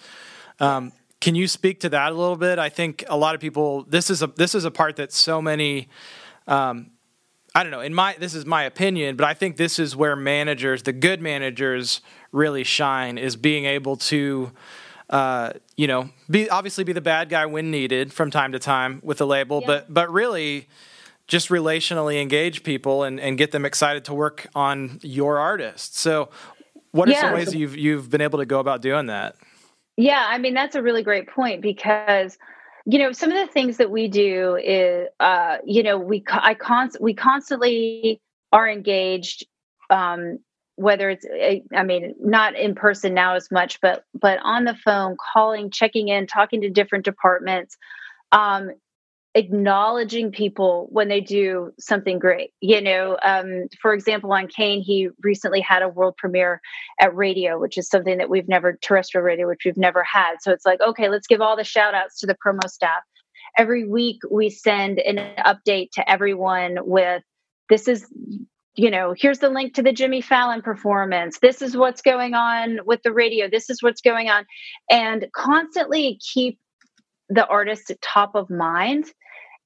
Um, 0.61 0.93
can 1.23 1.35
you 1.35 1.49
speak 1.49 1.81
to 1.81 1.89
that 1.89 2.13
a 2.13 2.15
little 2.15 2.37
bit? 2.37 2.59
I 2.59 2.69
think 2.69 3.05
a 3.09 3.17
lot 3.17 3.35
of 3.35 3.41
people 3.41 3.85
this 3.85 4.11
is 4.11 4.23
a 4.23 4.27
this 4.27 4.55
is 4.55 4.65
a 4.65 4.71
part 4.71 4.97
that 4.97 5.13
so 5.13 5.41
many 5.41 5.89
um, 6.47 6.91
I 7.55 7.63
don't 7.63 7.73
know. 7.73 7.81
In 7.81 7.95
my 7.95 8.17
this 8.19 8.35
is 8.35 8.45
my 8.45 8.65
opinion, 8.65 9.17
but 9.17 9.27
I 9.27 9.35
think 9.35 9.57
this 9.57 9.79
is 9.79 9.95
where 9.95 10.17
managers, 10.17 10.83
the 10.83 10.93
good 10.93 11.23
managers, 11.23 12.01
really 12.31 12.65
shine 12.65 13.19
is 13.19 13.37
being 13.37 13.65
able 13.67 13.97
to 13.97 14.53
uh, 15.13 15.53
you 15.77 15.87
know, 15.87 16.09
be 16.31 16.49
obviously 16.49 16.85
be 16.85 16.95
the 16.95 17.03
bad 17.03 17.29
guy 17.29 17.45
when 17.45 17.71
needed 17.71 18.13
from 18.13 18.31
time 18.31 18.53
to 18.53 18.59
time 18.59 19.01
with 19.05 19.19
the 19.19 19.27
label, 19.27 19.61
yeah. 19.61 19.67
but 19.67 19.95
but 19.95 20.11
really 20.11 20.69
just 21.29 21.51
relationally 21.51 22.21
engage 22.21 22.63
people 22.65 23.05
and, 23.05 23.21
and 23.21 23.39
get 23.39 23.53
them 23.53 23.65
excited 23.65 24.05
to 24.07 24.15
work 24.15 24.49
on 24.55 24.99
your 25.03 25.39
artist. 25.39 25.97
So, 25.97 26.31
what 26.91 27.09
are 27.09 27.13
yeah. 27.13 27.21
some 27.21 27.35
ways 27.35 27.55
you've 27.55 27.77
you've 27.77 28.11
been 28.11 28.23
able 28.23 28.39
to 28.39 28.47
go 28.47 28.59
about 28.59 28.81
doing 28.81 29.07
that? 29.07 29.37
Yeah, 29.99 30.25
I 30.27 30.39
mean 30.39 30.55
that's 30.55 30.75
a 30.75 30.83
really 30.83 31.03
great 31.03 31.29
point 31.29 31.61
because 31.61 32.39
you 32.87 32.99
know 32.99 33.13
some 33.13 33.31
of 33.31 33.37
the 33.37 33.53
things 33.53 33.77
that 33.77 33.91
we 33.91 34.09
do 34.09 34.57
is 34.57 35.09
uh, 35.21 35.59
you 35.63 35.83
know 35.83 35.99
we 35.99 36.25
I 36.31 36.55
const- 36.55 37.03
we 37.03 37.13
constantly 37.13 38.19
are 38.51 38.67
engaged 38.67 39.45
um, 39.91 40.39
whether 40.83 41.11
it's 41.11 41.25
eh, 41.39 41.61
i 41.75 41.83
mean 41.83 42.15
not 42.21 42.57
in 42.57 42.75
person 42.75 43.15
now 43.15 43.35
as 43.35 43.51
much 43.51 43.81
but 43.81 44.05
but 44.21 44.39
on 44.43 44.65
the 44.65 44.75
phone 44.75 45.17
calling 45.33 45.71
checking 45.71 46.09
in 46.09 46.27
talking 46.27 46.61
to 46.61 46.71
different 46.71 47.05
departments 47.05 47.77
um, 48.33 48.71
acknowledging 49.35 50.31
people 50.31 50.89
when 50.91 51.09
they 51.09 51.21
do 51.21 51.73
something 51.79 52.19
great. 52.19 52.51
You 52.61 52.81
know 52.83 53.17
um, 53.23 53.69
for 53.81 53.95
example 53.95 54.33
on 54.33 54.47
kane 54.49 54.83
he 54.83 55.09
recently 55.23 55.61
had 55.61 55.83
a 55.83 55.89
world 55.89 56.17
premiere 56.19 56.61
at 57.01 57.15
radio 57.15 57.59
which 57.59 57.79
is 57.79 57.89
something 57.89 58.19
that 58.19 58.29
we've 58.29 58.49
never 58.49 58.79
terrestrial 58.83 59.25
radio 59.25 59.49
which 59.49 59.63
we've 59.65 59.77
never 59.77 60.03
had. 60.03 60.37
So 60.41 60.53
it's 60.53 60.67
like 60.67 60.81
okay 60.81 61.09
let's 61.09 61.27
give 61.27 61.41
all 61.41 61.57
the 61.57 61.65
shout 61.65 61.95
outs 61.95 62.21
to 62.21 62.27
the 62.27 62.37
promo 62.45 62.69
staff. 62.69 63.03
Every 63.57 63.87
week 63.87 64.19
we 64.31 64.51
send 64.51 64.99
an 64.99 65.17
update 65.39 65.91
to 65.93 66.11
everyone 66.11 66.79
with 66.83 67.23
this 67.69 67.89
is 67.89 68.07
you 68.75 68.91
know, 68.91 69.15
here's 69.17 69.41
the 69.41 69.51
link 69.51 69.75
to 69.75 69.83
the 69.83 69.93
Jimmy 69.93 70.21
Fallon 70.21 70.63
performance. 70.63 71.39
This 71.41 71.61
is 71.61 71.77
what's 71.77 72.01
going 72.01 72.35
on 72.35 72.79
with 72.87 73.03
the 73.03 73.13
radio. 73.13 73.49
This 73.49 73.69
is 73.69 73.83
what's 73.83 74.01
going 74.01 74.31
on. 74.31 74.47
And 74.91 75.27
constantly 75.35 76.19
keep 76.21 76.59
the 77.29 77.47
artist 77.47 77.91
at 77.91 78.01
top 78.01 78.35
of 78.35 78.49
mind. 78.49 79.07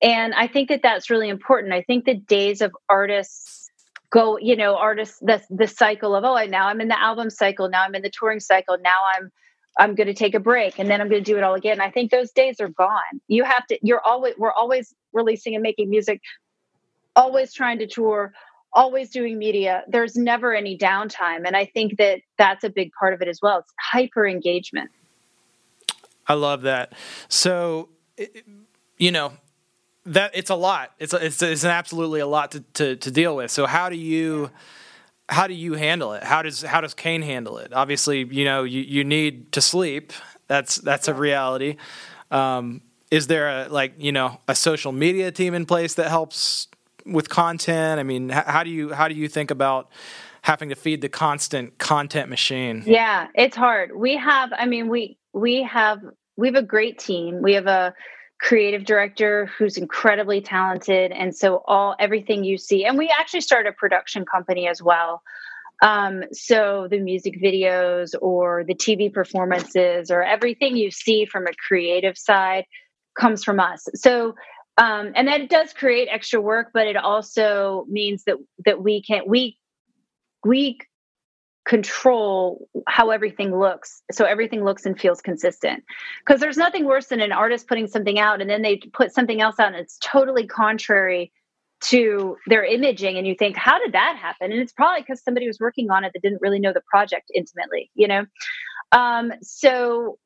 And 0.02 0.34
I 0.34 0.46
think 0.48 0.68
that 0.68 0.82
that's 0.82 1.08
really 1.08 1.28
important. 1.28 1.72
I 1.72 1.82
think 1.82 2.04
the 2.04 2.14
days 2.14 2.60
of 2.60 2.74
artists 2.88 3.70
go, 4.10 4.38
you 4.38 4.56
know, 4.56 4.76
artists, 4.76 5.18
the, 5.20 5.42
the 5.50 5.68
cycle 5.68 6.14
of, 6.14 6.24
oh, 6.24 6.44
now 6.46 6.66
I'm 6.66 6.80
in 6.80 6.88
the 6.88 7.00
album 7.00 7.30
cycle. 7.30 7.68
Now 7.68 7.84
I'm 7.84 7.94
in 7.94 8.02
the 8.02 8.10
touring 8.10 8.40
cycle. 8.40 8.76
Now 8.82 9.02
I'm, 9.16 9.30
I'm 9.78 9.94
going 9.94 10.06
to 10.06 10.14
take 10.14 10.34
a 10.34 10.40
break 10.40 10.78
and 10.78 10.90
then 10.90 11.00
I'm 11.00 11.08
going 11.08 11.22
to 11.22 11.30
do 11.30 11.36
it 11.36 11.44
all 11.44 11.54
again. 11.54 11.80
I 11.80 11.90
think 11.90 12.10
those 12.10 12.30
days 12.32 12.60
are 12.60 12.68
gone. 12.68 13.20
You 13.28 13.44
have 13.44 13.66
to, 13.68 13.78
you're 13.82 14.00
always, 14.04 14.34
we're 14.36 14.52
always 14.52 14.94
releasing 15.12 15.54
and 15.54 15.62
making 15.62 15.90
music, 15.90 16.20
always 17.14 17.52
trying 17.52 17.78
to 17.78 17.86
tour, 17.86 18.32
always 18.76 19.10
doing 19.10 19.38
media 19.38 19.82
there's 19.88 20.14
never 20.14 20.54
any 20.54 20.78
downtime 20.78 21.44
and 21.44 21.56
i 21.56 21.64
think 21.64 21.96
that 21.96 22.20
that's 22.38 22.62
a 22.62 22.70
big 22.70 22.92
part 22.92 23.12
of 23.12 23.20
it 23.22 23.26
as 23.26 23.40
well 23.42 23.58
it's 23.58 23.72
hyper 23.80 24.26
engagement 24.26 24.90
i 26.28 26.34
love 26.34 26.62
that. 26.62 26.92
So 27.28 27.88
you 28.98 29.10
know 29.10 29.32
that 30.04 30.30
it's 30.34 30.50
a 30.50 30.54
lot 30.54 30.92
it's 30.98 31.12
a, 31.12 31.24
it's, 31.24 31.42
it's 31.42 31.64
an 31.64 31.70
absolutely 31.70 32.20
a 32.20 32.26
lot 32.26 32.52
to, 32.52 32.60
to, 32.74 32.96
to 32.96 33.10
deal 33.10 33.34
with 33.34 33.50
so 33.50 33.66
how 33.66 33.88
do 33.88 33.96
you 33.96 34.50
how 35.28 35.48
do 35.48 35.54
you 35.54 35.74
handle 35.74 36.12
it? 36.12 36.22
How 36.22 36.42
does 36.42 36.62
how 36.62 36.80
does 36.80 36.94
kane 36.94 37.22
handle 37.22 37.58
it? 37.58 37.72
Obviously 37.72 38.24
you 38.24 38.44
know 38.44 38.62
you, 38.62 38.80
you 38.82 39.02
need 39.02 39.50
to 39.52 39.60
sleep 39.60 40.12
that's 40.46 40.76
that's 40.76 41.08
a 41.08 41.14
reality. 41.14 41.76
Um, 42.30 42.82
is 43.10 43.26
there 43.26 43.48
a 43.48 43.68
like 43.68 43.94
you 43.98 44.12
know 44.12 44.40
a 44.46 44.54
social 44.54 44.92
media 44.92 45.32
team 45.32 45.54
in 45.54 45.66
place 45.66 45.94
that 45.94 46.08
helps 46.08 46.68
with 47.06 47.28
content? 47.28 48.00
I 48.00 48.02
mean, 48.02 48.28
how 48.28 48.62
do 48.62 48.70
you 48.70 48.92
how 48.92 49.08
do 49.08 49.14
you 49.14 49.28
think 49.28 49.50
about 49.50 49.90
having 50.42 50.68
to 50.68 50.74
feed 50.74 51.00
the 51.00 51.08
constant 51.08 51.78
content 51.78 52.30
machine? 52.30 52.82
Yeah, 52.86 53.28
it's 53.34 53.56
hard. 53.56 53.96
We 53.96 54.16
have, 54.16 54.52
I 54.56 54.66
mean, 54.66 54.88
we 54.88 55.18
we 55.32 55.62
have 55.62 56.00
we 56.36 56.48
have 56.48 56.56
a 56.56 56.62
great 56.62 56.98
team. 56.98 57.42
We 57.42 57.54
have 57.54 57.66
a 57.66 57.94
creative 58.38 58.84
director 58.84 59.50
who's 59.58 59.76
incredibly 59.76 60.40
talented, 60.40 61.12
and 61.12 61.34
so 61.34 61.62
all 61.66 61.96
everything 61.98 62.44
you 62.44 62.58
see, 62.58 62.84
and 62.84 62.98
we 62.98 63.08
actually 63.08 63.40
started 63.40 63.70
a 63.70 63.72
production 63.72 64.24
company 64.24 64.68
as 64.68 64.82
well. 64.82 65.22
Um, 65.82 66.24
so 66.32 66.88
the 66.90 67.00
music 67.00 67.40
videos 67.42 68.14
or 68.22 68.64
the 68.64 68.74
TV 68.74 69.12
performances 69.12 70.10
or 70.10 70.22
everything 70.22 70.76
you 70.76 70.90
see 70.90 71.26
from 71.26 71.46
a 71.46 71.52
creative 71.68 72.16
side 72.16 72.64
comes 73.18 73.44
from 73.44 73.60
us. 73.60 73.86
So 73.94 74.34
um, 74.78 75.12
and 75.14 75.28
that 75.28 75.48
does 75.48 75.72
create 75.72 76.08
extra 76.10 76.40
work 76.40 76.70
but 76.72 76.86
it 76.86 76.96
also 76.96 77.86
means 77.88 78.24
that 78.24 78.36
that 78.64 78.82
we 78.82 79.02
can 79.02 79.22
we 79.26 79.58
we 80.44 80.78
control 81.66 82.68
how 82.86 83.10
everything 83.10 83.58
looks. 83.58 84.02
So 84.12 84.24
everything 84.24 84.64
looks 84.64 84.86
and 84.86 84.98
feels 84.98 85.20
consistent. 85.20 85.82
Because 86.24 86.40
there's 86.40 86.56
nothing 86.56 86.86
worse 86.86 87.06
than 87.06 87.20
an 87.20 87.32
artist 87.32 87.66
putting 87.66 87.88
something 87.88 88.18
out 88.18 88.40
and 88.40 88.48
then 88.48 88.62
they 88.62 88.76
put 88.92 89.12
something 89.12 89.40
else 89.40 89.58
out 89.58 89.68
and 89.68 89.76
it's 89.76 89.98
totally 89.98 90.46
contrary 90.46 91.32
to 91.78 92.36
their 92.46 92.64
imaging 92.64 93.18
and 93.18 93.26
you 93.26 93.34
think 93.34 93.56
how 93.56 93.78
did 93.78 93.92
that 93.92 94.16
happen? 94.16 94.52
And 94.52 94.60
it's 94.60 94.72
probably 94.72 95.02
because 95.02 95.22
somebody 95.22 95.46
was 95.46 95.58
working 95.60 95.90
on 95.90 96.04
it 96.04 96.12
that 96.14 96.22
didn't 96.22 96.40
really 96.40 96.60
know 96.60 96.72
the 96.72 96.82
project 96.88 97.30
intimately 97.34 97.90
you 97.94 98.08
know 98.08 98.24
um, 98.96 99.32
so 99.42 100.18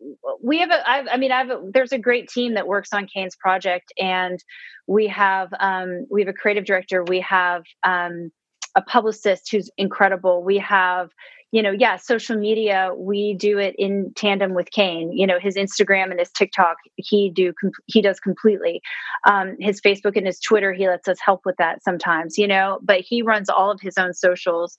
we 0.43 0.59
have 0.61 0.71
a 0.71 0.89
I, 0.89 1.05
I 1.13 1.17
mean 1.17 1.33
i've 1.33 1.51
there's 1.73 1.93
a 1.93 1.99
great 1.99 2.29
team 2.29 2.55
that 2.55 2.67
works 2.67 2.93
on 2.93 3.07
kane's 3.07 3.37
project 3.37 3.93
and 3.99 4.43
we 4.87 5.09
have 5.09 5.49
um, 5.59 6.07
we 6.11 6.23
have 6.23 6.29
a 6.29 6.33
creative 6.33 6.65
director 6.65 7.05
we 7.05 7.21
have 7.21 7.63
um, 7.85 8.31
a 8.77 8.83
publicist 8.83 9.51
who's 9.51 9.71
incredible. 9.77 10.43
We 10.43 10.59
have, 10.59 11.11
you 11.53 11.63
know, 11.63 11.73
yeah, 11.73 11.97
social 11.97 12.37
media. 12.37 12.93
We 12.97 13.35
do 13.35 13.59
it 13.59 13.75
in 13.77 14.13
tandem 14.15 14.55
with 14.55 14.71
Kane. 14.71 15.13
You 15.13 15.27
know, 15.27 15.39
his 15.41 15.57
Instagram 15.57 16.11
and 16.11 16.21
his 16.21 16.31
TikTok, 16.31 16.77
he 16.97 17.31
do 17.31 17.53
he 17.87 18.01
does 18.01 18.21
completely. 18.21 18.81
Um, 19.29 19.57
his 19.59 19.81
Facebook 19.81 20.17
and 20.17 20.27
his 20.27 20.39
Twitter, 20.39 20.73
he 20.73 20.87
lets 20.87 21.09
us 21.09 21.19
help 21.21 21.41
with 21.45 21.57
that 21.59 21.83
sometimes. 21.83 22.39
You 22.39 22.47
know, 22.47 22.79
but 22.83 23.01
he 23.01 23.23
runs 23.23 23.49
all 23.49 23.71
of 23.71 23.81
his 23.81 23.99
own 23.99 24.15
socials. 24.15 24.79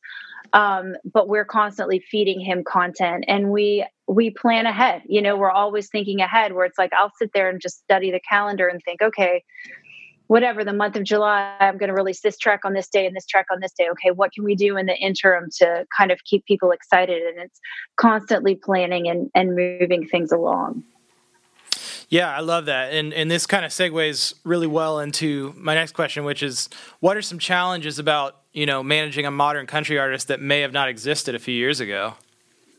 Um, 0.53 0.95
but 1.13 1.27
we're 1.27 1.45
constantly 1.45 1.99
feeding 1.99 2.39
him 2.39 2.63
content, 2.63 3.25
and 3.27 3.51
we 3.51 3.85
we 4.07 4.29
plan 4.29 4.65
ahead. 4.65 5.03
You 5.05 5.21
know, 5.21 5.35
we're 5.35 5.51
always 5.51 5.89
thinking 5.89 6.21
ahead. 6.21 6.53
Where 6.53 6.65
it's 6.65 6.77
like 6.77 6.93
I'll 6.93 7.11
sit 7.19 7.31
there 7.33 7.49
and 7.49 7.61
just 7.61 7.79
study 7.79 8.11
the 8.11 8.21
calendar 8.21 8.67
and 8.67 8.81
think, 8.83 9.01
okay 9.01 9.43
whatever 10.31 10.63
the 10.63 10.71
month 10.71 10.95
of 10.95 11.03
July, 11.03 11.57
I'm 11.59 11.77
going 11.77 11.89
to 11.89 11.93
release 11.93 12.21
this 12.21 12.37
track 12.37 12.61
on 12.63 12.71
this 12.71 12.87
day 12.87 13.05
and 13.05 13.13
this 13.13 13.25
track 13.25 13.47
on 13.51 13.59
this 13.59 13.73
day. 13.73 13.89
Okay, 13.91 14.11
what 14.11 14.31
can 14.31 14.45
we 14.45 14.55
do 14.55 14.77
in 14.77 14.85
the 14.85 14.95
interim 14.95 15.49
to 15.57 15.85
kind 15.95 16.09
of 16.09 16.23
keep 16.23 16.45
people 16.45 16.71
excited? 16.71 17.21
And 17.21 17.37
it's 17.37 17.59
constantly 17.97 18.55
planning 18.55 19.09
and, 19.09 19.29
and 19.35 19.57
moving 19.57 20.07
things 20.07 20.31
along. 20.31 20.85
Yeah, 22.07 22.33
I 22.33 22.39
love 22.39 22.67
that. 22.67 22.93
And 22.93 23.13
and 23.13 23.29
this 23.29 23.45
kind 23.45 23.65
of 23.65 23.71
segues 23.71 24.33
really 24.45 24.67
well 24.67 24.99
into 24.99 25.53
my 25.57 25.75
next 25.75 25.93
question, 25.93 26.23
which 26.23 26.43
is 26.43 26.69
what 27.01 27.17
are 27.17 27.21
some 27.21 27.37
challenges 27.37 27.99
about, 27.99 28.37
you 28.53 28.65
know, 28.65 28.81
managing 28.81 29.25
a 29.25 29.31
modern 29.31 29.67
country 29.67 29.99
artist 29.99 30.29
that 30.29 30.39
may 30.39 30.61
have 30.61 30.71
not 30.71 30.87
existed 30.87 31.35
a 31.35 31.39
few 31.39 31.55
years 31.55 31.81
ago? 31.81 32.13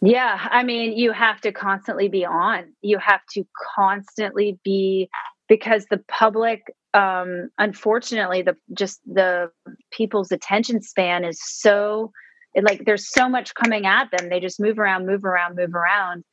Yeah, 0.00 0.48
I 0.50 0.62
mean, 0.62 0.96
you 0.96 1.12
have 1.12 1.42
to 1.42 1.52
constantly 1.52 2.08
be 2.08 2.24
on. 2.24 2.72
You 2.80 2.96
have 2.98 3.20
to 3.34 3.44
constantly 3.76 4.58
be 4.64 5.10
because 5.48 5.84
the 5.90 5.98
public 6.08 6.62
um, 6.94 7.48
unfortunately 7.58 8.42
the 8.42 8.56
just 8.76 9.00
the 9.06 9.50
people's 9.90 10.32
attention 10.32 10.82
span 10.82 11.24
is 11.24 11.38
so 11.42 12.12
it, 12.54 12.64
like 12.64 12.84
there's 12.84 13.10
so 13.10 13.28
much 13.28 13.54
coming 13.54 13.86
at 13.86 14.10
them. 14.10 14.28
They 14.28 14.40
just 14.40 14.60
move 14.60 14.78
around 14.78 15.06
move 15.06 15.24
around 15.24 15.56
move 15.56 15.74
around 15.74 16.24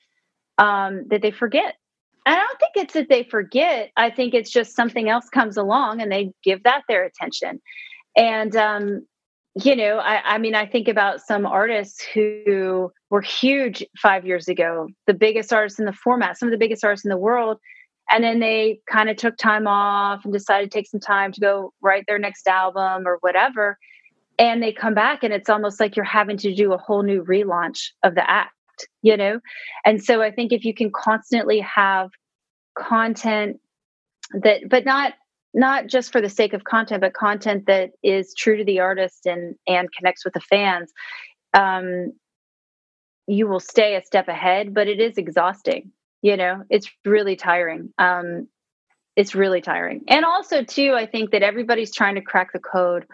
um, 0.57 1.05
that 1.09 1.21
they 1.21 1.31
forget. 1.31 1.75
I 2.25 2.35
don't 2.35 2.59
think 2.59 2.71
it's 2.75 2.93
that 2.93 3.09
they 3.09 3.23
forget. 3.23 3.91
I 3.95 4.09
think 4.09 4.33
it's 4.33 4.51
just 4.51 4.75
something 4.75 5.09
else 5.09 5.29
comes 5.29 5.57
along 5.57 6.01
and 6.01 6.11
they 6.11 6.31
give 6.43 6.63
that 6.63 6.83
their 6.87 7.05
attention. 7.05 7.61
And 8.15 8.55
um, 8.55 9.07
you 9.63 9.75
know 9.75 9.97
I, 9.97 10.35
I 10.35 10.37
mean 10.37 10.55
i 10.55 10.65
think 10.65 10.87
about 10.87 11.21
some 11.21 11.45
artists 11.45 12.03
who 12.13 12.91
were 13.09 13.21
huge 13.21 13.83
five 14.01 14.25
years 14.25 14.47
ago 14.47 14.87
the 15.07 15.13
biggest 15.13 15.51
artists 15.51 15.79
in 15.79 15.85
the 15.85 15.93
format 15.93 16.37
some 16.37 16.47
of 16.47 16.51
the 16.51 16.57
biggest 16.57 16.83
artists 16.83 17.05
in 17.05 17.09
the 17.09 17.17
world 17.17 17.57
and 18.09 18.23
then 18.23 18.39
they 18.39 18.79
kind 18.89 19.09
of 19.09 19.17
took 19.17 19.37
time 19.37 19.67
off 19.67 20.23
and 20.23 20.33
decided 20.33 20.71
to 20.71 20.77
take 20.77 20.87
some 20.87 20.99
time 20.99 21.31
to 21.31 21.39
go 21.39 21.73
write 21.81 22.05
their 22.07 22.19
next 22.19 22.47
album 22.47 23.07
or 23.07 23.17
whatever. 23.21 23.77
And 24.37 24.63
they 24.63 24.71
come 24.71 24.93
back 24.93 25.23
and 25.23 25.33
it's 25.33 25.49
almost 25.49 25.79
like 25.79 25.95
you're 25.95 26.05
having 26.05 26.37
to 26.37 26.55
do 26.55 26.73
a 26.73 26.77
whole 26.77 27.03
new 27.03 27.23
relaunch 27.23 27.89
of 28.03 28.15
the 28.15 28.29
act 28.29 28.53
you 29.01 29.17
know? 29.17 29.39
And 29.85 30.01
so 30.01 30.21
i 30.21 30.31
think 30.31 30.53
if 30.53 30.63
you 30.63 30.73
can 30.73 30.91
constantly 30.91 31.59
have 31.59 32.09
content 32.77 33.57
that 34.43 34.61
but 34.69 34.85
not 34.85 35.13
not 35.53 35.87
just 35.87 36.11
for 36.11 36.21
the 36.21 36.29
sake 36.29 36.53
of 36.53 36.63
content 36.63 37.01
but 37.01 37.13
content 37.13 37.65
that 37.65 37.91
is 38.03 38.33
true 38.37 38.57
to 38.57 38.63
the 38.63 38.79
artist 38.79 39.25
and 39.25 39.55
and 39.67 39.89
connects 39.97 40.23
with 40.23 40.33
the 40.33 40.39
fans 40.41 40.91
um 41.53 42.11
you 43.27 43.47
will 43.47 43.59
stay 43.59 43.95
a 43.95 44.03
step 44.03 44.27
ahead 44.27 44.73
but 44.73 44.87
it 44.87 44.99
is 44.99 45.17
exhausting 45.17 45.91
you 46.21 46.37
know 46.37 46.63
it's 46.69 46.89
really 47.05 47.35
tiring. 47.35 47.93
Um 47.97 48.47
it's 49.15 49.35
really 49.35 49.61
tiring. 49.61 50.03
And 50.07 50.25
also 50.25 50.63
too 50.63 50.93
i 50.95 51.05
think 51.05 51.31
that 51.31 51.43
everybody's 51.43 51.93
trying 51.93 52.15
to 52.15 52.21
crack 52.21 52.53
the 52.53 52.59
code 52.59 53.05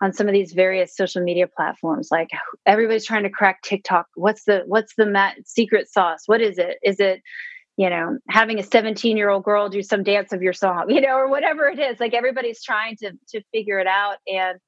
on 0.00 0.12
some 0.12 0.28
of 0.28 0.32
these 0.32 0.52
various 0.52 0.94
social 0.96 1.22
media 1.22 1.46
platforms. 1.48 2.08
Like 2.10 2.28
everybody's 2.66 3.04
trying 3.04 3.24
to 3.24 3.30
crack 3.30 3.62
tiktok. 3.62 4.06
What's 4.14 4.44
the 4.44 4.62
what's 4.66 4.94
the 4.96 5.06
mat- 5.06 5.36
secret 5.44 5.90
sauce? 5.90 6.22
What 6.26 6.40
is 6.40 6.58
it? 6.58 6.78
Is 6.82 7.00
it 7.00 7.22
you 7.76 7.90
know 7.90 8.18
having 8.28 8.58
a 8.58 8.62
17 8.62 9.16
year 9.16 9.30
old 9.30 9.44
girl 9.44 9.68
do 9.68 9.82
some 9.82 10.02
dance 10.02 10.32
of 10.32 10.42
your 10.42 10.52
song 10.52 10.86
you 10.90 11.00
know 11.00 11.16
or 11.16 11.28
whatever 11.28 11.68
it 11.68 11.78
is? 11.78 12.00
Like 12.00 12.14
everybody's 12.14 12.62
trying 12.62 12.96
to 12.98 13.12
to 13.30 13.42
figure 13.52 13.78
it 13.78 13.86
out. 13.86 14.16
And 14.26 14.58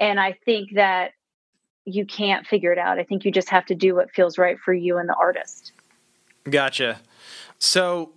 and 0.00 0.20
i 0.20 0.36
think 0.44 0.74
that 0.74 1.12
you 1.84 2.04
can't 2.04 2.46
figure 2.46 2.70
it 2.70 2.78
out. 2.78 2.98
I 2.98 3.04
think 3.04 3.24
you 3.24 3.32
just 3.32 3.48
have 3.48 3.64
to 3.66 3.74
do 3.74 3.94
what 3.94 4.10
feels 4.10 4.36
right 4.36 4.58
for 4.58 4.74
you 4.74 4.98
and 4.98 5.08
the 5.08 5.14
artist 5.14 5.72
Gotcha. 6.50 7.00
So 7.58 8.12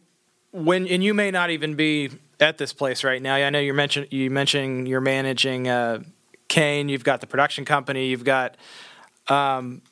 when 0.52 0.88
and 0.88 1.04
you 1.04 1.14
may 1.14 1.32
not 1.32 1.50
even 1.50 1.76
be 1.76 2.10
at 2.42 2.58
this 2.58 2.74
place 2.74 3.04
right 3.04 3.22
now. 3.22 3.36
I 3.36 3.50
know 3.50 3.60
you 3.60 3.74
mentioned 3.74 4.08
you 4.10 4.30
mentioning 4.30 4.86
you're 4.88 5.00
managing 5.00 5.68
uh, 5.68 6.00
Kane. 6.48 6.90
You've 6.90 7.04
got 7.04 7.22
the 7.22 7.28
production 7.28 7.64
company. 7.64 8.08
You've 8.08 8.26
got 8.26 8.58
um, 9.28 9.84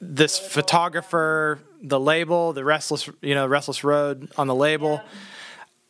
this 0.00 0.38
photographer, 0.38 1.58
the 1.82 2.00
label, 2.00 2.52
the 2.52 2.64
restless 2.64 3.10
you 3.20 3.34
know 3.34 3.46
restless 3.46 3.84
road 3.84 4.30
on 4.38 4.46
the 4.46 4.54
label. 4.54 4.94
Yeah. 4.94 5.10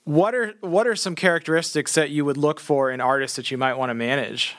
What 0.05 0.35
are 0.35 0.55
what 0.61 0.87
are 0.87 0.97
some 0.97 1.15
characteristics 1.15 1.95
that 1.95 2.11
you 2.11 2.25
would 2.25 2.37
look 2.37 2.61
for 2.61 2.91
in 2.91 3.01
artists 3.01 3.37
that 3.37 3.51
you 3.51 3.59
might 3.59 3.75
want 3.75 3.91
to 3.91 3.95
manage? 3.95 4.57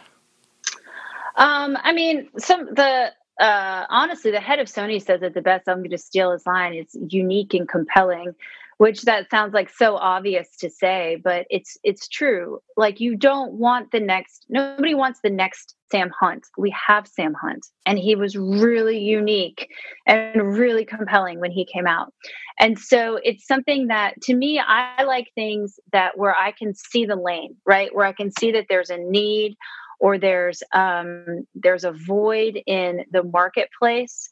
Um, 1.36 1.78
I 1.84 1.92
mean, 1.92 2.30
some 2.38 2.66
the 2.74 3.12
uh, 3.40 3.86
honestly, 3.90 4.32
the 4.32 4.40
head 4.40 4.60
of 4.60 4.68
Sony 4.68 5.02
says 5.02 5.22
it 5.22 5.34
the 5.34 5.42
best. 5.42 5.68
I'm 5.68 5.80
going 5.80 5.90
to 5.92 5.98
steal 5.98 6.32
his 6.32 6.46
line. 6.46 6.74
It's 6.74 6.96
unique 7.10 7.54
and 7.54 7.68
compelling, 7.68 8.34
which 8.78 9.02
that 9.04 9.30
sounds 9.30 9.54
like 9.54 9.70
so 9.70 9.96
obvious 9.98 10.56
to 10.58 10.70
say, 10.70 11.20
but 11.22 11.46
it's 11.50 11.78
it's 11.84 12.08
true. 12.08 12.60
Like 12.78 13.02
you 13.02 13.16
don't 13.18 13.54
want 13.54 13.92
the 13.92 14.00
next. 14.00 14.46
Nobody 14.48 14.94
wants 14.94 15.20
the 15.22 15.30
next 15.30 15.76
Sam 15.92 16.12
Hunt. 16.18 16.46
We 16.58 16.74
have 16.88 17.08
Sam 17.08 17.34
Hunt, 17.34 17.66
and 17.86 18.00
he 18.00 18.16
was 18.16 18.38
really 18.38 19.00
unique 19.00 19.68
and 20.06 20.58
really 20.58 20.86
compelling 20.86 21.42
when 21.42 21.52
he 21.52 21.66
came 21.66 21.88
out. 21.88 22.14
And 22.58 22.80
so 22.80 23.20
it's 23.22 23.46
something 23.46 23.88
that 23.88 24.22
to 24.24 24.34
me, 24.34 24.62
I 24.66 25.04
like 25.04 25.28
things 25.36 25.78
that 25.92 26.18
where 26.18 26.36
I 26.36 26.52
can 26.52 26.74
see 26.74 27.06
the 27.06 27.18
lane, 27.18 27.58
right? 27.66 27.94
Where 27.94 28.06
I 28.06 28.14
can 28.14 28.32
see 28.40 28.54
that 28.54 28.68
there's 28.70 28.90
a 28.90 28.98
need 28.98 29.58
or 30.00 30.18
there's 30.18 30.64
um, 30.74 31.48
there's 31.56 31.84
a 31.84 31.92
void 31.92 32.62
in 32.66 33.06
the 33.12 33.24
marketplace 33.24 34.30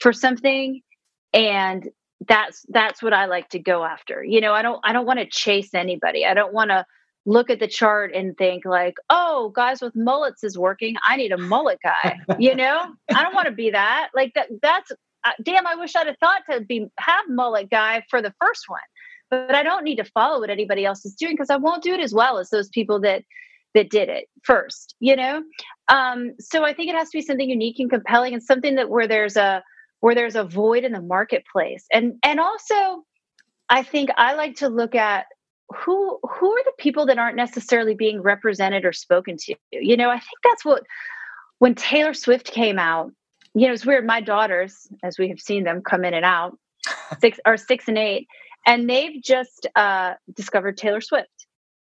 for 0.00 0.12
something 0.12 0.82
and 1.32 1.88
that's 2.26 2.64
that's 2.70 3.02
what 3.02 3.12
i 3.12 3.26
like 3.26 3.48
to 3.50 3.58
go 3.58 3.84
after. 3.84 4.24
You 4.24 4.40
know 4.40 4.52
i 4.52 4.62
don't 4.62 4.80
i 4.84 4.92
don't 4.92 5.06
want 5.06 5.18
to 5.18 5.26
chase 5.26 5.74
anybody. 5.74 6.24
I 6.24 6.34
don't 6.34 6.52
want 6.52 6.70
to 6.70 6.84
look 7.28 7.50
at 7.50 7.58
the 7.58 7.66
chart 7.66 8.14
and 8.14 8.36
think 8.38 8.64
like 8.64 8.94
oh 9.10 9.52
guys 9.54 9.80
with 9.80 9.94
mullets 9.96 10.44
is 10.44 10.58
working. 10.58 10.96
I 11.02 11.16
need 11.16 11.32
a 11.32 11.38
mullet 11.38 11.78
guy. 11.82 12.18
You 12.38 12.54
know? 12.54 12.92
I 13.14 13.22
don't 13.22 13.34
want 13.34 13.46
to 13.46 13.52
be 13.52 13.70
that. 13.70 14.10
Like 14.14 14.32
that 14.34 14.48
that's 14.62 14.92
uh, 15.26 15.32
damn 15.42 15.66
i 15.66 15.74
wish 15.74 15.96
i'd 15.96 16.06
have 16.06 16.16
thought 16.18 16.42
to 16.48 16.60
be 16.60 16.86
have 16.98 17.24
mullet 17.28 17.68
guy 17.68 18.02
for 18.08 18.22
the 18.22 18.32
first 18.40 18.68
one 18.68 18.80
but 19.28 19.54
i 19.54 19.62
don't 19.62 19.82
need 19.82 19.96
to 19.96 20.04
follow 20.04 20.40
what 20.40 20.50
anybody 20.50 20.84
else 20.84 21.04
is 21.04 21.14
doing 21.14 21.34
because 21.34 21.50
i 21.50 21.56
won't 21.56 21.82
do 21.82 21.92
it 21.92 22.00
as 22.00 22.14
well 22.14 22.38
as 22.38 22.48
those 22.50 22.68
people 22.68 23.00
that 23.00 23.22
that 23.76 23.90
did 23.90 24.08
it 24.08 24.28
first 24.42 24.94
you 24.98 25.14
know? 25.14 25.42
Um, 25.88 26.32
so 26.40 26.64
i 26.64 26.72
think 26.72 26.88
it 26.90 26.96
has 26.96 27.10
to 27.10 27.18
be 27.18 27.22
something 27.22 27.48
unique 27.48 27.78
and 27.78 27.90
compelling 27.90 28.34
and 28.34 28.42
something 28.42 28.74
that 28.74 28.90
where 28.90 29.06
there's 29.06 29.36
a 29.36 29.62
where 30.00 30.14
there's 30.14 30.36
a 30.36 30.44
void 30.44 30.84
in 30.84 30.92
the 30.92 31.00
marketplace. 31.02 31.84
And 31.92 32.14
and 32.22 32.40
also 32.40 33.04
i 33.68 33.82
think 33.82 34.10
i 34.16 34.34
like 34.34 34.56
to 34.56 34.68
look 34.68 34.94
at 34.94 35.26
who 35.74 36.18
who 36.22 36.52
are 36.52 36.64
the 36.64 36.72
people 36.78 37.06
that 37.06 37.18
aren't 37.18 37.36
necessarily 37.36 37.94
being 37.94 38.22
represented 38.22 38.84
or 38.84 38.92
spoken 38.92 39.36
to 39.36 39.54
you 39.72 39.96
know? 39.96 40.10
I 40.10 40.18
think 40.18 40.38
that's 40.44 40.64
what 40.64 40.84
when 41.58 41.74
taylor 41.74 42.14
swift 42.14 42.46
came 42.46 42.78
out 42.78 43.10
you 43.54 43.66
know 43.66 43.72
it's 43.72 43.86
weird 43.86 44.06
my 44.06 44.20
daughters 44.20 44.86
as 45.02 45.18
we 45.18 45.28
have 45.28 45.40
seen 45.40 45.64
them 45.64 45.82
come 45.82 46.04
in 46.04 46.14
and 46.14 46.24
out 46.24 46.56
six 47.20 47.40
or 47.46 47.56
six 47.56 47.88
and 47.88 47.98
eight 47.98 48.28
and 48.66 48.88
they've 48.88 49.22
just 49.22 49.66
uh, 49.74 50.14
discovered 50.34 50.76
taylor 50.76 51.00
swift 51.00 51.35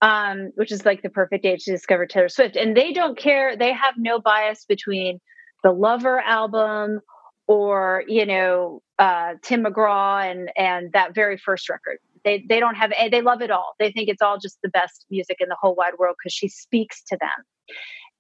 um, 0.01 0.51
which 0.55 0.71
is 0.71 0.85
like 0.85 1.01
the 1.01 1.09
perfect 1.09 1.45
age 1.45 1.65
to 1.65 1.71
discover 1.71 2.05
Taylor 2.05 2.29
Swift. 2.29 2.55
And 2.55 2.75
they 2.75 2.93
don't 2.93 3.17
care, 3.17 3.55
they 3.57 3.73
have 3.73 3.95
no 3.97 4.19
bias 4.19 4.65
between 4.65 5.19
the 5.63 5.71
Lover 5.71 6.19
album 6.19 7.01
or, 7.47 8.03
you 8.07 8.25
know, 8.25 8.81
uh, 8.99 9.33
Tim 9.41 9.63
McGraw 9.63 10.29
and 10.29 10.51
and 10.57 10.91
that 10.93 11.15
very 11.15 11.37
first 11.37 11.69
record. 11.69 11.97
They 12.23 12.43
they 12.47 12.59
don't 12.59 12.75
have 12.75 12.91
they 13.11 13.21
love 13.21 13.41
it 13.41 13.51
all. 13.51 13.73
They 13.79 13.91
think 13.91 14.09
it's 14.09 14.21
all 14.21 14.37
just 14.37 14.57
the 14.63 14.69
best 14.69 15.05
music 15.09 15.37
in 15.39 15.49
the 15.49 15.57
whole 15.59 15.75
wide 15.75 15.93
world 15.97 16.15
because 16.21 16.33
she 16.33 16.47
speaks 16.47 17.03
to 17.05 17.17
them. 17.19 17.45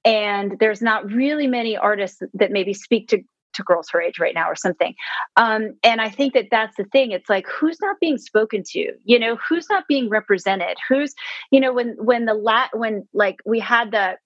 And 0.05 0.57
there's 0.59 0.81
not 0.81 1.11
really 1.11 1.47
many 1.47 1.75
artists 1.75 2.21
that 2.35 2.51
maybe 2.51 2.73
speak 2.73 3.09
to 3.09 3.19
to 3.57 3.63
girls 3.63 3.89
her 3.91 4.01
age 4.01 4.19
right 4.19 4.33
now 4.33 4.49
or 4.49 4.55
something. 4.55 4.95
Um, 5.35 5.75
and 5.83 6.01
I 6.01 6.09
think 6.09 6.33
that 6.33 6.47
that's 6.49 6.77
the 6.77 6.85
thing. 6.85 7.11
It's 7.11 7.29
like 7.29 7.45
who's 7.47 7.79
not 7.81 7.99
being 7.99 8.17
spoken 8.17 8.63
to? 8.71 8.93
You 9.03 9.19
know, 9.19 9.35
who's 9.35 9.69
not 9.69 9.87
being 9.87 10.09
represented? 10.09 10.77
Who's 10.87 11.13
you 11.51 11.59
know 11.59 11.73
when 11.73 11.95
when 11.99 12.25
the 12.25 12.33
lat 12.33 12.69
when 12.73 13.07
like 13.13 13.37
we 13.45 13.59
had 13.59 13.91
the 13.91 14.17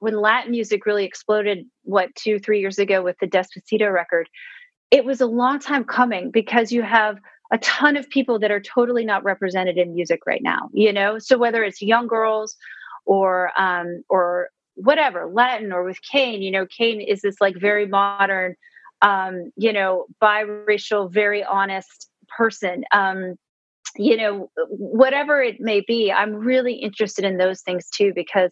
when 0.00 0.18
Latin 0.20 0.50
music 0.50 0.86
really 0.86 1.04
exploded, 1.04 1.66
what 1.84 2.14
two 2.14 2.38
three 2.38 2.60
years 2.60 2.78
ago 2.78 3.02
with 3.02 3.16
the 3.20 3.26
Despacito 3.26 3.92
record, 3.92 4.28
it 4.90 5.04
was 5.04 5.20
a 5.20 5.26
long 5.26 5.60
time 5.60 5.84
coming 5.84 6.30
because 6.30 6.72
you 6.72 6.82
have 6.82 7.18
a 7.52 7.58
ton 7.58 7.96
of 7.96 8.08
people 8.08 8.38
that 8.38 8.50
are 8.50 8.60
totally 8.60 9.04
not 9.04 9.24
represented 9.24 9.76
in 9.76 9.94
music 9.94 10.20
right 10.26 10.42
now. 10.42 10.68
You 10.72 10.92
know, 10.92 11.18
so 11.18 11.38
whether 11.38 11.62
it's 11.62 11.82
young 11.82 12.06
girls 12.06 12.56
or 13.06 13.52
um, 13.60 14.02
or 14.08 14.48
whatever 14.74 15.26
Latin 15.26 15.72
or 15.72 15.84
with 15.84 16.00
kane 16.02 16.42
you 16.42 16.50
know, 16.50 16.66
kane 16.66 17.00
is 17.00 17.22
this 17.22 17.40
like 17.40 17.56
very 17.56 17.86
modern, 17.86 18.56
um, 19.02 19.50
you 19.56 19.72
know, 19.72 20.06
biracial, 20.22 21.12
very 21.12 21.44
honest 21.44 22.08
person. 22.36 22.84
Um, 22.92 23.36
you 23.96 24.16
know, 24.16 24.50
whatever 24.68 25.42
it 25.42 25.56
may 25.58 25.82
be, 25.86 26.12
I'm 26.12 26.34
really 26.34 26.74
interested 26.74 27.24
in 27.24 27.38
those 27.38 27.62
things 27.62 27.88
too 27.90 28.12
because 28.14 28.50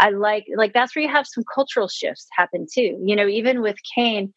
I 0.00 0.10
like 0.10 0.46
like 0.56 0.72
that's 0.72 0.94
where 0.94 1.04
you 1.04 1.10
have 1.10 1.26
some 1.26 1.44
cultural 1.52 1.88
shifts 1.88 2.26
happen 2.36 2.66
too. 2.72 2.98
You 3.04 3.16
know, 3.16 3.26
even 3.26 3.60
with 3.60 3.76
Kane, 3.94 4.32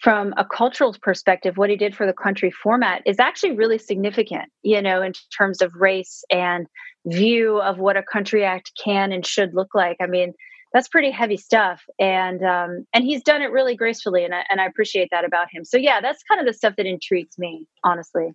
from 0.00 0.34
a 0.36 0.44
cultural 0.44 0.94
perspective, 1.02 1.56
what 1.56 1.70
he 1.70 1.76
did 1.76 1.94
for 1.94 2.06
the 2.06 2.12
country 2.12 2.50
format 2.50 3.02
is 3.06 3.18
actually 3.18 3.52
really 3.52 3.78
significant, 3.78 4.50
you 4.62 4.80
know, 4.80 5.02
in 5.02 5.12
terms 5.36 5.60
of 5.60 5.72
race 5.74 6.24
and 6.30 6.66
view 7.06 7.60
of 7.60 7.78
what 7.78 7.96
a 7.96 8.02
country 8.02 8.44
act 8.44 8.72
can 8.82 9.12
and 9.12 9.26
should 9.26 9.54
look 9.54 9.74
like. 9.74 9.96
I 10.00 10.06
mean, 10.06 10.34
that's 10.74 10.88
pretty 10.88 11.10
heavy 11.10 11.38
stuff 11.38 11.82
and 11.98 12.44
um, 12.44 12.86
and 12.92 13.04
he's 13.04 13.22
done 13.22 13.40
it 13.40 13.50
really 13.50 13.76
gracefully 13.76 14.24
and 14.24 14.34
I, 14.34 14.44
and 14.50 14.60
I 14.60 14.66
appreciate 14.66 15.08
that 15.12 15.24
about 15.24 15.46
him. 15.50 15.64
So 15.64 15.78
yeah 15.78 16.02
that's 16.02 16.22
kind 16.24 16.40
of 16.40 16.46
the 16.46 16.52
stuff 16.52 16.74
that 16.76 16.84
intrigues 16.84 17.38
me 17.38 17.66
honestly. 17.82 18.34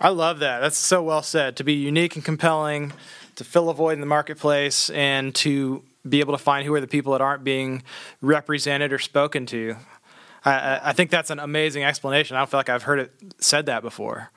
I 0.00 0.08
love 0.10 0.38
that. 0.40 0.60
That's 0.60 0.78
so 0.78 1.02
well 1.02 1.22
said. 1.22 1.56
To 1.56 1.64
be 1.64 1.74
unique 1.74 2.16
and 2.16 2.24
compelling 2.24 2.92
to 3.36 3.44
fill 3.44 3.68
a 3.68 3.74
void 3.74 3.92
in 3.92 4.00
the 4.00 4.06
marketplace 4.06 4.90
and 4.90 5.34
to 5.36 5.82
be 6.08 6.20
able 6.20 6.32
to 6.32 6.42
find 6.42 6.66
who 6.66 6.74
are 6.74 6.80
the 6.80 6.86
people 6.86 7.12
that 7.12 7.20
aren't 7.20 7.44
being 7.44 7.82
represented 8.20 8.92
or 8.92 8.98
spoken 8.98 9.46
to. 9.46 9.76
I, 10.44 10.80
I 10.84 10.92
think 10.92 11.10
that's 11.10 11.30
an 11.30 11.38
amazing 11.38 11.84
explanation. 11.84 12.36
I 12.36 12.40
don't 12.40 12.50
feel 12.50 12.58
like 12.58 12.68
i've 12.68 12.84
heard 12.84 13.00
it 13.00 13.12
said 13.38 13.66
that 13.66 13.82
before. 13.82 14.30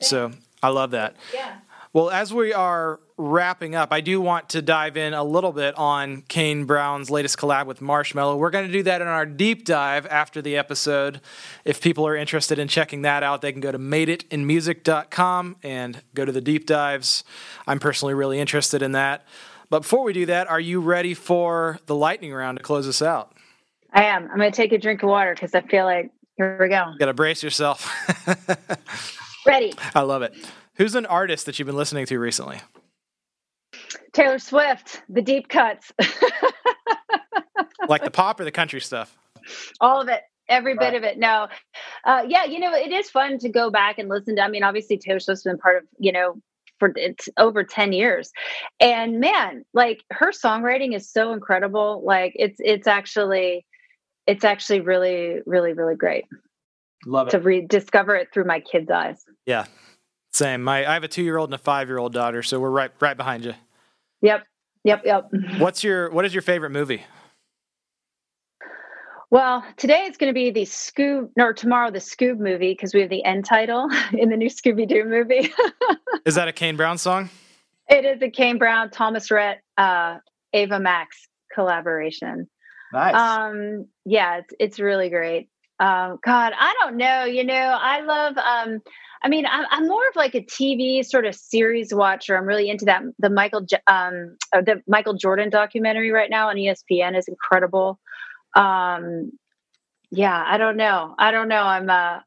So 0.00 0.32
i 0.62 0.68
love 0.68 0.92
that. 0.92 1.16
Yeah. 1.34 1.56
Well, 1.92 2.10
as 2.10 2.32
we 2.32 2.52
are 2.52 3.00
wrapping 3.20 3.74
up, 3.74 3.92
I 3.92 4.00
do 4.00 4.20
want 4.20 4.48
to 4.50 4.62
dive 4.62 4.96
in 4.96 5.14
a 5.14 5.22
little 5.22 5.52
bit 5.52 5.76
on 5.76 6.22
Kane 6.22 6.64
Brown's 6.64 7.10
latest 7.10 7.38
collab 7.38 7.66
with 7.66 7.80
Marshmello. 7.80 8.36
We're 8.36 8.50
going 8.50 8.66
to 8.66 8.72
do 8.72 8.82
that 8.84 9.02
in 9.02 9.06
our 9.06 9.26
deep 9.26 9.64
dive 9.64 10.06
after 10.06 10.40
the 10.40 10.56
episode. 10.56 11.20
If 11.64 11.80
people 11.80 12.06
are 12.06 12.16
interested 12.16 12.58
in 12.58 12.68
checking 12.68 13.02
that 13.02 13.22
out, 13.22 13.42
they 13.42 13.52
can 13.52 13.60
go 13.60 13.70
to 13.70 13.78
madeitinmusic.com 13.78 15.56
and 15.62 16.02
go 16.14 16.24
to 16.24 16.32
the 16.32 16.40
deep 16.40 16.66
dives. 16.66 17.22
I'm 17.66 17.78
personally 17.78 18.14
really 18.14 18.40
interested 18.40 18.82
in 18.82 18.92
that. 18.92 19.26
But 19.68 19.80
before 19.82 20.02
we 20.02 20.12
do 20.12 20.26
that, 20.26 20.48
are 20.48 20.60
you 20.60 20.80
ready 20.80 21.14
for 21.14 21.78
the 21.86 21.94
lightning 21.94 22.32
round 22.32 22.58
to 22.58 22.64
close 22.64 22.88
us 22.88 23.02
out? 23.02 23.34
I 23.92 24.04
am. 24.04 24.28
I'm 24.30 24.38
going 24.38 24.50
to 24.50 24.56
take 24.56 24.72
a 24.72 24.78
drink 24.78 25.02
of 25.02 25.08
water 25.08 25.34
because 25.34 25.54
I 25.54 25.60
feel 25.60 25.84
like 25.84 26.10
here 26.36 26.56
we 26.60 26.68
go. 26.68 26.94
Got 26.98 27.06
to 27.06 27.14
brace 27.14 27.42
yourself. 27.42 27.88
ready. 29.46 29.74
I 29.94 30.00
love 30.00 30.22
it. 30.22 30.34
Who's 30.74 30.94
an 30.94 31.06
artist 31.06 31.46
that 31.46 31.58
you've 31.58 31.66
been 31.66 31.76
listening 31.76 32.06
to 32.06 32.18
recently? 32.18 32.60
Taylor 34.12 34.38
Swift, 34.38 35.02
the 35.08 35.22
deep 35.22 35.48
cuts. 35.48 35.92
like 37.88 38.04
the 38.04 38.10
pop 38.12 38.40
or 38.40 38.44
the 38.44 38.50
country 38.50 38.80
stuff? 38.80 39.16
All 39.80 40.00
of 40.00 40.08
it. 40.08 40.22
Every 40.48 40.74
right. 40.74 40.92
bit 40.92 40.94
of 40.94 41.04
it. 41.04 41.18
No. 41.18 41.46
Uh, 42.04 42.24
yeah, 42.26 42.44
you 42.44 42.58
know, 42.58 42.74
it 42.74 42.90
is 42.90 43.08
fun 43.08 43.38
to 43.38 43.48
go 43.48 43.70
back 43.70 43.98
and 43.98 44.08
listen 44.08 44.36
to. 44.36 44.42
I 44.42 44.48
mean, 44.48 44.64
obviously 44.64 44.98
Taylor 44.98 45.20
Swift's 45.20 45.44
been 45.44 45.58
part 45.58 45.76
of, 45.76 45.84
you 45.98 46.10
know, 46.10 46.34
for 46.80 46.92
it's 46.96 47.28
over 47.36 47.62
10 47.62 47.92
years. 47.92 48.32
And 48.80 49.20
man, 49.20 49.64
like 49.72 50.02
her 50.10 50.32
songwriting 50.32 50.96
is 50.96 51.08
so 51.08 51.32
incredible. 51.32 52.02
Like 52.04 52.32
it's 52.34 52.58
it's 52.58 52.88
actually 52.88 53.64
it's 54.26 54.44
actually 54.44 54.80
really, 54.80 55.38
really, 55.46 55.72
really 55.72 55.94
great. 55.94 56.24
Love 57.06 57.28
it. 57.28 57.30
To 57.30 57.38
rediscover 57.38 58.16
it 58.16 58.28
through 58.32 58.44
my 58.44 58.60
kids' 58.60 58.90
eyes. 58.90 59.24
Yeah. 59.46 59.66
Same. 60.32 60.62
My 60.62 60.88
I 60.88 60.94
have 60.94 61.04
a 61.04 61.08
two 61.08 61.22
year 61.22 61.36
old 61.36 61.48
and 61.48 61.54
a 61.54 61.58
five 61.58 61.88
year 61.88 61.98
old 61.98 62.12
daughter, 62.12 62.42
so 62.42 62.60
we're 62.60 62.70
right 62.70 62.90
right 63.00 63.16
behind 63.16 63.44
you. 63.44 63.54
Yep. 64.22 64.44
Yep. 64.84 65.02
Yep. 65.04 65.30
What's 65.58 65.84
your 65.84 66.10
what 66.10 66.24
is 66.24 66.34
your 66.34 66.42
favorite 66.42 66.70
movie? 66.70 67.02
Well, 69.30 69.64
today 69.76 70.06
it's 70.06 70.18
going 70.18 70.30
to 70.30 70.34
be 70.34 70.50
the 70.50 70.62
Scoob, 70.62 71.28
or 71.38 71.52
tomorrow 71.52 71.92
the 71.92 72.00
Scoob 72.00 72.38
movie 72.38 72.72
because 72.72 72.92
we 72.92 73.00
have 73.00 73.10
the 73.10 73.24
end 73.24 73.44
title 73.44 73.88
in 74.12 74.28
the 74.28 74.36
new 74.36 74.48
Scooby 74.48 74.88
Doo 74.88 75.04
movie. 75.04 75.52
is 76.24 76.34
that 76.34 76.48
a 76.48 76.52
Kane 76.52 76.76
Brown 76.76 76.98
song? 76.98 77.30
It 77.88 78.04
is 78.04 78.22
a 78.22 78.30
Kane 78.30 78.58
Brown, 78.58 78.90
Thomas 78.90 79.30
Rhett, 79.30 79.62
uh, 79.76 80.18
Ava 80.52 80.80
Max 80.80 81.28
collaboration. 81.52 82.48
Nice. 82.92 83.14
Um, 83.14 83.86
yeah, 84.04 84.38
it's 84.38 84.54
it's 84.58 84.80
really 84.80 85.10
great. 85.10 85.48
Um, 85.80 86.18
God, 86.22 86.52
I 86.56 86.74
don't 86.80 86.96
know. 86.98 87.24
You 87.24 87.42
know, 87.42 87.54
I 87.80 88.02
love. 88.02 88.36
Um, 88.36 88.82
I 89.22 89.28
mean, 89.28 89.46
I'm, 89.46 89.64
I'm, 89.70 89.88
more 89.88 90.06
of 90.08 90.14
like 90.14 90.34
a 90.34 90.42
TV 90.42 91.04
sort 91.04 91.26
of 91.26 91.34
series 91.34 91.92
watcher. 91.92 92.36
I'm 92.36 92.44
really 92.44 92.68
into 92.68 92.84
that. 92.84 93.02
The 93.18 93.30
Michael, 93.30 93.66
um, 93.86 94.36
the 94.52 94.82
Michael 94.86 95.14
Jordan 95.14 95.48
documentary 95.50 96.10
right 96.10 96.30
now 96.30 96.48
on 96.48 96.56
ESPN 96.56 97.16
is 97.18 97.28
incredible. 97.28 97.98
Um, 98.54 99.32
yeah, 100.10 100.42
I 100.46 100.58
don't 100.58 100.76
know. 100.76 101.14
I 101.18 101.30
don't 101.30 101.48
know. 101.48 101.62
I'm. 101.62 101.88
Uh, 101.88 102.20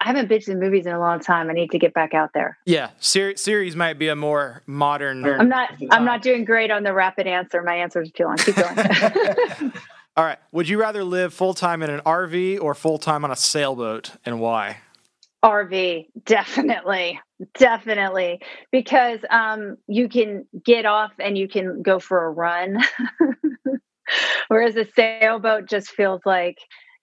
I 0.00 0.06
haven't 0.06 0.28
been 0.28 0.40
to 0.42 0.56
movies 0.56 0.84
in 0.84 0.92
a 0.92 0.98
long 0.98 1.20
time. 1.20 1.48
I 1.48 1.52
need 1.52 1.70
to 1.70 1.78
get 1.78 1.94
back 1.94 2.12
out 2.12 2.30
there. 2.34 2.58
Yeah, 2.66 2.90
ser- 2.98 3.36
series 3.36 3.76
might 3.76 4.00
be 4.00 4.08
a 4.08 4.16
more 4.16 4.62
modern. 4.66 5.24
I'm 5.24 5.48
not. 5.48 5.70
I'm 5.90 6.04
not 6.04 6.22
doing 6.22 6.44
great 6.44 6.70
on 6.70 6.82
the 6.82 6.92
rapid 6.92 7.26
answer. 7.26 7.62
My 7.62 7.76
answer 7.76 8.02
is 8.02 8.10
too 8.10 8.24
long. 8.24 8.36
Keep 8.36 8.56
going. 8.56 9.72
All 10.16 10.24
right. 10.24 10.38
Would 10.52 10.68
you 10.68 10.78
rather 10.78 11.04
live 11.04 11.32
full 11.32 11.54
time 11.54 11.82
in 11.82 11.90
an 11.90 12.00
RV 12.00 12.60
or 12.60 12.74
full 12.74 12.98
time 12.98 13.24
on 13.24 13.30
a 13.30 13.36
sailboat, 13.36 14.12
and 14.24 14.40
why? 14.40 14.78
RV, 15.42 16.06
definitely, 16.24 17.18
definitely, 17.54 18.40
because 18.70 19.20
um, 19.30 19.76
you 19.88 20.08
can 20.08 20.46
get 20.64 20.86
off 20.86 21.12
and 21.18 21.36
you 21.36 21.48
can 21.48 21.82
go 21.82 21.98
for 21.98 22.26
a 22.26 22.30
run, 22.30 22.78
whereas 24.48 24.76
a 24.76 24.84
sailboat 24.94 25.68
just 25.68 25.88
feels 25.90 26.20
like 26.24 26.58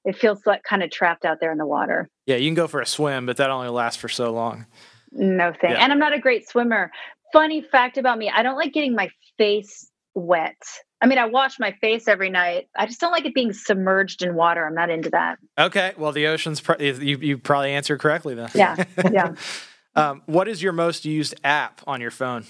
it 0.05 0.15
feels 0.15 0.45
like 0.45 0.63
kind 0.63 0.83
of 0.83 0.91
trapped 0.91 1.25
out 1.25 1.39
there 1.41 1.51
in 1.51 1.57
the 1.57 1.65
water. 1.65 2.09
Yeah, 2.27 2.37
you 2.37 2.47
can 2.47 2.55
go 2.55 2.67
for 2.67 2.79
a 2.79 2.85
swim, 2.85 3.25
but 3.25 3.37
that 3.37 3.49
only 3.49 3.69
lasts 3.69 3.99
for 3.99 4.07
so 4.07 4.31
long. 4.31 4.65
No 5.11 5.51
thing. 5.51 5.71
Yeah. 5.71 5.83
And 5.83 5.91
I'm 5.91 5.99
not 5.99 6.13
a 6.13 6.19
great 6.19 6.47
swimmer. 6.47 6.91
Funny 7.33 7.61
fact 7.61 7.97
about 7.97 8.17
me, 8.17 8.29
I 8.29 8.43
don't 8.43 8.55
like 8.55 8.71
getting 8.71 8.95
my 8.95 9.09
face 9.37 9.88
wet. 10.19 10.61
I 11.01 11.07
mean, 11.07 11.17
I 11.17 11.25
wash 11.25 11.59
my 11.59 11.71
face 11.79 12.07
every 12.07 12.29
night. 12.29 12.67
I 12.75 12.85
just 12.85 12.99
don't 12.99 13.11
like 13.11 13.25
it 13.25 13.33
being 13.33 13.53
submerged 13.53 14.21
in 14.21 14.35
water. 14.35 14.65
I'm 14.65 14.75
not 14.75 14.89
into 14.89 15.09
that. 15.11 15.39
Okay. 15.57 15.93
Well, 15.97 16.11
the 16.11 16.27
ocean's, 16.27 16.59
pro- 16.59 16.77
you, 16.77 17.17
you 17.17 17.37
probably 17.37 17.71
answered 17.71 17.99
correctly 17.99 18.35
then. 18.35 18.49
Yeah. 18.53 18.83
Yeah. 19.09 19.35
um, 19.95 20.21
what 20.25 20.47
is 20.47 20.61
your 20.61 20.73
most 20.73 21.05
used 21.05 21.35
app 21.43 21.81
on 21.87 22.01
your 22.01 22.11
phone? 22.11 22.45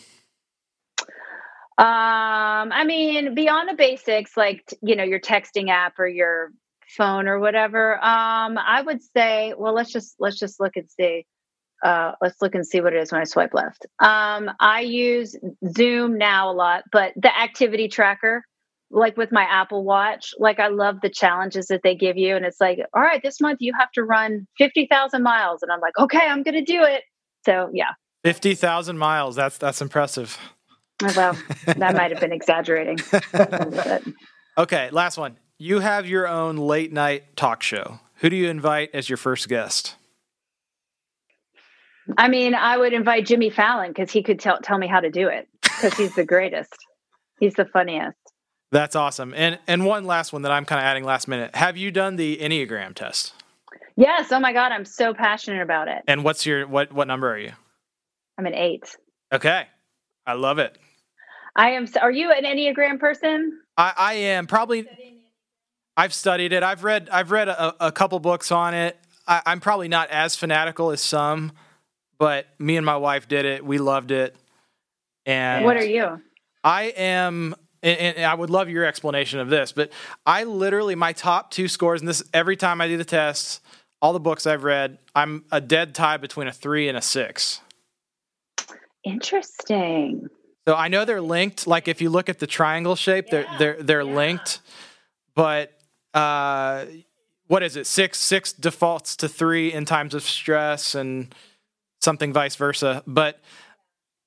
Um, 1.77 2.73
I 2.73 2.83
mean, 2.85 3.35
beyond 3.35 3.69
the 3.69 3.75
basics, 3.75 4.35
like, 4.35 4.73
you 4.81 4.95
know, 4.95 5.03
your 5.03 5.19
texting 5.19 5.69
app 5.69 5.97
or 5.99 6.07
your 6.07 6.51
phone 6.97 7.27
or 7.27 7.39
whatever, 7.39 7.95
um, 8.03 8.57
I 8.57 8.81
would 8.83 9.01
say, 9.15 9.53
well, 9.57 9.73
let's 9.73 9.91
just, 9.91 10.15
let's 10.19 10.39
just 10.39 10.59
look 10.59 10.75
and 10.75 10.89
see 10.89 11.25
uh, 11.83 12.13
let's 12.21 12.41
look 12.41 12.55
and 12.55 12.65
see 12.65 12.81
what 12.81 12.93
it 12.93 13.01
is 13.01 13.11
when 13.11 13.21
I 13.21 13.25
swipe 13.25 13.53
left. 13.53 13.85
Um, 13.99 14.51
I 14.59 14.81
use 14.81 15.35
Zoom 15.75 16.17
now 16.17 16.51
a 16.51 16.53
lot, 16.53 16.83
but 16.91 17.13
the 17.15 17.35
activity 17.37 17.87
tracker, 17.87 18.43
like 18.91 19.17
with 19.17 19.31
my 19.31 19.43
Apple 19.43 19.83
Watch, 19.83 20.33
like 20.39 20.59
I 20.59 20.67
love 20.67 20.97
the 21.01 21.09
challenges 21.09 21.67
that 21.67 21.81
they 21.83 21.95
give 21.95 22.17
you. 22.17 22.35
And 22.35 22.45
it's 22.45 22.59
like, 22.59 22.79
all 22.93 23.01
right, 23.01 23.21
this 23.23 23.39
month 23.39 23.61
you 23.61 23.73
have 23.79 23.91
to 23.93 24.03
run 24.03 24.47
50,000 24.57 25.23
miles. 25.23 25.61
And 25.61 25.71
I'm 25.71 25.79
like, 25.79 25.97
okay, 25.97 26.25
I'm 26.27 26.43
going 26.43 26.55
to 26.55 26.63
do 26.63 26.83
it. 26.83 27.03
So, 27.45 27.69
yeah. 27.73 27.91
50,000 28.23 28.97
miles. 28.97 29.35
That's, 29.35 29.57
that's 29.57 29.81
impressive. 29.81 30.37
Oh, 31.01 31.13
well, 31.15 31.37
that 31.65 31.95
might 31.95 32.11
have 32.11 32.19
been 32.19 32.31
exaggerating. 32.33 32.97
okay, 34.57 34.89
last 34.91 35.17
one. 35.17 35.37
You 35.57 35.79
have 35.79 36.07
your 36.07 36.27
own 36.27 36.57
late 36.57 36.91
night 36.91 37.37
talk 37.37 37.63
show. 37.63 37.99
Who 38.15 38.29
do 38.29 38.35
you 38.35 38.49
invite 38.49 38.89
as 38.93 39.09
your 39.09 39.17
first 39.17 39.47
guest? 39.47 39.95
I 42.17 42.27
mean, 42.27 42.55
I 42.55 42.77
would 42.77 42.93
invite 42.93 43.25
Jimmy 43.25 43.49
Fallon 43.49 43.89
because 43.89 44.11
he 44.11 44.23
could 44.23 44.39
tell 44.39 44.59
tell 44.59 44.77
me 44.77 44.87
how 44.87 44.99
to 44.99 45.09
do 45.09 45.27
it 45.27 45.47
because 45.61 45.93
he's 45.95 46.15
the 46.15 46.25
greatest. 46.25 46.73
He's 47.39 47.53
the 47.53 47.65
funniest. 47.65 48.17
That's 48.71 48.95
awesome. 48.95 49.33
And 49.35 49.59
and 49.67 49.85
one 49.85 50.05
last 50.05 50.33
one 50.33 50.43
that 50.43 50.51
I'm 50.51 50.65
kind 50.65 50.79
of 50.79 50.85
adding 50.85 51.03
last 51.03 51.27
minute. 51.27 51.55
Have 51.55 51.77
you 51.77 51.91
done 51.91 52.15
the 52.15 52.37
Enneagram 52.37 52.93
test? 52.93 53.33
Yes. 53.95 54.31
Oh 54.31 54.39
my 54.39 54.53
God, 54.53 54.71
I'm 54.71 54.85
so 54.85 55.13
passionate 55.13 55.61
about 55.61 55.87
it. 55.87 56.03
And 56.07 56.23
what's 56.23 56.45
your 56.45 56.67
what 56.67 56.91
what 56.93 57.07
number 57.07 57.31
are 57.31 57.37
you? 57.37 57.51
I'm 58.37 58.45
an 58.45 58.55
eight. 58.55 58.95
Okay, 59.33 59.67
I 60.25 60.33
love 60.33 60.59
it. 60.59 60.77
I 61.55 61.71
am. 61.71 61.87
Are 62.01 62.11
you 62.11 62.31
an 62.31 62.45
Enneagram 62.45 62.99
person? 62.99 63.59
I, 63.77 63.93
I 63.97 64.13
am 64.13 64.47
probably. 64.47 64.87
I've 65.97 66.13
studied 66.13 66.53
it. 66.53 66.63
I've 66.63 66.83
read 66.83 67.09
I've 67.11 67.31
read 67.31 67.49
a, 67.49 67.87
a 67.87 67.91
couple 67.91 68.19
books 68.19 68.51
on 68.51 68.73
it. 68.73 68.97
I, 69.27 69.41
I'm 69.45 69.59
probably 69.59 69.89
not 69.89 70.09
as 70.09 70.35
fanatical 70.35 70.91
as 70.91 71.01
some, 71.01 71.51
but 72.19 72.47
me 72.59 72.77
and 72.77 72.85
my 72.85 72.97
wife 72.97 73.27
did 73.27 73.45
it. 73.45 73.65
We 73.65 73.79
loved 73.79 74.11
it. 74.11 74.35
And 75.25 75.65
what 75.65 75.77
are 75.77 75.85
you? 75.85 76.21
I 76.63 76.83
am 76.95 77.55
and, 77.81 78.17
and, 78.17 78.25
I 78.25 78.33
would 78.33 78.49
love 78.49 78.69
your 78.69 78.85
explanation 78.85 79.39
of 79.39 79.49
this, 79.49 79.71
but 79.71 79.91
I 80.25 80.43
literally 80.43 80.95
my 80.95 81.13
top 81.13 81.49
two 81.51 81.67
scores, 81.67 82.01
and 82.01 82.07
this 82.09 82.21
every 82.33 82.57
time 82.57 82.81
I 82.81 82.87
do 82.87 82.97
the 82.97 83.05
tests, 83.05 83.61
all 84.01 84.13
the 84.13 84.19
books 84.19 84.45
I've 84.45 84.63
read, 84.63 84.97
I'm 85.15 85.45
a 85.51 85.61
dead 85.61 85.95
tie 85.95 86.17
between 86.17 86.47
a 86.47 86.51
three 86.51 86.89
and 86.89 86.97
a 86.97 87.01
six. 87.01 87.61
Interesting. 89.03 90.27
So 90.67 90.75
I 90.75 90.89
know 90.89 91.05
they're 91.05 91.21
linked. 91.21 91.67
Like 91.67 91.87
if 91.87 92.01
you 92.01 92.09
look 92.09 92.29
at 92.29 92.39
the 92.39 92.47
triangle 92.47 92.95
shape, 92.95 93.27
yeah, 93.27 93.31
they're 93.31 93.57
they're 93.75 93.83
they're 93.83 94.01
yeah. 94.01 94.15
linked. 94.15 94.59
But 95.35 95.73
uh, 96.13 96.85
what 97.47 97.63
is 97.63 97.77
it? 97.77 97.87
Six 97.87 98.19
six 98.19 98.51
defaults 98.51 99.15
to 99.17 99.29
three 99.29 99.71
in 99.71 99.85
times 99.85 100.13
of 100.13 100.23
stress, 100.23 100.95
and 100.95 101.33
something 102.01 102.33
vice 102.33 102.55
versa. 102.55 103.03
But 103.05 103.39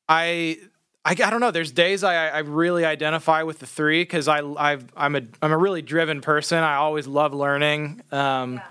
I 0.08 0.58
I, 1.04 1.10
I 1.10 1.14
don't 1.14 1.40
know. 1.40 1.50
There's 1.50 1.72
days 1.72 2.04
I, 2.04 2.28
I 2.28 2.38
really 2.38 2.84
identify 2.84 3.42
with 3.42 3.58
the 3.58 3.66
three 3.66 4.02
because 4.02 4.28
I 4.28 4.40
I've, 4.40 4.84
I'm 4.96 5.16
a 5.16 5.22
I'm 5.40 5.52
a 5.52 5.58
really 5.58 5.82
driven 5.82 6.20
person. 6.20 6.58
I 6.58 6.76
always 6.76 7.06
love 7.06 7.34
learning. 7.34 8.02
Um, 8.12 8.54
yeah. 8.54 8.64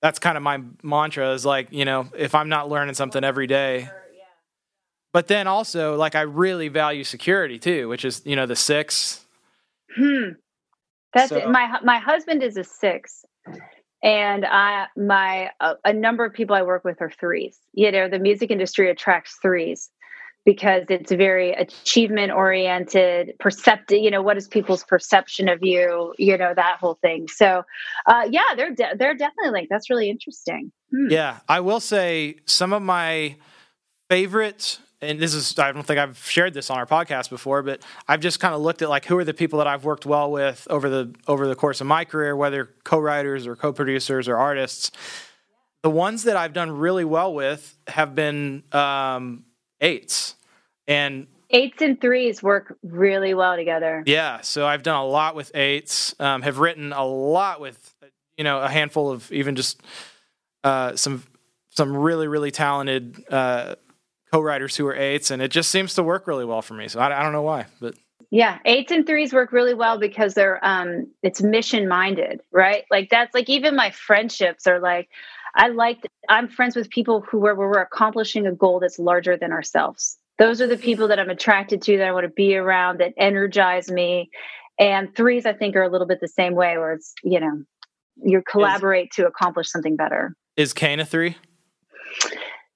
That's 0.00 0.18
kind 0.18 0.36
of 0.36 0.42
my 0.42 0.60
mantra. 0.82 1.32
Is 1.32 1.44
like 1.44 1.68
you 1.70 1.84
know 1.84 2.08
if 2.16 2.34
I'm 2.34 2.48
not 2.48 2.68
learning 2.68 2.94
something 2.94 3.24
every 3.24 3.46
day. 3.46 3.88
But 5.12 5.26
then 5.28 5.46
also 5.46 5.96
like 5.96 6.14
I 6.14 6.22
really 6.22 6.68
value 6.68 7.04
security 7.04 7.58
too, 7.58 7.88
which 7.88 8.04
is 8.04 8.22
you 8.24 8.36
know 8.36 8.46
the 8.46 8.56
six. 8.56 9.24
Hmm. 9.94 10.30
That's 11.12 11.28
so. 11.28 11.48
my 11.50 11.78
my 11.84 11.98
husband 11.98 12.42
is 12.42 12.56
a 12.56 12.64
six, 12.64 13.24
and 14.02 14.44
I 14.44 14.86
my 14.96 15.50
uh, 15.60 15.74
a 15.84 15.92
number 15.92 16.24
of 16.24 16.32
people 16.32 16.56
I 16.56 16.62
work 16.62 16.84
with 16.84 17.00
are 17.00 17.10
threes. 17.10 17.58
You 17.72 17.92
know 17.92 18.08
the 18.08 18.18
music 18.18 18.50
industry 18.50 18.90
attracts 18.90 19.38
threes 19.40 19.90
because 20.44 20.84
it's 20.88 21.12
very 21.12 21.52
achievement 21.52 22.32
oriented 22.32 23.32
perceptive 23.38 23.98
you 23.98 24.10
know 24.10 24.22
what 24.22 24.36
is 24.36 24.48
people's 24.48 24.84
perception 24.84 25.48
of 25.48 25.60
you 25.62 26.14
you 26.18 26.36
know 26.36 26.52
that 26.54 26.78
whole 26.80 26.98
thing 27.00 27.28
so 27.28 27.62
uh, 28.06 28.26
yeah 28.28 28.54
they're 28.56 28.74
de- 28.74 28.96
they're 28.98 29.14
definitely 29.14 29.52
like 29.52 29.68
that's 29.70 29.88
really 29.88 30.10
interesting 30.10 30.72
hmm. 30.90 31.08
yeah 31.10 31.38
i 31.48 31.60
will 31.60 31.80
say 31.80 32.36
some 32.46 32.72
of 32.72 32.82
my 32.82 33.36
favorite 34.10 34.80
and 35.02 35.20
this 35.20 35.34
is 35.34 35.58
i 35.58 35.70
don't 35.72 35.84
think 35.84 35.98
i've 35.98 36.18
shared 36.18 36.54
this 36.54 36.70
on 36.70 36.78
our 36.78 36.86
podcast 36.86 37.28
before 37.28 37.62
but 37.62 37.82
i've 38.08 38.20
just 38.20 38.40
kind 38.40 38.54
of 38.54 38.60
looked 38.60 38.80
at 38.80 38.88
like 38.88 39.04
who 39.04 39.18
are 39.18 39.24
the 39.24 39.34
people 39.34 39.58
that 39.58 39.66
i've 39.66 39.84
worked 39.84 40.06
well 40.06 40.30
with 40.30 40.66
over 40.70 40.88
the 40.88 41.14
over 41.28 41.46
the 41.46 41.54
course 41.54 41.80
of 41.80 41.86
my 41.86 42.04
career 42.04 42.34
whether 42.34 42.70
co-writers 42.84 43.46
or 43.46 43.54
co-producers 43.56 44.28
or 44.28 44.36
artists 44.36 44.90
the 45.82 45.90
ones 45.90 46.22
that 46.22 46.36
i've 46.36 46.52
done 46.52 46.70
really 46.70 47.04
well 47.04 47.34
with 47.34 47.76
have 47.88 48.14
been 48.14 48.62
um, 48.72 49.44
eights. 49.82 50.36
And 50.88 51.26
eights 51.50 51.82
and 51.82 52.00
threes 52.00 52.42
work 52.42 52.78
really 52.82 53.34
well 53.34 53.56
together. 53.56 54.02
Yeah. 54.06 54.40
So 54.40 54.66
I've 54.66 54.82
done 54.82 54.96
a 54.96 55.04
lot 55.04 55.34
with 55.34 55.50
eights, 55.54 56.14
um, 56.18 56.40
have 56.42 56.58
written 56.58 56.92
a 56.92 57.04
lot 57.04 57.60
with, 57.60 57.94
you 58.38 58.44
know, 58.44 58.60
a 58.60 58.68
handful 58.68 59.10
of 59.10 59.30
even 59.30 59.54
just 59.56 59.82
uh, 60.64 60.96
some 60.96 61.24
some 61.70 61.94
really 61.96 62.28
really 62.28 62.50
talented 62.50 63.22
uh, 63.30 63.74
co-writers 64.32 64.76
who 64.76 64.86
are 64.86 64.94
eights, 64.94 65.30
and 65.30 65.42
it 65.42 65.50
just 65.50 65.70
seems 65.70 65.94
to 65.94 66.02
work 66.02 66.26
really 66.26 66.44
well 66.44 66.62
for 66.62 66.74
me. 66.74 66.88
So 66.88 67.00
I, 67.00 67.20
I 67.20 67.22
don't 67.22 67.32
know 67.32 67.42
why, 67.42 67.66
but 67.80 67.94
yeah, 68.30 68.58
eights 68.64 68.90
and 68.90 69.06
threes 69.06 69.32
work 69.32 69.52
really 69.52 69.74
well 69.74 69.98
because 69.98 70.34
they're 70.34 70.58
um, 70.64 71.06
it's 71.22 71.42
mission 71.42 71.86
minded, 71.88 72.40
right? 72.50 72.84
Like 72.90 73.10
that's 73.10 73.34
like 73.34 73.50
even 73.50 73.76
my 73.76 73.90
friendships 73.90 74.66
are 74.66 74.80
like 74.80 75.08
I 75.54 75.68
like, 75.68 76.06
I'm 76.28 76.48
friends 76.48 76.76
with 76.76 76.88
people 76.90 77.20
who 77.20 77.44
are, 77.46 77.54
where 77.54 77.68
we're 77.68 77.80
accomplishing 77.82 78.46
a 78.46 78.52
goal 78.52 78.80
that's 78.80 78.98
larger 78.98 79.36
than 79.36 79.52
ourselves. 79.52 80.16
Those 80.38 80.60
are 80.62 80.66
the 80.66 80.78
people 80.78 81.08
that 81.08 81.18
I'm 81.18 81.28
attracted 81.28 81.82
to, 81.82 81.98
that 81.98 82.08
I 82.08 82.12
want 82.12 82.24
to 82.24 82.30
be 82.30 82.56
around, 82.56 83.00
that 83.00 83.12
energize 83.16 83.90
me. 83.90 84.30
And 84.78 85.14
threes, 85.14 85.44
I 85.44 85.52
think, 85.52 85.76
are 85.76 85.82
a 85.82 85.90
little 85.90 86.06
bit 86.06 86.20
the 86.20 86.28
same 86.28 86.54
way, 86.54 86.78
where 86.78 86.94
it's, 86.94 87.12
you 87.22 87.38
know, 87.38 87.62
you 88.16 88.42
collaborate 88.50 89.08
is, 89.10 89.16
to 89.16 89.26
accomplish 89.26 89.68
something 89.68 89.94
better. 89.94 90.34
Is 90.56 90.72
Kane 90.72 91.00
a 91.00 91.04
three? 91.04 91.36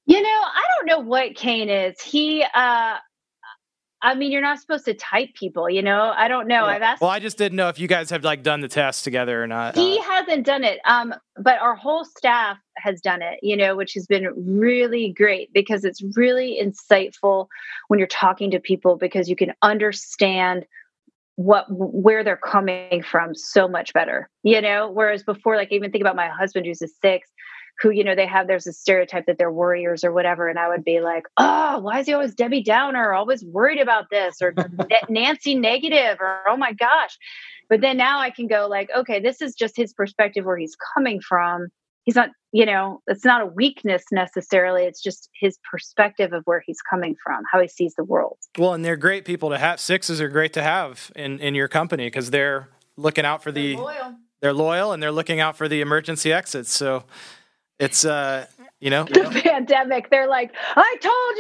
You 0.07 0.23
know, 0.23 0.29
I 0.29 0.63
don't 0.77 0.87
know 0.87 1.09
what 1.09 1.35
Kane 1.35 1.69
is. 1.69 2.01
He, 2.01 2.43
uh, 2.43 2.97
I 4.03 4.15
mean, 4.15 4.31
you're 4.31 4.43
not 4.43 4.61
supposed 4.61 4.85
to 4.85 4.95
type 4.95 5.35
people, 5.35 5.69
you 5.69 5.83
know. 5.83 6.13
I 6.17 6.29
don't 6.29 6.47
know. 6.47 6.67
Yeah. 6.67 6.75
I've 6.75 6.83
asked. 6.83 7.03
Well, 7.03 7.11
I 7.11 7.19
just 7.19 7.37
didn't 7.39 7.57
know 7.57 7.69
if 7.69 7.81
you 7.81 7.89
guys 7.89 8.11
have 8.11 8.23
like 8.23 8.45
done 8.45 8.61
the 8.61 8.69
test 8.69 9.03
together 9.03 9.43
or 9.43 9.49
not. 9.49 9.75
He 9.75 9.99
uh, 9.99 10.03
hasn't 10.03 10.47
done 10.47 10.63
it, 10.63 10.79
um, 10.85 11.13
but 11.37 11.59
our 11.61 11.75
whole 11.75 12.05
staff 12.05 12.59
has 12.77 13.01
done 13.01 13.21
it, 13.21 13.41
you 13.43 13.57
know, 13.57 13.75
which 13.75 13.95
has 13.95 14.07
been 14.07 14.29
really 14.37 15.13
great 15.13 15.53
because 15.53 15.85
it's 15.85 16.03
really 16.15 16.61
insightful 16.63 17.49
when 17.89 17.99
you're 17.99 18.07
talking 18.07 18.51
to 18.53 18.61
people 18.61 18.97
because 18.97 19.29
you 19.29 19.35
can 19.35 19.55
understand 19.63 20.67
what 21.35 21.67
where 21.69 22.23
they're 22.23 22.37
coming 22.37 23.03
from 23.03 23.35
so 23.35 23.67
much 23.67 23.93
better, 23.93 24.31
you 24.43 24.61
know. 24.61 24.91
Whereas 24.91 25.25
before, 25.25 25.57
like 25.57 25.73
even 25.73 25.91
think 25.91 26.03
about 26.03 26.17
my 26.17 26.29
husband 26.29 26.67
who's 26.67 26.81
a 26.81 26.89
six 26.89 27.29
who 27.81 27.91
you 27.91 28.05
know 28.05 28.15
they 28.15 28.27
have 28.27 28.47
there's 28.47 28.67
a 28.67 28.73
stereotype 28.73 29.27
that 29.27 29.39
they're 29.39 29.53
warriors 29.53 30.05
or 30.05 30.13
whatever 30.13 30.49
and 30.49 30.59
i 30.59 30.69
would 30.69 30.85
be 30.85 31.01
like 31.01 31.25
oh 31.37 31.79
why 31.81 32.01
is 32.01 32.07
he 32.07 32.13
always 32.13 32.35
debbie 32.35 32.63
downer 32.63 33.13
always 33.17 33.45
worried 33.45 33.81
about 33.81 34.11
this? 34.11 34.41
Or 34.41 34.55
nancy 35.09 35.55
negative 35.55 36.19
or 36.21 36.43
oh 36.49 36.57
my 36.57 36.73
gosh. 36.73 37.19
But 37.69 37.81
then 37.81 37.97
now 37.97 38.21
i 38.21 38.31
can 38.31 38.47
go 38.47 38.67
like 38.69 38.89
okay 38.97 39.21
this 39.21 39.43
is 39.43 39.55
just 39.55 39.77
his 39.77 39.93
perspective 39.93 40.45
where 40.45 40.57
he's 40.57 40.77
coming 40.95 41.21
from. 41.21 41.69
He's 42.05 42.15
not 42.15 42.31
you 42.53 42.65
know 42.65 43.03
it's 43.07 43.25
not 43.25 43.43
a 43.43 43.47
weakness 43.47 44.05
necessarily 44.13 44.85
it's 44.85 45.03
just 45.03 45.29
his 45.39 45.59
perspective 45.69 46.33
of 46.33 46.43
where 46.45 46.63
he's 46.65 46.81
coming 46.81 47.17
from 47.23 47.43
how 47.51 47.61
he 47.61 47.69
sees 47.69 47.95
the 47.97 48.05
world. 48.05 48.39
Well 48.59 48.75
and 48.75 48.85
they're 48.85 48.97
great 48.97 49.25
people 49.25 49.51
to 49.51 49.59
have 49.59 49.81
sixes 49.81 50.21
are 50.21 50.29
great 50.29 50.53
to 50.55 50.63
have 50.63 51.11
in 51.17 51.41
in 51.41 51.55
your 51.55 51.69
company 51.69 52.07
because 52.07 52.31
they're 52.31 52.69
looking 52.97 53.25
out 53.25 53.43
for 53.43 53.53
the 53.53 53.75
they're 53.75 53.83
loyal. 53.83 54.15
they're 54.41 54.53
loyal 54.53 54.93
and 54.93 55.03
they're 55.03 55.13
looking 55.13 55.41
out 55.41 55.57
for 55.57 55.69
the 55.69 55.81
emergency 55.81 56.33
exits 56.33 56.73
so 56.73 57.05
it's 57.79 58.05
uh 58.05 58.47
you 58.79 58.91
know? 58.91 59.05
The 59.05 59.41
pandemic 59.43 60.11
they're 60.11 60.29
like 60.29 60.55
i 60.77 60.97
told 61.01 61.37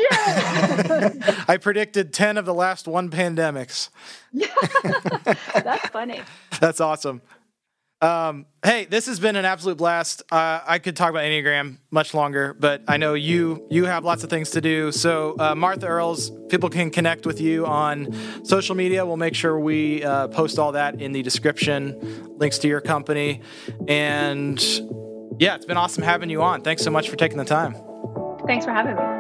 you! 1.26 1.34
I 1.49 1.59
predicted 1.59 2.12
10 2.12 2.39
of 2.39 2.47
the 2.47 2.55
last 2.55 2.89
one 2.89 3.11
pandemics. 3.11 3.91
That's 4.32 5.89
funny. 5.89 6.22
That's 6.61 6.80
awesome. 6.80 7.20
Um, 8.03 8.47
hey 8.64 8.84
this 8.84 9.07
has 9.07 9.20
been 9.20 9.37
an 9.37 9.45
absolute 9.45 9.78
blast. 9.78 10.22
Uh, 10.30 10.61
i 10.66 10.78
could 10.78 10.97
talk 10.97 11.11
about 11.11 11.24
enneagram 11.24 11.78
much 11.91 12.12
longer 12.12 12.55
but 12.59 12.82
i 12.89 12.99
know 12.99 13.14
you 13.14 13.66
you 13.70 13.87
have 13.87 14.05
lots 14.05 14.22
of 14.22 14.30
things 14.30 14.51
to 14.51 14.61
do. 14.61 14.93
So 14.93 15.37
uh, 15.39 15.55
martha 15.55 15.87
earls 15.87 16.30
people 16.49 16.68
can 16.68 16.91
connect 16.91 17.26
with 17.26 17.41
you 17.41 17.66
on 17.66 18.14
social 18.45 18.74
media. 18.74 19.05
We'll 19.05 19.16
make 19.16 19.34
sure 19.34 19.59
we 19.59 20.05
uh, 20.05 20.28
post 20.28 20.59
all 20.59 20.72
that 20.72 21.01
in 21.01 21.12
the 21.12 21.22
description 21.22 22.39
links 22.39 22.59
to 22.59 22.68
your 22.68 22.80
company. 22.80 23.41
And 23.89 24.59
yeah, 25.39 25.55
it's 25.55 25.66
been 25.66 25.76
awesome 25.76 26.03
having 26.03 26.30
you 26.30 26.43
on. 26.43 26.62
Thanks 26.62 26.82
so 26.82 26.91
much 26.91 27.09
for 27.09 27.16
taking 27.16 27.39
the 27.39 27.45
time. 27.45 27.74
Thanks 28.47 28.64
for 28.64 28.72
having 28.72 28.97
me. 28.97 29.16